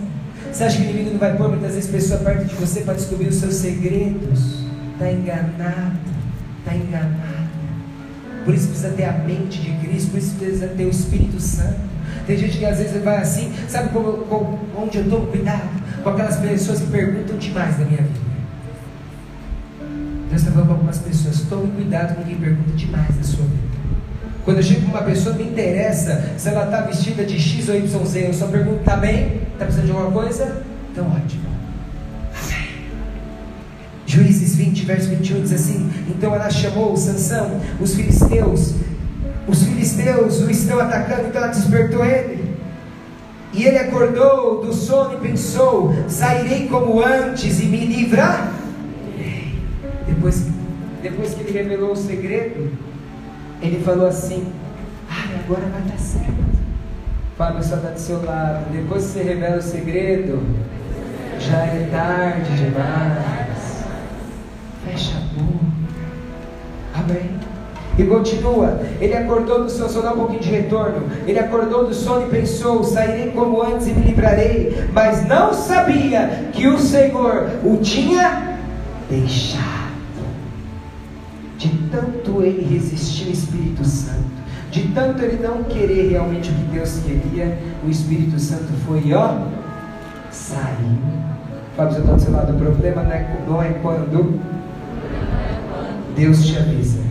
Você 0.52 0.64
acha 0.66 0.76
que 0.76 0.88
o 0.88 0.90
inimigo 0.90 1.12
não 1.12 1.20
vai 1.20 1.38
pôr 1.38 1.48
muitas 1.48 1.76
vezes 1.76 1.90
pessoa 1.90 2.20
perto 2.20 2.48
de 2.48 2.56
você 2.56 2.82
para 2.82 2.96
descobrir 2.96 3.30
os 3.30 3.36
seus 3.36 3.56
segredos? 3.56 4.66
Está 4.92 5.10
enganado, 5.10 5.98
está 6.60 6.76
enganado. 6.76 7.46
Por 8.44 8.54
isso 8.54 8.68
precisa 8.68 8.90
ter 8.90 9.06
a 9.06 9.14
mente 9.14 9.62
de 9.62 9.72
Cristo, 9.78 10.12
por 10.12 10.18
isso 10.18 10.36
precisa 10.36 10.68
ter 10.68 10.84
o 10.84 10.90
Espírito 10.90 11.40
Santo. 11.40 11.95
Tem 12.26 12.38
gente 12.38 12.58
que 12.58 12.66
às 12.66 12.78
vezes 12.78 13.04
vai 13.04 13.18
assim, 13.18 13.54
sabe 13.68 13.90
como, 13.90 14.14
como, 14.26 14.60
onde 14.76 14.98
eu 14.98 15.10
tomo 15.10 15.28
cuidado? 15.28 15.70
Com 16.04 16.10
aquelas 16.10 16.38
pessoas 16.38 16.80
que 16.80 16.88
perguntam 16.88 17.38
demais 17.38 17.78
da 17.78 17.86
minha 17.86 18.02
vida. 18.02 18.26
Deus 20.30 20.42
está 20.42 20.52
falando 20.52 20.68
para 20.68 20.76
algumas 20.76 20.98
pessoas, 20.98 21.42
tome 21.50 21.72
cuidado 21.72 22.16
com 22.16 22.24
quem 22.24 22.36
pergunta 22.36 22.72
demais 22.76 23.16
da 23.16 23.24
sua 23.24 23.46
vida. 23.46 23.76
Quando 24.44 24.58
eu 24.58 24.64
chego 24.64 24.82
com 24.82 24.92
uma 24.92 25.02
pessoa, 25.02 25.36
me 25.36 25.44
interessa 25.44 26.34
se 26.38 26.50
ela 26.50 26.66
está 26.66 26.82
vestida 26.82 27.26
de 27.26 27.40
X 27.40 27.68
ou 27.68 27.76
YZ. 27.76 28.16
Eu 28.16 28.34
só 28.34 28.48
pergunto, 28.48 28.80
está 28.80 28.96
bem? 28.96 29.42
Está 29.54 29.66
precisando 29.66 29.86
de 29.86 29.92
alguma 29.92 30.12
coisa? 30.12 30.64
Então 30.92 31.08
ótimo. 31.08 31.46
Juízes 34.06 34.56
20, 34.56 34.86
verso 34.86 35.10
21 35.10 35.42
diz 35.42 35.52
assim: 35.52 35.92
Então 36.08 36.34
ela 36.34 36.50
chamou 36.50 36.96
Sansão, 36.96 37.60
os 37.82 37.96
filisteus, 37.96 38.76
os 39.48 39.64
filisteus 39.64 40.42
o 40.42 40.50
estão 40.50 40.80
atacando, 40.80 41.28
então 41.28 41.42
ela 41.44 41.52
despertou 41.52 42.04
ele. 42.04 42.56
E 43.54 43.64
ele 43.64 43.78
acordou 43.78 44.66
do 44.66 44.74
sono 44.74 45.14
e 45.14 45.28
pensou: 45.28 45.94
sairei 46.08 46.68
como 46.68 47.02
antes 47.02 47.62
e 47.62 47.66
me 47.66 47.86
livrar. 47.86 48.52
Depois, 50.08 50.48
depois 51.02 51.34
que 51.34 51.42
ele 51.42 51.52
revelou 51.52 51.92
o 51.94 51.96
segredo, 51.96 52.72
ele 53.62 53.82
falou 53.84 54.08
assim: 54.08 54.52
ah, 55.10 55.40
agora 55.44 55.62
vai 55.68 55.82
dar 55.84 56.00
certo. 56.00 56.34
Fábio 57.38 57.64
só 57.64 57.76
está 57.76 57.90
do 57.90 58.00
seu 58.00 58.24
lado. 58.24 58.72
Depois 58.72 59.04
que 59.06 59.10
você 59.10 59.24
revela 59.24 59.58
o 59.58 59.62
segredo, 59.62 60.42
já 61.40 61.58
é 61.66 61.88
tarde 61.92 62.58
demais. 62.58 63.84
Fecha 64.86 65.18
a 65.18 65.40
boca. 65.40 65.66
Amém. 66.94 67.55
E 67.98 68.04
continua. 68.04 68.82
Ele 69.00 69.14
acordou 69.14 69.64
do 69.64 69.70
sono, 69.70 69.90
só 69.90 70.02
dá 70.02 70.12
um 70.12 70.18
pouquinho 70.18 70.42
de 70.42 70.50
retorno. 70.50 71.04
Ele 71.26 71.40
acordou 71.40 71.86
do 71.86 71.94
sono 71.94 72.28
e 72.28 72.30
pensou: 72.30 72.84
sairei 72.84 73.32
como 73.32 73.62
antes 73.62 73.88
e 73.88 73.92
me 73.92 74.06
livrarei. 74.08 74.90
Mas 74.94 75.26
não 75.28 75.54
sabia 75.54 76.50
que 76.52 76.68
o 76.68 76.78
Senhor 76.78 77.50
o 77.64 77.78
tinha 77.78 78.58
deixado. 79.10 79.86
De 81.58 81.70
tanto 81.90 82.42
ele 82.42 82.66
resistiu 82.74 83.28
ao 83.28 83.32
Espírito 83.32 83.86
Santo, 83.86 84.26
de 84.70 84.90
tanto 84.90 85.24
ele 85.24 85.42
não 85.42 85.64
querer 85.64 86.10
realmente 86.10 86.52
o 86.52 86.54
que 86.54 86.64
Deus 86.64 87.00
queria, 87.00 87.58
o 87.86 87.90
Espírito 87.90 88.38
Santo 88.40 88.74
foi, 88.86 89.14
ó, 89.14 89.38
saiu. 90.30 91.00
Fala 91.78 91.94
para 91.94 92.14
o 92.14 92.20
seu 92.20 92.32
lado, 92.32 92.54
o 92.54 92.58
problema 92.58 93.04
não 93.04 93.12
é, 93.12 93.38
não 93.48 93.64
é 93.64 93.70
quando 93.82 94.40
Deus 96.16 96.46
te 96.46 96.58
avisa. 96.58 97.05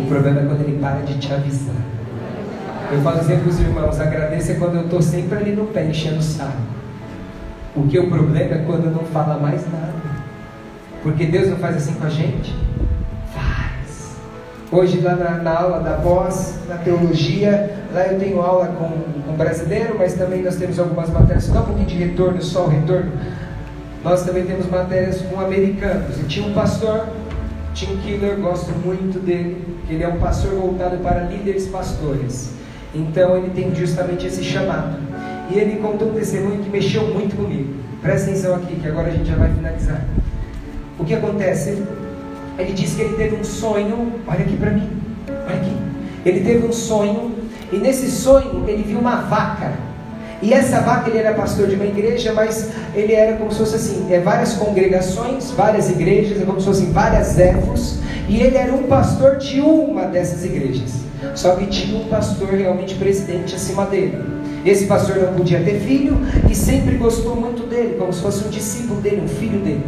O 0.00 0.06
problema 0.06 0.40
é 0.40 0.44
quando 0.46 0.62
ele 0.62 0.78
para 0.80 1.02
de 1.02 1.18
te 1.18 1.32
avisar. 1.32 1.74
Eu 2.90 3.02
falo 3.02 3.18
sempre 3.18 3.42
para 3.42 3.50
os 3.50 3.60
irmãos, 3.60 4.00
agradeça 4.00 4.54
quando 4.54 4.76
eu 4.76 4.84
estou 4.84 5.02
sempre 5.02 5.38
ali 5.38 5.52
no 5.52 5.66
pé 5.66 5.84
enchendo 5.84 6.18
o 6.18 6.22
saco. 6.22 6.56
O 7.76 7.86
que 7.86 7.98
o 7.98 8.08
problema 8.08 8.54
é 8.54 8.64
quando 8.66 8.90
não 8.90 9.04
fala 9.04 9.38
mais 9.38 9.62
nada. 9.70 9.92
Porque 11.02 11.26
Deus 11.26 11.50
não 11.50 11.58
faz 11.58 11.76
assim 11.76 11.92
com 11.94 12.06
a 12.06 12.08
gente? 12.08 12.54
Faz. 13.34 14.16
Hoje 14.72 15.00
lá 15.00 15.14
na, 15.14 15.30
na 15.36 15.54
aula 15.54 15.80
da 15.80 15.92
pós, 15.98 16.58
na 16.66 16.76
teologia, 16.78 17.70
lá 17.92 18.06
eu 18.06 18.18
tenho 18.18 18.40
aula 18.40 18.68
com, 18.68 18.88
com 19.22 19.36
brasileiro, 19.36 19.96
mas 19.98 20.14
também 20.14 20.42
nós 20.42 20.56
temos 20.56 20.78
algumas 20.78 21.10
matérias, 21.10 21.44
só 21.44 21.60
um 21.60 21.64
pouquinho 21.64 21.86
de 21.86 21.96
retorno, 21.96 22.40
só 22.42 22.64
o 22.64 22.68
retorno. 22.68 23.12
Nós 24.02 24.24
também 24.24 24.46
temos 24.46 24.66
matérias 24.66 25.20
com 25.20 25.38
americanos. 25.38 26.18
E 26.18 26.24
tinha 26.24 26.46
um 26.46 26.54
pastor, 26.54 27.06
Tim 27.74 27.96
Killer, 27.98 28.36
gosto 28.38 28.70
muito 28.84 29.18
dele, 29.18 29.64
ele 29.88 30.02
é 30.02 30.08
um 30.08 30.18
pastor 30.18 30.52
voltado 30.52 30.98
para 30.98 31.24
líderes 31.24 31.66
pastores. 31.68 32.52
Então 32.94 33.36
ele 33.36 33.50
tem 33.50 33.74
justamente 33.74 34.26
esse 34.26 34.42
chamado. 34.42 34.98
E 35.50 35.58
ele 35.58 35.80
contou 35.80 36.08
um 36.10 36.14
testemunho 36.14 36.62
que 36.62 36.70
mexeu 36.70 37.06
muito 37.12 37.36
comigo. 37.36 37.74
Presta 38.02 38.30
atenção 38.30 38.54
aqui, 38.54 38.76
que 38.76 38.88
agora 38.88 39.08
a 39.08 39.10
gente 39.10 39.28
já 39.28 39.36
vai 39.36 39.52
finalizar. 39.52 40.04
O 40.98 41.04
que 41.04 41.14
acontece? 41.14 41.82
Ele 42.58 42.72
disse 42.72 42.96
que 42.96 43.02
ele 43.02 43.16
teve 43.16 43.36
um 43.36 43.44
sonho. 43.44 44.12
Olha 44.26 44.40
aqui 44.40 44.56
para 44.56 44.70
mim. 44.70 44.88
Olha 45.28 45.56
aqui. 45.56 45.76
Ele 46.24 46.40
teve 46.40 46.66
um 46.66 46.72
sonho. 46.72 47.34
E 47.72 47.76
nesse 47.76 48.10
sonho 48.10 48.64
ele 48.68 48.82
viu 48.82 48.98
uma 48.98 49.22
vaca. 49.22 49.72
E 50.42 50.54
essa 50.54 50.80
vaca, 50.80 51.10
ele 51.10 51.18
era 51.18 51.34
pastor 51.34 51.68
de 51.68 51.74
uma 51.74 51.84
igreja, 51.84 52.32
mas 52.32 52.70
ele 52.94 53.12
era 53.12 53.36
como 53.36 53.52
se 53.52 53.58
fosse 53.58 53.76
assim: 53.76 54.06
é, 54.12 54.20
várias 54.20 54.54
congregações, 54.54 55.50
várias 55.50 55.90
igrejas, 55.90 56.40
é 56.40 56.44
como 56.44 56.60
se 56.60 56.66
fossem 56.66 56.90
várias 56.92 57.38
ervos. 57.38 57.98
E 58.28 58.40
ele 58.40 58.56
era 58.56 58.72
um 58.72 58.84
pastor 58.84 59.36
de 59.36 59.60
uma 59.60 60.04
dessas 60.06 60.44
igrejas. 60.44 61.00
Só 61.34 61.56
que 61.56 61.66
tinha 61.66 61.98
um 61.98 62.08
pastor 62.08 62.48
realmente 62.48 62.94
presidente 62.94 63.54
acima 63.54 63.84
dele. 63.86 64.18
Esse 64.64 64.86
pastor 64.86 65.16
não 65.16 65.34
podia 65.34 65.60
ter 65.62 65.80
filho 65.80 66.18
e 66.48 66.54
sempre 66.54 66.96
gostou 66.96 67.34
muito 67.34 67.66
dele, 67.66 67.96
como 67.98 68.12
se 68.12 68.20
fosse 68.20 68.44
um 68.44 68.50
discípulo 68.50 69.00
dele, 69.00 69.22
um 69.22 69.28
filho 69.28 69.58
dele. 69.60 69.84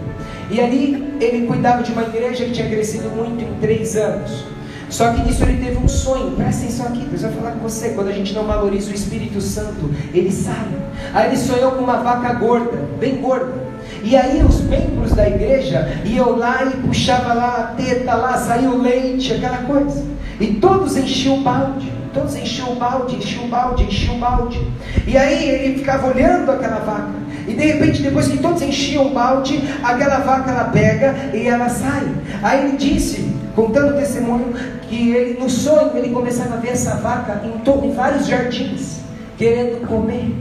E 0.51 0.61
ali 0.61 1.15
ele 1.21 1.47
cuidava 1.47 1.83
de 1.83 1.93
uma 1.93 2.03
igreja 2.03 2.45
que 2.45 2.53
tinha 2.53 2.69
crescido 2.69 3.09
muito 3.11 3.43
em 3.43 3.55
três 3.61 3.97
anos. 3.97 4.45
Só 4.93 5.11
que 5.11 5.22
nisso 5.22 5.43
ele 5.43 5.64
teve 5.64 5.78
um 5.78 5.88
sonho. 5.88 6.32
Presta 6.32 6.64
atenção 6.64 6.86
aqui, 6.88 7.07
Deus 7.09 7.22
vai 7.22 7.32
falar 7.32 7.51
com 7.53 7.61
você. 7.61 7.88
Quando 7.90 8.09
a 8.09 8.12
gente 8.12 8.34
não 8.34 8.45
valoriza 8.45 8.90
o 8.90 8.95
Espírito 8.95 9.40
Santo, 9.40 9.90
ele 10.12 10.30
sabe. 10.30 10.76
Aí 11.14 11.28
ele 11.28 11.38
sonhou 11.38 11.72
com 11.72 11.82
uma 11.82 11.97
vaca 11.97 12.34
gorda, 12.34 12.78
bem 13.01 13.16
gorda. 13.16 13.55
E 14.05 14.14
aí 14.14 14.45
os 14.45 14.61
membros 14.61 15.14
da 15.14 15.26
igreja 15.26 15.88
iam 16.05 16.36
lá 16.36 16.64
e 16.64 16.86
puxava 16.86 17.32
lá 17.32 17.57
a 17.57 17.82
teta 17.82 18.14
lá, 18.14 18.36
saiu 18.36 18.72
o 18.72 18.82
leite, 18.82 19.32
aquela 19.32 19.59
coisa. 19.59 20.05
E 20.38 20.49
todos 20.55 20.95
enchiam 20.95 21.38
o 21.38 21.43
balde, 21.43 21.90
todos 22.12 22.36
enchiam 22.36 22.72
o 22.72 22.76
balde, 22.76 23.16
enchiam 23.16 23.47
o 23.47 23.49
balde, 23.49 23.84
enchiam 23.84 24.16
o 24.16 24.18
balde. 24.18 24.61
E 25.07 25.16
aí 25.16 25.49
ele 25.49 25.78
ficava 25.78 26.07
olhando 26.07 26.53
aquela 26.53 26.80
vaca. 26.80 27.22
E 27.49 27.55
de 27.55 27.64
repente, 27.64 28.03
depois 28.03 28.28
que 28.28 28.36
todos 28.36 28.61
enchiam 28.61 29.07
o 29.07 29.14
balde, 29.14 29.59
aquela 29.82 30.18
vaca 30.18 30.51
ela 30.51 30.64
pega 30.64 31.14
e 31.32 31.49
ela 31.49 31.70
sai. 31.70 32.07
Aí 32.43 32.66
ele 32.66 32.76
disse, 32.76 33.32
contando 33.55 33.95
o 33.95 33.99
testemunho, 33.99 34.55
que 34.89 35.13
ele 35.13 35.41
no 35.41 35.49
sonho 35.49 35.97
ele 35.97 36.11
começava 36.11 36.55
a 36.55 36.59
ver 36.59 36.71
essa 36.71 36.97
vaca 36.97 37.43
em, 37.45 37.87
em 37.87 37.93
vários 37.93 38.27
jardins, 38.27 39.01
querendo 39.37 39.87
comer. 39.87 40.35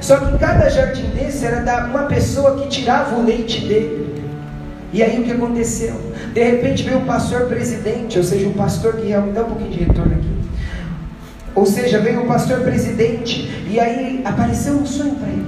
Só 0.00 0.16
que 0.16 0.38
cada 0.38 0.68
jardim 0.70 1.08
desse 1.10 1.44
era 1.44 1.60
da 1.60 1.84
uma 1.86 2.04
pessoa 2.04 2.56
que 2.56 2.68
tirava 2.68 3.16
o 3.16 3.24
leite 3.24 3.60
dele. 3.66 4.22
E 4.92 5.02
aí 5.02 5.20
o 5.20 5.24
que 5.24 5.32
aconteceu? 5.32 5.94
De 6.32 6.42
repente 6.42 6.82
veio 6.84 6.98
o 6.98 7.04
pastor 7.04 7.46
presidente, 7.46 8.16
ou 8.16 8.24
seja, 8.24 8.48
um 8.48 8.52
pastor 8.52 8.94
que 8.94 9.08
realmente 9.08 9.34
dá 9.34 9.42
um 9.42 9.46
pouquinho 9.46 9.70
de 9.70 9.84
retorno 9.84 10.14
aqui. 10.14 10.34
Ou 11.54 11.66
seja, 11.66 12.00
veio 12.00 12.22
o 12.22 12.26
pastor 12.26 12.60
presidente 12.60 13.50
e 13.68 13.78
aí 13.78 14.22
apareceu 14.24 14.74
um 14.74 14.86
sonho 14.86 15.16
para 15.16 15.28
ele. 15.28 15.46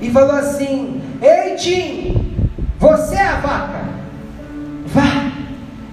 E 0.00 0.10
falou 0.10 0.36
assim: 0.36 1.00
Ei 1.22 1.54
Tim, 1.56 2.34
você 2.78 3.16
é 3.16 3.22
a 3.22 3.40
vaca. 3.40 3.83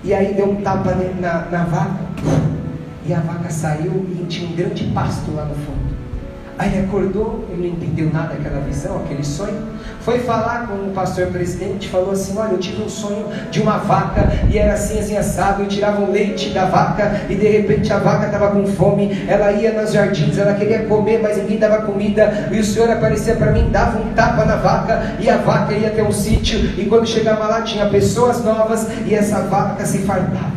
E 0.03 0.13
aí 0.13 0.33
deu 0.33 0.49
um 0.49 0.55
tapa 0.61 0.95
na, 1.19 1.45
na 1.45 1.63
vaca, 1.65 1.99
e 3.05 3.13
a 3.13 3.19
vaca 3.19 3.49
saiu 3.51 4.07
e 4.19 4.25
tinha 4.25 4.49
um 4.49 4.55
grande 4.55 4.85
pasto 4.85 5.31
lá 5.31 5.45
no 5.45 5.55
fundo. 5.55 5.90
Aí 6.57 6.73
ele 6.73 6.85
acordou, 6.85 7.45
ele 7.49 7.67
não 7.67 7.75
entendeu 7.75 8.09
nada 8.11 8.35
daquela 8.35 8.61
visão, 8.61 8.97
aquele 8.97 9.23
sonho. 9.23 9.57
Foi 10.01 10.19
falar 10.19 10.67
com 10.67 10.89
o 10.89 10.91
pastor 10.93 11.27
presidente, 11.27 11.87
falou 11.87 12.11
assim: 12.11 12.37
Olha, 12.37 12.53
eu 12.53 12.57
tive 12.57 12.81
um 12.81 12.89
sonho 12.89 13.27
de 13.49 13.61
uma 13.61 13.77
vaca 13.77 14.31
e 14.49 14.57
era 14.57 14.73
assim, 14.73 14.99
assim, 14.99 15.17
assado. 15.17 15.63
Eu 15.63 15.67
tirava 15.67 16.01
o 16.01 16.11
leite 16.11 16.49
da 16.49 16.65
vaca 16.65 17.21
e 17.29 17.35
de 17.35 17.47
repente 17.47 17.91
a 17.93 17.99
vaca 17.99 18.25
estava 18.25 18.51
com 18.51 18.65
fome. 18.65 19.25
Ela 19.27 19.51
ia 19.51 19.79
nos 19.79 19.91
jardins, 19.91 20.37
ela 20.37 20.53
queria 20.53 20.85
comer, 20.85 21.19
mas 21.21 21.37
ninguém 21.37 21.57
dava 21.57 21.83
comida. 21.83 22.49
E 22.51 22.59
o 22.59 22.63
senhor 22.63 22.89
aparecia 22.89 23.35
para 23.35 23.51
mim, 23.51 23.69
dava 23.71 23.99
um 23.99 24.13
tapa 24.13 24.45
na 24.45 24.55
vaca 24.55 25.15
e 25.19 25.29
a 25.29 25.37
vaca 25.37 25.73
ia 25.73 25.89
até 25.89 26.03
um 26.03 26.11
sítio. 26.11 26.59
E 26.77 26.85
quando 26.85 27.07
chegava 27.07 27.47
lá, 27.47 27.61
tinha 27.61 27.87
pessoas 27.87 28.43
novas 28.43 28.87
e 29.05 29.13
essa 29.13 29.41
vaca 29.41 29.85
se 29.85 29.99
fartava. 29.99 30.50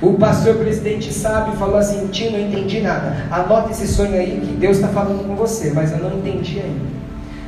O 0.00 0.12
pastor 0.12 0.54
presidente 0.54 1.12
sabe 1.12 1.56
falou 1.56 1.76
assim: 1.76 2.06
Tio, 2.08 2.30
não 2.30 2.38
entendi 2.38 2.80
nada. 2.80 3.16
Anota 3.30 3.72
esse 3.72 3.88
sonho 3.88 4.14
aí 4.14 4.40
que 4.46 4.52
Deus 4.52 4.76
está 4.76 4.88
falando 4.88 5.26
com 5.26 5.34
você, 5.34 5.72
mas 5.74 5.90
eu 5.90 5.98
não 5.98 6.18
entendi 6.18 6.60
ainda. 6.60 6.86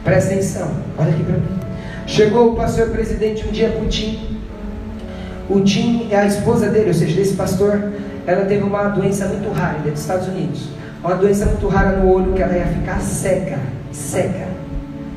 Presta 0.03 0.33
atenção, 0.33 0.69
olha 0.99 1.11
aqui 1.11 1.23
para 1.23 1.35
mim. 1.35 1.61
Chegou 2.07 2.53
o 2.53 2.57
pastor 2.57 2.89
presidente 2.89 3.47
um 3.47 3.53
dia 3.53 3.69
para 3.69 3.85
o 3.85 3.89
Tim. 3.89 4.41
O 5.49 5.61
Tim 5.61 6.09
é 6.11 6.17
a 6.17 6.27
esposa 6.27 6.69
dele, 6.69 6.89
ou 6.89 6.95
seja, 6.95 7.15
desse 7.15 7.35
pastor. 7.35 7.93
Ela 8.27 8.45
teve 8.45 8.65
uma 8.65 8.89
doença 8.89 9.27
muito 9.27 9.51
rara, 9.53 9.79
ele 9.79 9.89
é 9.89 9.93
dos 9.93 10.01
Estados 10.01 10.27
Unidos. 10.27 10.69
Uma 11.05 11.15
doença 11.15 11.47
muito 11.47 11.69
rara 11.69 11.99
no 11.99 12.13
olho 12.13 12.33
que 12.33 12.43
ela 12.43 12.57
ia 12.57 12.67
ficar 12.67 13.01
cega. 13.01 13.59
Cega. 13.93 14.49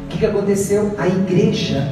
O 0.06 0.08
que, 0.10 0.20
que 0.20 0.26
aconteceu? 0.26 0.94
A 1.00 1.08
igreja, 1.08 1.88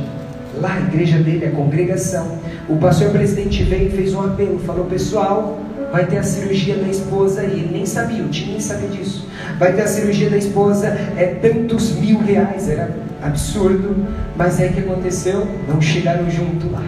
lá 0.59 0.73
a 0.73 0.79
igreja 0.81 1.17
dele, 1.17 1.47
a 1.47 1.51
congregação, 1.51 2.37
o 2.69 2.77
pastor 2.77 3.09
presidente 3.09 3.63
veio 3.63 3.87
e 3.87 3.91
fez 3.91 4.13
um 4.13 4.21
apelo, 4.21 4.59
falou: 4.59 4.85
pessoal, 4.85 5.59
vai 5.91 6.05
ter 6.05 6.17
a 6.17 6.23
cirurgia 6.23 6.75
da 6.75 6.87
esposa 6.87 7.43
e 7.43 7.51
ele 7.51 7.69
nem 7.71 7.85
sabia, 7.85 8.23
o 8.23 8.29
time 8.29 8.51
nem 8.51 8.59
sabia 8.59 8.89
disso. 8.89 9.27
Vai 9.59 9.73
ter 9.73 9.81
a 9.81 9.87
cirurgia 9.87 10.29
da 10.29 10.37
esposa, 10.37 10.87
é 11.17 11.37
tantos 11.41 11.91
mil 11.95 12.19
reais, 12.19 12.69
era 12.69 12.89
absurdo. 13.21 14.07
Mas 14.35 14.59
o 14.59 14.69
que 14.69 14.79
aconteceu? 14.79 15.47
Não 15.67 15.81
chegaram 15.81 16.29
junto 16.29 16.71
lá. 16.71 16.83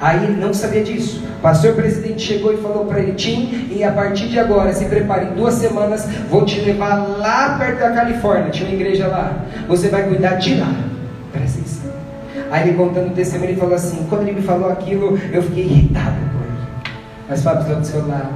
Aí 0.00 0.24
ele 0.24 0.40
não 0.40 0.54
sabia 0.54 0.82
disso. 0.84 1.24
O 1.38 1.40
pastor 1.40 1.74
presidente 1.74 2.22
chegou 2.22 2.52
e 2.52 2.58
falou 2.58 2.84
para 2.84 3.00
ele: 3.00 3.12
Tim, 3.12 3.68
e 3.70 3.82
a 3.82 3.90
partir 3.92 4.28
de 4.28 4.38
agora, 4.38 4.72
se 4.72 4.84
prepare, 4.84 5.26
em 5.26 5.34
duas 5.34 5.54
semanas 5.54 6.06
vou 6.30 6.44
te 6.44 6.60
levar 6.60 6.94
lá 7.18 7.58
perto 7.58 7.80
da 7.80 7.90
Califórnia. 7.90 8.50
Tinha 8.50 8.68
uma 8.68 8.74
igreja 8.74 9.08
lá. 9.08 9.44
Você 9.66 9.88
vai 9.88 10.04
cuidar 10.04 10.34
de 10.34 10.54
lá. 10.54 10.72
Presta. 11.32 11.67
Aí 12.50 12.68
ele 12.68 12.76
contando 12.76 13.08
o 13.08 13.14
testemunho, 13.14 13.50
ele 13.50 13.60
falou 13.60 13.74
assim: 13.74 14.06
quando 14.08 14.22
ele 14.22 14.32
me 14.32 14.42
falou 14.42 14.70
aquilo, 14.70 15.18
eu 15.32 15.42
fiquei 15.42 15.64
irritado 15.64 16.16
com 16.16 16.44
ele. 16.44 16.94
Mas 17.28 17.42
Fábio, 17.42 17.76
do 17.76 17.86
seu 17.86 18.06
lado, 18.06 18.32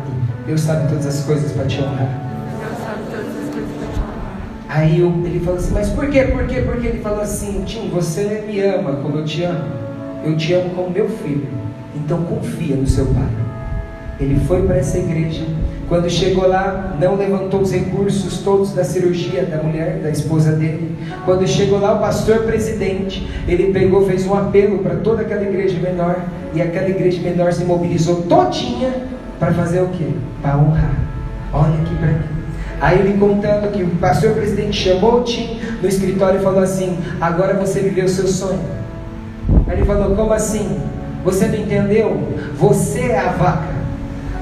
Deus 0.47 0.61
sabe 0.61 0.89
todas 0.89 1.07
as 1.07 1.25
coisas 1.25 1.53
para 1.53 1.67
te 1.67 1.81
honrar. 1.81 2.33
Aí 4.69 5.01
eu, 5.01 5.09
ele 5.25 5.41
falou 5.41 5.59
assim: 5.59 5.73
mas 5.73 5.89
por 5.91 6.09
quê? 6.09 6.25
Por 6.25 6.47
quê? 6.47 6.61
Porque 6.61 6.87
ele 6.87 7.01
falou 7.01 7.21
assim: 7.21 7.63
Tim, 7.65 7.89
você 7.89 8.45
me 8.47 8.61
ama 8.61 8.97
como 8.97 9.19
eu 9.19 9.25
te 9.25 9.45
amo. 9.45 9.65
Eu 10.25 10.37
te 10.37 10.53
amo 10.55 10.71
como 10.71 10.91
meu 10.91 11.09
filho. 11.09 11.49
Então 11.95 12.23
confia 12.25 12.77
no 12.77 12.87
seu 12.87 13.07
pai. 13.07 13.29
Ele 14.21 14.39
foi 14.47 14.63
para 14.67 14.77
essa 14.77 14.99
igreja 14.99 15.45
quando 15.93 16.09
chegou 16.09 16.49
lá, 16.49 16.97
não 16.99 17.17
levantou 17.17 17.61
os 17.61 17.71
recursos 17.71 18.39
todos 18.39 18.73
da 18.73 18.83
cirurgia 18.83 19.45
da 19.45 19.63
mulher, 19.63 19.99
da 20.03 20.09
esposa 20.09 20.53
dele. 20.53 20.97
Quando 21.27 21.47
chegou 21.47 21.79
lá, 21.79 21.93
o 21.93 21.99
pastor 21.99 22.45
presidente, 22.45 23.31
ele 23.47 23.75
pegou, 23.75 24.07
fez 24.07 24.27
um 24.27 24.33
apelo 24.33 24.79
para 24.79 24.97
toda 24.97 25.21
aquela 25.21 25.43
igreja 25.43 25.79
menor, 25.79 26.17
e 26.55 26.63
aquela 26.63 26.89
igreja 26.89 27.21
menor 27.21 27.53
se 27.53 27.67
mobilizou 27.67 28.23
todinha 28.23 28.91
para 29.39 29.53
fazer 29.53 29.83
o 29.83 29.89
quê? 29.89 30.07
Para 30.41 30.57
honrar. 30.57 30.97
Olha 31.53 31.75
aqui 31.75 31.95
para 31.97 32.09
mim. 32.09 32.25
Aí 32.81 32.99
ele 32.99 33.19
contando 33.19 33.71
que 33.71 33.83
o 33.83 33.89
pastor 33.97 34.31
presidente 34.31 34.75
chamou 34.75 35.21
o 35.21 35.25
Tim 35.25 35.61
no 35.83 35.87
escritório 35.87 36.41
e 36.41 36.43
falou 36.43 36.63
assim: 36.63 36.97
Agora 37.21 37.53
você 37.53 37.81
viveu 37.81 38.07
o 38.07 38.09
seu 38.09 38.27
sonho. 38.27 38.61
Aí 39.69 39.77
ele 39.77 39.85
falou: 39.85 40.17
Como 40.17 40.33
assim? 40.33 40.81
Você 41.23 41.49
não 41.49 41.57
entendeu? 41.57 42.17
Você 42.59 43.01
é 43.01 43.19
a 43.19 43.33
vaca. 43.33 43.72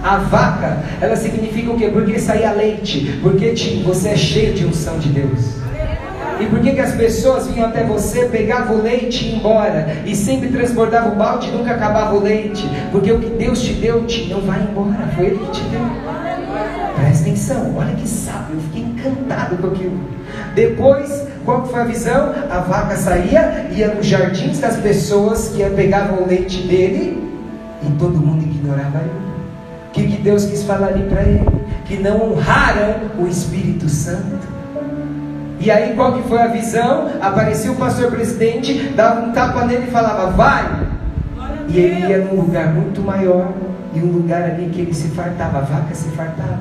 A 0.02 0.16
vaca, 0.16 0.78
ela 1.00 1.14
significa 1.16 1.70
o 1.70 1.76
quê? 1.76 1.88
Porque 1.92 2.18
saía 2.18 2.52
leite. 2.52 3.18
Porque 3.22 3.54
você 3.84 4.10
é 4.10 4.16
cheio 4.16 4.54
de 4.54 4.64
unção 4.66 4.98
de 4.98 5.10
Deus. 5.10 5.60
E 6.40 6.46
por 6.46 6.60
que, 6.60 6.72
que 6.72 6.80
as 6.80 6.94
pessoas 6.94 7.48
vinham 7.48 7.68
até 7.68 7.84
você, 7.84 8.24
pegavam 8.24 8.78
o 8.78 8.82
leite 8.82 9.26
e 9.26 9.28
iam 9.28 9.38
embora? 9.38 9.98
E 10.06 10.16
sempre 10.16 10.48
transbordavam 10.48 11.12
o 11.12 11.16
balde 11.16 11.48
e 11.48 11.50
nunca 11.50 11.72
acabava 11.72 12.14
o 12.14 12.20
leite. 12.20 12.66
Porque 12.90 13.12
o 13.12 13.20
que 13.20 13.28
Deus 13.28 13.60
te 13.60 13.74
deu 13.74 14.06
te 14.06 14.26
não 14.30 14.40
vai 14.40 14.62
embora. 14.62 15.06
Foi 15.14 15.26
Ele 15.26 15.38
que 15.38 15.50
te 15.50 15.62
deu. 15.64 15.80
Presta 16.96 17.24
atenção, 17.24 17.76
olha 17.76 17.94
que 17.94 18.08
sábio, 18.08 18.56
eu 18.56 18.60
fiquei 18.60 18.82
encantado 18.82 19.56
com 19.58 19.68
aquilo. 19.68 20.00
Depois, 20.54 21.26
qual 21.44 21.66
foi 21.66 21.80
a 21.80 21.84
visão? 21.84 22.34
A 22.50 22.58
vaca 22.60 22.96
saía, 22.96 23.68
ia 23.72 23.94
nos 23.94 24.06
jardins 24.06 24.58
das 24.58 24.76
pessoas 24.76 25.48
que 25.48 25.62
pegavam 25.70 26.22
o 26.22 26.26
leite 26.26 26.66
dele 26.66 27.22
e 27.82 27.90
todo 27.98 28.18
mundo 28.18 28.42
ignorava 28.42 28.98
ele. 28.98 29.29
O 29.90 29.92
que, 29.92 30.06
que 30.06 30.22
Deus 30.22 30.44
quis 30.44 30.62
falar 30.62 30.88
ali 30.88 31.02
para 31.02 31.22
ele? 31.22 31.44
Que 31.84 31.96
não 31.96 32.30
honraram 32.30 32.94
o 33.18 33.26
Espírito 33.26 33.88
Santo. 33.88 34.46
E 35.58 35.68
aí 35.68 35.94
qual 35.96 36.14
que 36.14 36.28
foi 36.28 36.38
a 36.40 36.46
visão? 36.46 37.10
Apareceu 37.20 37.72
o 37.72 37.76
pastor 37.76 38.08
presidente, 38.08 38.92
dava 38.94 39.20
um 39.20 39.32
tapa 39.32 39.64
nele 39.64 39.88
e 39.88 39.90
falava, 39.90 40.30
vai! 40.30 40.86
E 41.68 41.76
ele 41.76 42.06
ia 42.06 42.18
num 42.18 42.40
lugar 42.40 42.72
muito 42.72 43.02
maior, 43.02 43.52
e 43.92 43.98
um 43.98 44.12
lugar 44.12 44.42
ali 44.44 44.70
que 44.70 44.80
ele 44.80 44.94
se 44.94 45.08
fartava, 45.08 45.58
a 45.58 45.62
vaca 45.62 45.92
se 45.92 46.08
fartava. 46.10 46.60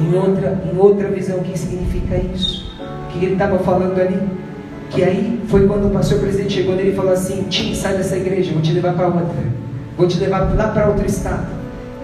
Em 0.00 0.14
outra, 0.14 0.58
em 0.72 0.78
outra 0.78 1.08
visão, 1.08 1.36
o 1.36 1.42
que 1.42 1.58
significa 1.58 2.16
isso? 2.16 2.74
O 2.80 3.12
que 3.12 3.26
ele 3.26 3.34
estava 3.34 3.58
falando 3.58 4.00
ali? 4.00 4.18
Que 4.88 5.04
aí 5.04 5.42
foi 5.48 5.66
quando 5.66 5.88
o 5.88 5.90
pastor 5.90 6.18
presidente 6.18 6.54
chegou 6.54 6.74
nele 6.74 6.92
e 6.92 6.96
falou 6.96 7.12
assim: 7.12 7.44
Tim, 7.50 7.74
sai 7.74 7.98
dessa 7.98 8.16
igreja, 8.16 8.52
vou 8.52 8.62
te 8.62 8.72
levar 8.72 8.94
para 8.94 9.06
outra. 9.06 9.44
Vou 9.98 10.08
te 10.08 10.18
levar 10.18 10.54
lá 10.54 10.68
para 10.68 10.88
outro 10.88 11.04
estado. 11.04 11.57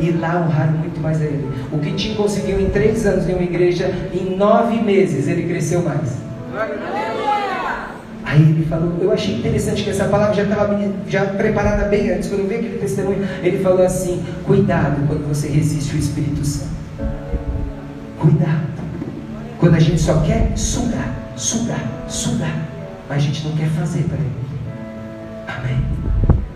E 0.05 0.11
lá 0.11 0.37
honraram 0.37 0.73
muito 0.73 1.01
mais 1.01 1.19
a 1.23 1.25
ele. 1.25 1.49
O 1.73 1.79
que 1.79 1.93
Tim 1.93 2.15
conseguiu 2.15 2.61
em 2.61 2.69
três 2.69 3.07
anos 3.07 3.27
em 3.27 3.33
uma 3.33 3.43
igreja, 3.43 3.91
em 4.13 4.37
nove 4.37 4.83
meses 4.83 5.27
ele 5.27 5.45
cresceu 5.45 5.81
mais. 5.81 6.19
Aí 8.23 8.43
ele 8.43 8.67
falou, 8.67 8.99
eu 9.01 9.11
achei 9.11 9.37
interessante 9.37 9.83
que 9.83 9.89
essa 9.89 10.05
palavra 10.05 10.35
já 10.35 10.43
estava 10.43 10.79
já 11.09 11.25
preparada 11.25 11.89
bem 11.89 12.11
antes, 12.11 12.29
quando 12.29 12.41
eu 12.41 12.49
vi 12.49 12.57
aquele 12.57 12.79
testemunho, 12.79 13.27
ele 13.43 13.61
falou 13.61 13.83
assim: 13.83 14.23
cuidado 14.45 15.07
quando 15.07 15.27
você 15.27 15.49
resiste 15.49 15.97
o 15.97 15.99
Espírito 15.99 16.45
Santo. 16.45 16.75
Cuidado. 18.19 18.75
Quando 19.59 19.77
a 19.77 19.81
gente 19.81 20.01
só 20.03 20.21
quer 20.21 20.53
sugar, 20.55 21.15
sugar, 21.35 21.81
sugar, 22.09 22.69
mas 23.09 23.19
a 23.19 23.21
gente 23.21 23.43
não 23.47 23.57
quer 23.57 23.69
fazer 23.69 24.03
para 24.03 24.19
ele. 24.19 24.45
Amém. 25.49 25.83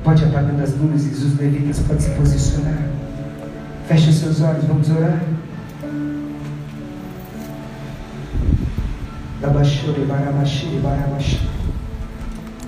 Pode 0.05 0.22
apagando 0.22 0.62
as 0.62 0.74
luzes, 0.76 1.22
os 1.22 1.38
levitas 1.38 1.78
podem 1.78 2.01
se 2.01 2.11
posicionar. 2.11 2.97
Feche 3.89 4.11
os 4.11 4.16
seus 4.16 4.43
olhos, 4.43 4.64
vamos 4.64 4.91
orar. 4.91 5.22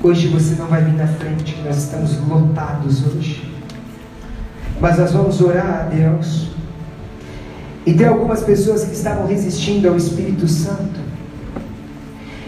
Hoje 0.03 0.29
você 0.29 0.55
não 0.55 0.67
vai 0.67 0.83
vir 0.83 0.95
na 0.95 1.07
frente, 1.07 1.61
nós 1.63 1.77
estamos 1.77 2.17
lotados 2.27 3.07
hoje. 3.07 3.53
Mas 4.81 4.99
nós 4.99 5.13
vamos 5.13 5.43
orar 5.43 5.81
a 5.81 5.95
Deus. 5.95 6.49
E 7.85 7.93
tem 7.93 8.07
algumas 8.07 8.43
pessoas 8.43 8.85
que 8.85 8.93
estavam 8.93 9.27
resistindo 9.27 9.91
ao 9.91 9.99
Espírito 9.99 10.49
Santo. 10.49 11.01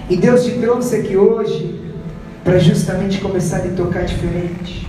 E 0.09 0.17
Deus 0.17 0.45
te 0.45 0.53
trouxe 0.53 0.97
aqui 0.97 1.15
hoje 1.15 1.79
para 2.43 2.59
justamente 2.59 3.21
começar 3.21 3.59
a 3.59 3.69
tocar 3.77 4.07
diferente. 4.07 4.89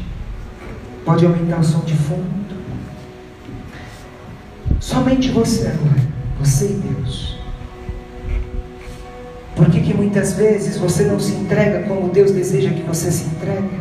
Pode 1.03 1.25
aumentar 1.25 1.59
o 1.59 1.63
som 1.65 1.81
de 1.81 1.95
fundo. 1.95 2.42
Somente 4.93 5.31
você 5.31 5.65
agora, 5.65 6.01
você 6.39 6.65
e 6.65 6.73
Deus. 6.73 7.35
Por 9.55 9.67
que, 9.71 9.81
que 9.81 9.91
muitas 9.91 10.33
vezes 10.33 10.77
você 10.77 11.03
não 11.05 11.19
se 11.19 11.33
entrega 11.33 11.81
como 11.87 12.09
Deus 12.09 12.31
deseja 12.31 12.69
que 12.69 12.83
você 12.83 13.11
se 13.11 13.25
entregue? 13.25 13.71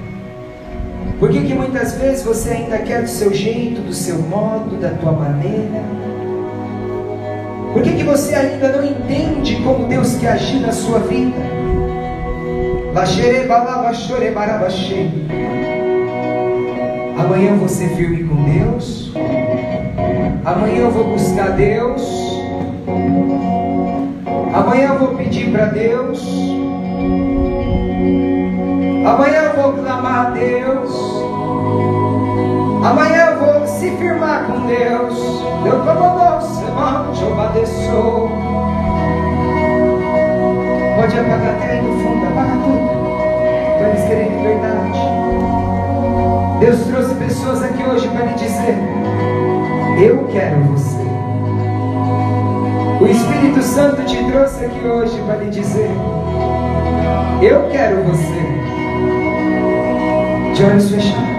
Por 1.19 1.31
que, 1.31 1.45
que 1.45 1.53
muitas 1.53 1.93
vezes 1.97 2.25
você 2.25 2.53
ainda 2.53 2.79
quer 2.79 3.03
do 3.03 3.11
seu 3.11 3.33
jeito, 3.35 3.83
do 3.83 3.93
seu 3.93 4.21
modo, 4.23 4.81
da 4.81 4.89
tua 4.89 5.13
maneira? 5.13 5.83
Por 7.75 7.83
que, 7.83 7.93
que 7.93 8.05
você 8.05 8.35
ainda 8.35 8.69
não 8.73 8.83
entende 8.83 9.57
como 9.57 9.89
Deus 9.89 10.17
quer 10.17 10.33
agir 10.33 10.61
na 10.61 10.73
sua 10.73 11.01
vida? 11.01 11.37
Amanhã 17.19 17.55
ser 17.69 17.91
firme 17.97 18.25
com 18.25 18.45
Deus. 18.45 19.13
Amanhã 20.45 20.80
eu 20.80 20.90
vou 20.90 21.05
buscar 21.05 21.51
Deus. 21.53 22.03
Amanhã 24.53 24.88
eu 24.88 24.99
vou 24.99 25.14
pedir 25.14 25.53
para 25.53 25.66
Deus. 25.66 26.20
Amanhã 29.07 29.43
eu 29.43 29.62
vou 29.62 29.72
clamar 29.74 30.26
a 30.26 30.30
Deus. 30.30 31.22
Amanhã 32.84 33.26
eu 33.26 33.38
vou 33.38 33.66
se 33.68 33.90
firmar 33.93 34.47
com 34.47 34.66
Deus. 34.66 35.43
Eu 35.64 35.78
doce, 35.78 36.64
te 37.16 37.24
obedeço. 37.24 38.28
Pode 40.97 41.18
apagar 41.20 41.55
até 41.55 41.70
aí 41.70 41.82
no 41.82 42.03
fundo, 42.03 42.26
apaga 42.26 42.57
tudo. 42.64 43.78
Para 43.78 43.88
eles 43.90 44.05
querem 44.09 44.28
liberdade. 44.36 45.01
Deus 46.59 46.80
trouxe 46.86 47.14
pessoas 47.14 47.62
aqui 47.62 47.82
hoje 47.84 48.09
para 48.09 48.24
lhe 48.24 48.34
dizer: 48.34 48.91
Eu 50.01 50.26
quero 50.32 50.61
você. 50.64 51.03
O 53.01 53.07
Espírito 53.07 53.62
Santo 53.62 54.03
te 54.05 54.16
trouxe 54.30 54.64
aqui 54.64 54.86
hoje 54.86 55.20
para 55.26 55.36
lhe 55.36 55.51
dizer: 55.51 55.90
Eu 57.43 57.68
quero 57.70 58.03
você. 58.05 58.43
De 60.55 60.64
olhos 60.64 60.90
fechados. 60.90 61.32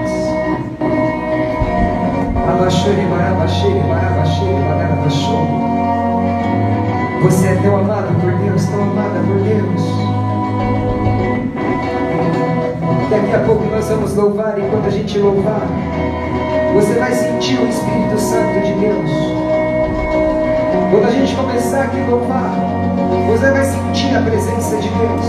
Você 7.24 7.48
é 7.48 7.56
tão 7.56 7.78
amado 7.78 8.14
por 8.20 8.32
Deus, 8.34 8.66
tão 8.66 8.82
amada 8.84 9.20
por 9.26 9.38
Deus. 9.38 9.82
Daqui 13.10 13.36
a 13.36 13.40
pouco 13.46 13.64
nós 13.66 13.88
vamos 13.88 14.14
louvar, 14.16 14.60
e 14.60 14.62
quando 14.70 14.88
a 14.88 14.90
gente 14.90 15.18
louvar, 15.18 15.62
você 16.74 16.94
vai 16.96 17.14
sentir 17.14 17.60
o 17.60 17.68
Espírito 17.68 18.20
Santo 18.20 18.60
de 18.66 18.74
Deus. 18.74 19.12
Quando 20.90 21.06
a 21.08 21.12
gente 21.12 21.36
começar 21.36 21.84
aqui 21.84 22.02
a 22.02 22.06
louvar, 22.06 22.52
você 23.28 23.52
vai 23.52 23.64
sentir 23.64 24.16
a 24.16 24.22
presença 24.22 24.78
de 24.78 24.90
Deus. 24.90 25.26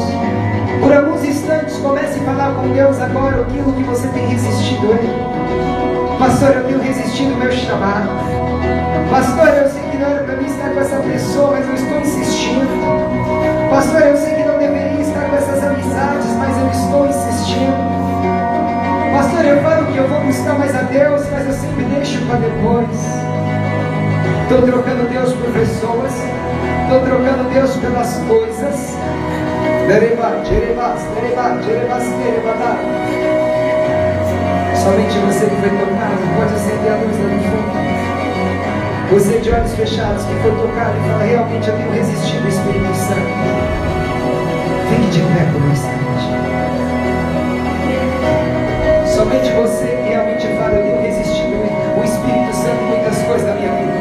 Por 0.81 0.93
alguns 0.93 1.23
instantes, 1.23 1.77
comece 1.79 2.19
a 2.19 2.23
falar 2.23 2.55
com 2.55 2.69
Deus 2.73 2.99
agora 3.01 3.43
aquilo 3.43 3.73
que 3.75 3.83
você 3.83 4.09
tem 4.09 4.27
resistido 4.27 4.93
a 4.93 4.97
Ele. 4.97 6.19
Pastor, 6.19 6.51
eu 6.57 6.65
tenho 6.65 6.81
resistido 6.81 7.33
ao 7.33 7.39
meu 7.39 7.53
chamado. 7.53 8.09
Pastor, 9.11 9.49
eu 9.49 9.69
sei 9.69 9.83
que 9.91 9.99
não 9.99 10.07
era 10.07 10.25
para 10.25 10.37
mim 10.37 10.47
estar 10.47 10.71
com 10.71 10.81
essa 10.81 10.97
pessoa, 10.97 11.51
mas 11.51 11.69
eu 11.69 11.75
estou 11.75 12.01
insistindo. 12.01 13.71
Pastor, 13.71 14.01
eu 14.01 14.17
sei 14.17 14.35
que 14.35 14.45
não 14.45 14.59
deveria 14.59 15.01
estar 15.01 15.29
com 15.29 15.37
essas 15.37 15.63
amizades, 15.63 16.27
mas 16.39 16.59
eu 16.59 16.71
estou 16.71 17.07
insistindo. 17.07 17.84
Pastor, 19.15 19.45
eu 19.45 19.63
falo 19.63 19.87
que 19.93 19.97
eu 19.97 20.09
vou 20.09 20.21
buscar 20.23 20.59
mais 20.59 20.75
a 20.75 20.83
Deus, 20.83 21.23
mas 21.31 21.47
eu 21.47 21.53
sempre 21.53 21.85
deixo 21.85 22.21
para 22.27 22.41
depois. 22.41 22.91
Estou 24.43 24.63
trocando 24.63 25.09
Deus 25.09 25.33
por 25.35 25.53
pessoas. 25.53 26.13
Estou 26.83 27.01
trocando 27.01 27.49
Deus 27.49 27.77
pelas 27.77 28.17
coisas. 28.27 28.97
Somente 34.83 35.17
você 35.19 35.47
que 35.47 35.57
foi 35.61 35.71
tocado 35.71 36.19
pode 36.37 36.55
acender 36.55 36.93
a 36.93 36.97
luz 36.97 37.17
lá 37.17 37.29
no 37.31 37.43
fundo. 37.45 37.75
Você 39.13 39.39
de 39.39 39.51
olhos 39.53 39.75
fechados 39.75 40.25
que 40.25 40.35
foi 40.43 40.51
tocado 40.51 40.99
e 40.99 41.09
fala, 41.09 41.23
realmente 41.23 41.69
eu 41.69 41.77
tenho 41.77 41.93
resistido 41.93 42.43
ao 42.43 42.49
Espírito 42.49 42.95
Santo. 42.97 43.31
Fique 44.89 45.07
de 45.13 45.21
pé 45.21 45.45
por 45.53 45.63
um 45.63 45.71
instante. 45.71 46.54
Somente 49.15 49.49
você 49.53 49.87
que 49.87 50.09
realmente 50.09 50.45
fala, 50.59 50.75
eu 50.75 50.83
tenho 50.83 51.03
resistido 51.03 51.55
o 51.97 52.03
Espírito 52.03 52.53
Santo 52.53 52.83
muitas 52.83 53.23
coisas 53.23 53.47
da 53.47 53.55
minha 53.55 53.71
vida. 53.71 53.93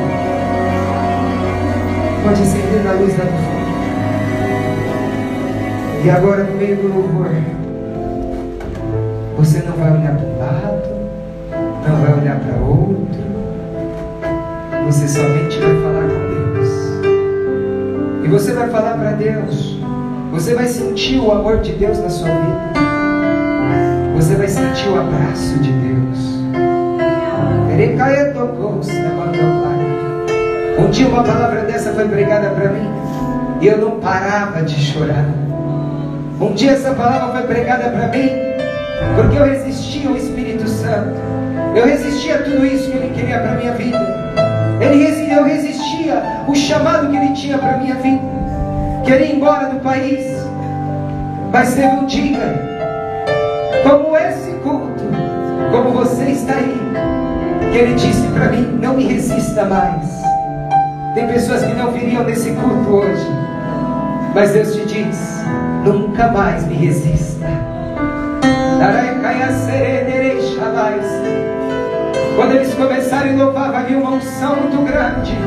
Pode 2.24 2.42
acender 2.42 2.88
a 2.88 2.94
luz 2.94 3.14
no 3.14 3.26
fundo. 3.26 3.64
E 6.04 6.10
agora, 6.10 6.44
no 6.44 6.58
meio 6.58 6.78
do 6.78 6.88
louvor, 6.88 7.30
você 9.38 9.60
não 9.60 9.74
vai 9.78 9.92
olhar 9.92 10.16
para 10.16 10.26
um 10.26 10.40
lado, 10.40 10.82
não 11.88 11.96
vai 12.02 12.20
olhar 12.20 12.40
para 12.40 12.56
outro, 12.56 13.24
você 14.88 15.08
somente 15.08 15.60
vai 15.60 15.76
falar 15.82 16.08
com 16.10 16.56
Deus. 16.56 16.70
E 18.26 18.28
você 18.30 18.52
vai 18.52 18.68
falar 18.70 18.98
para 18.98 19.12
Deus, 19.12 19.78
você 20.32 20.56
vai 20.56 20.66
sentir 20.66 21.20
o 21.20 21.32
amor 21.32 21.60
de 21.60 21.74
Deus 21.74 22.00
na 22.00 22.10
sua 22.10 22.30
vida, 22.30 22.93
vai 24.84 24.90
sentir 24.90 24.90
o 24.90 25.00
abraço 25.00 25.60
de 25.60 25.72
Deus. 25.72 26.20
Um 30.80 30.90
dia 30.90 31.08
uma 31.08 31.24
palavra 31.24 31.62
dessa 31.62 31.94
foi 31.94 32.08
pregada 32.08 32.50
para 32.50 32.70
mim 32.70 32.90
e 33.62 33.68
eu 33.68 33.78
não 33.78 34.00
parava 34.00 34.62
de 34.64 34.76
chorar. 34.76 35.26
Um 36.40 36.54
dia 36.54 36.72
essa 36.72 36.94
palavra 36.94 37.32
foi 37.32 37.48
pregada 37.48 37.90
para 37.90 38.08
mim, 38.10 38.30
porque 39.16 39.38
eu 39.38 39.46
resistia 39.46 40.10
ao 40.10 40.18
Espírito 40.18 40.68
Santo. 40.68 41.16
Eu 41.76 41.86
resistia 41.86 42.36
a 42.36 42.38
tudo 42.40 42.66
isso 42.66 42.92
que 42.92 42.98
Ele 42.98 43.14
queria 43.14 43.40
para 43.40 43.54
minha 43.54 43.74
vida. 43.74 43.98
Ele, 44.82 45.34
eu 45.34 45.44
resistia 45.44 46.22
o 46.48 46.56
chamado 46.56 47.10
que 47.10 47.16
Ele 47.16 47.34
tinha 47.34 47.58
para 47.58 47.78
minha 47.78 47.96
vida. 47.96 48.22
Queria 49.06 49.28
ir 49.28 49.36
embora 49.36 49.70
do 49.70 49.80
país, 49.80 50.26
mas 51.52 51.74
teve 51.74 51.88
um 51.88 52.06
dia, 52.06 52.73
como 53.84 54.18
esse 54.18 54.52
culto, 54.64 55.04
como 55.72 55.92
você 55.92 56.24
está 56.32 56.56
aí, 56.56 56.82
que 57.72 57.78
Ele 57.78 57.94
disse 57.96 58.28
para 58.28 58.50
mim: 58.50 58.80
não 58.82 58.96
me 58.96 59.06
resista 59.06 59.66
mais. 59.66 60.24
Tem 61.14 61.28
pessoas 61.28 61.64
que 61.64 61.74
não 61.74 61.92
viriam 61.92 62.24
nesse 62.24 62.52
culto 62.52 62.90
hoje, 62.90 63.28
mas 64.34 64.52
Deus 64.52 64.74
te 64.76 64.86
diz: 64.86 65.44
nunca 65.84 66.30
mais 66.30 66.66
me 66.66 66.76
resista. 66.76 67.46
Quando 72.36 72.56
eles 72.56 72.74
começarem 72.74 73.40
a 73.40 73.44
louvar, 73.44 73.72
vai 73.72 73.86
vir 73.86 73.96
uma 73.96 74.12
unção 74.12 74.56
muito 74.56 74.84
grande. 74.86 75.38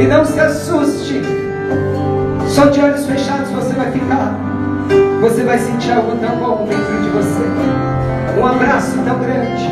E 0.00 0.06
não 0.06 0.24
se 0.24 0.38
assuste. 0.40 1.22
Só 2.48 2.66
de 2.66 2.80
olhos 2.80 3.06
fechados 3.06 3.50
você 3.50 3.72
vai 3.74 3.90
ficar. 3.92 4.45
Você 5.26 5.42
vai 5.42 5.58
sentir 5.58 5.90
algo 5.90 6.16
tão 6.18 6.36
bom 6.36 6.64
dentro 6.68 7.02
de 7.02 7.08
você. 7.08 8.40
Um 8.40 8.46
abraço 8.46 8.96
tão 9.04 9.18
grande. 9.18 9.68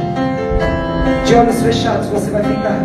De 1.25 1.35
olhos 1.37 1.63
fechados 1.63 2.09
você 2.09 2.29
vai 2.29 2.43
ficar. 2.43 2.81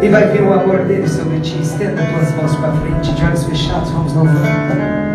E 0.00 0.08
vai 0.08 0.26
vir 0.28 0.40
o 0.40 0.54
amor 0.54 0.86
dele 0.86 1.06
sobre 1.06 1.38
ti. 1.40 1.60
Estenda 1.60 2.00
tuas 2.02 2.34
mãos 2.34 2.56
para 2.56 2.72
frente. 2.72 3.12
De 3.12 3.24
olhos 3.26 3.44
fechados, 3.44 3.90
vamos 3.90 4.14
louvar. 4.14 5.13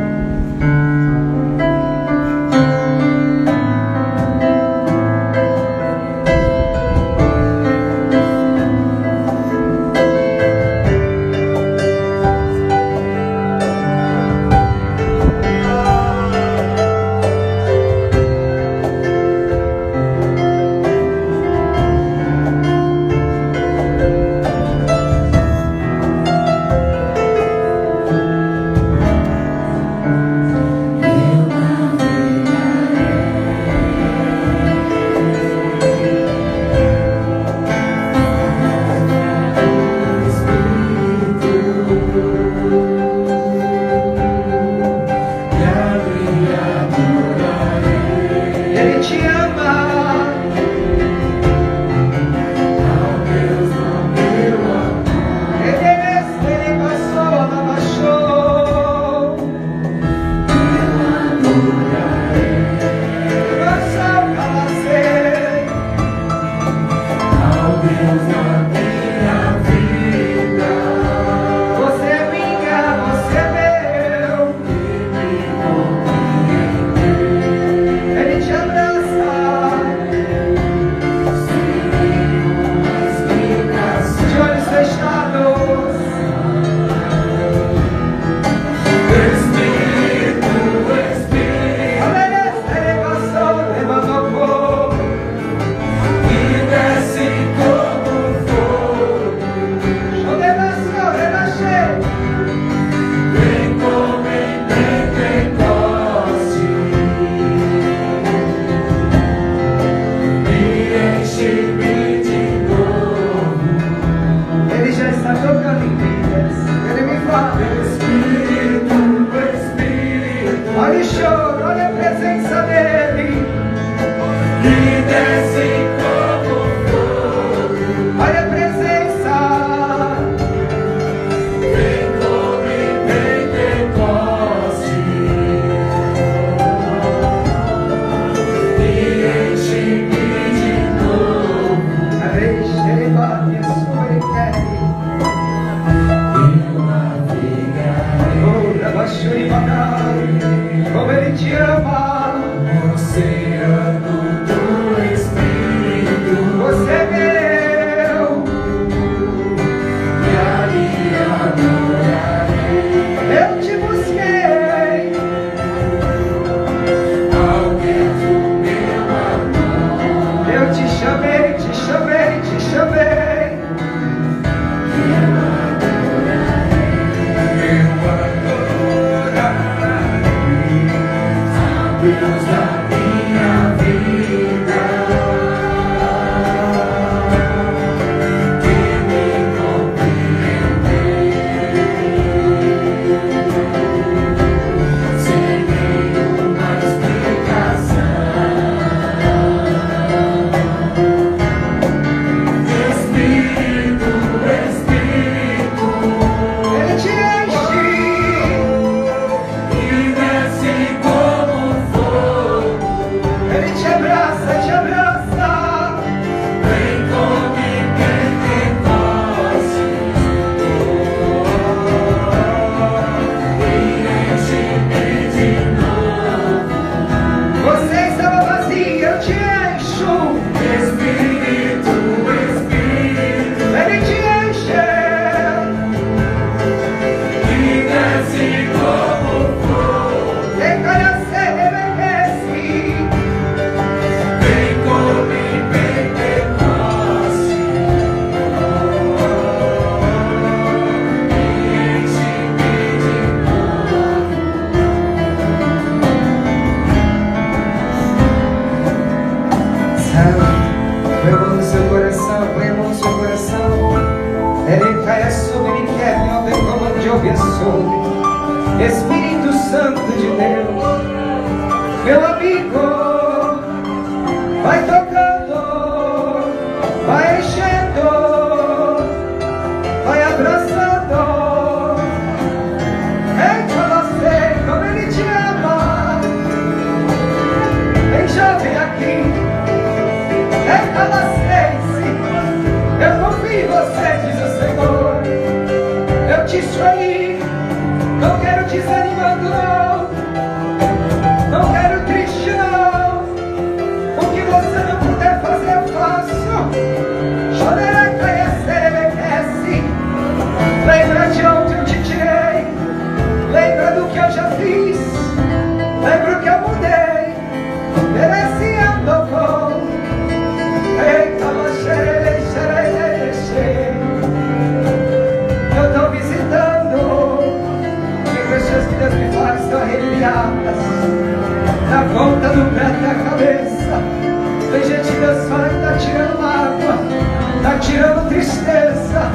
Tirando 338.20 338.28
tristeza. 338.28 339.32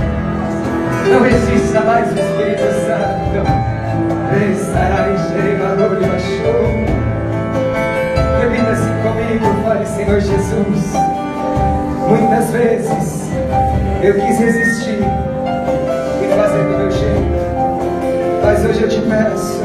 Não 1.09 1.23
resista 1.23 1.81
mais 1.81 2.09
o 2.09 2.19
Espírito 2.19 2.63
Santo. 2.87 3.45
Pensará 4.31 5.11
em 5.11 5.19
Xerigador 5.29 6.03
e 6.03 6.07
Machou. 6.07 6.65
Repita 8.41 8.71
assim 8.71 8.95
comigo, 9.03 9.47
fale 9.65 9.87
Senhor 9.87 10.21
Jesus. 10.21 10.95
Muitas 12.09 12.51
vezes 12.51 13.31
eu 14.03 14.15
quis 14.15 14.39
resistir 14.39 14.99
e 16.23 16.37
fazer 16.37 16.65
do 16.65 16.79
meu 16.79 16.91
jeito. 16.91 17.45
Mas 18.43 18.65
hoje 18.65 18.83
eu 18.83 18.89
te 18.89 19.01
peço, 19.01 19.63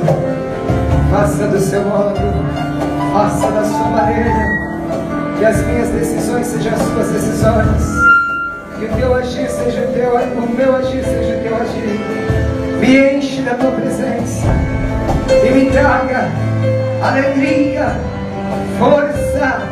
faça 1.11 1.47
do 1.47 1.59
seu 1.59 1.84
modo, 1.84 2.15
faça 3.11 3.51
da 3.51 3.63
sua 3.65 3.88
maneira, 3.88 4.45
que 5.38 5.45
as 5.45 5.57
minhas 5.65 5.89
decisões 5.89 6.47
sejam 6.47 6.74
as 6.74 6.82
suas 6.82 7.11
decisões, 7.11 7.99
que 8.80 8.86
o 8.86 8.95
teu 8.95 9.13
agir 9.13 9.49
seja 9.49 9.82
teu, 9.93 10.15
o 10.15 10.49
meu 10.55 10.75
agir 10.77 11.03
seja 11.03 11.38
teu 11.43 11.55
agir. 11.55 11.99
Me 12.80 13.17
enche 13.17 13.41
da 13.41 13.55
tua 13.55 13.71
presença 13.71 14.47
e 15.45 15.51
me 15.51 15.69
traga 15.69 16.30
alegria, 17.03 17.99
força, 18.80 19.67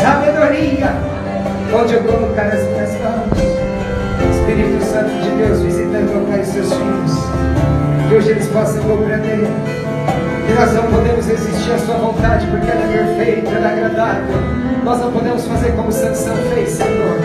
sabedoria, 0.00 0.90
onde 1.72 1.94
eu 1.94 2.02
colocar 2.02 2.46
as 2.46 2.62
minhas 2.64 2.90
mãos. 3.00 3.38
Espírito 4.36 4.84
Santo 4.84 5.10
de 5.22 5.30
Deus, 5.36 5.60
visita 5.62 6.00
e 6.00 6.06
tocar 6.06 6.40
os 6.40 6.48
seus 6.48 6.72
filhos 6.72 7.12
que 8.08 8.14
hoje 8.14 8.30
eles 8.30 8.48
possam 8.48 8.82
compreender 8.82 9.46
que 10.46 10.52
nós 10.52 10.72
não 10.72 10.82
podemos 10.90 11.26
resistir 11.26 11.72
à 11.72 11.78
sua 11.78 11.96
vontade 11.96 12.46
porque 12.46 12.70
ela 12.70 12.84
é 12.84 12.98
perfeita, 12.98 13.50
ela 13.50 13.70
é 13.70 13.72
agradável. 13.72 14.36
Nós 14.84 15.00
não 15.00 15.12
podemos 15.12 15.46
fazer 15.46 15.72
como 15.72 15.90
Sansão 15.90 16.36
fez, 16.52 16.70
Senhor. 16.70 17.18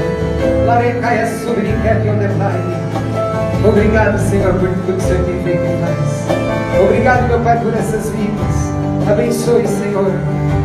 Larecaia 0.66 1.28
sobre 1.44 1.70
Obrigado, 3.68 4.18
Senhor, 4.20 4.54
por 4.54 4.70
tudo 4.70 4.86
que 4.86 4.92
o 4.92 5.02
Senhor 5.02 5.26
tem 5.26 5.44
feito 5.44 5.64
e 5.64 5.82
faz. 5.82 6.82
Obrigado, 6.82 7.28
meu 7.28 7.40
Pai, 7.42 7.60
por 7.60 7.74
essas 7.74 8.10
vidas. 8.10 9.12
Abençoe, 9.12 9.68
Senhor, 9.68 10.12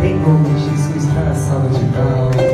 em 0.02 0.18
nome 0.20 0.48
de 0.50 0.70
Jesus. 0.70 1.06
Para 1.12 1.30
a 1.30 1.34
salva 1.34 1.68
de 1.68 1.84
palmas. 1.86 2.53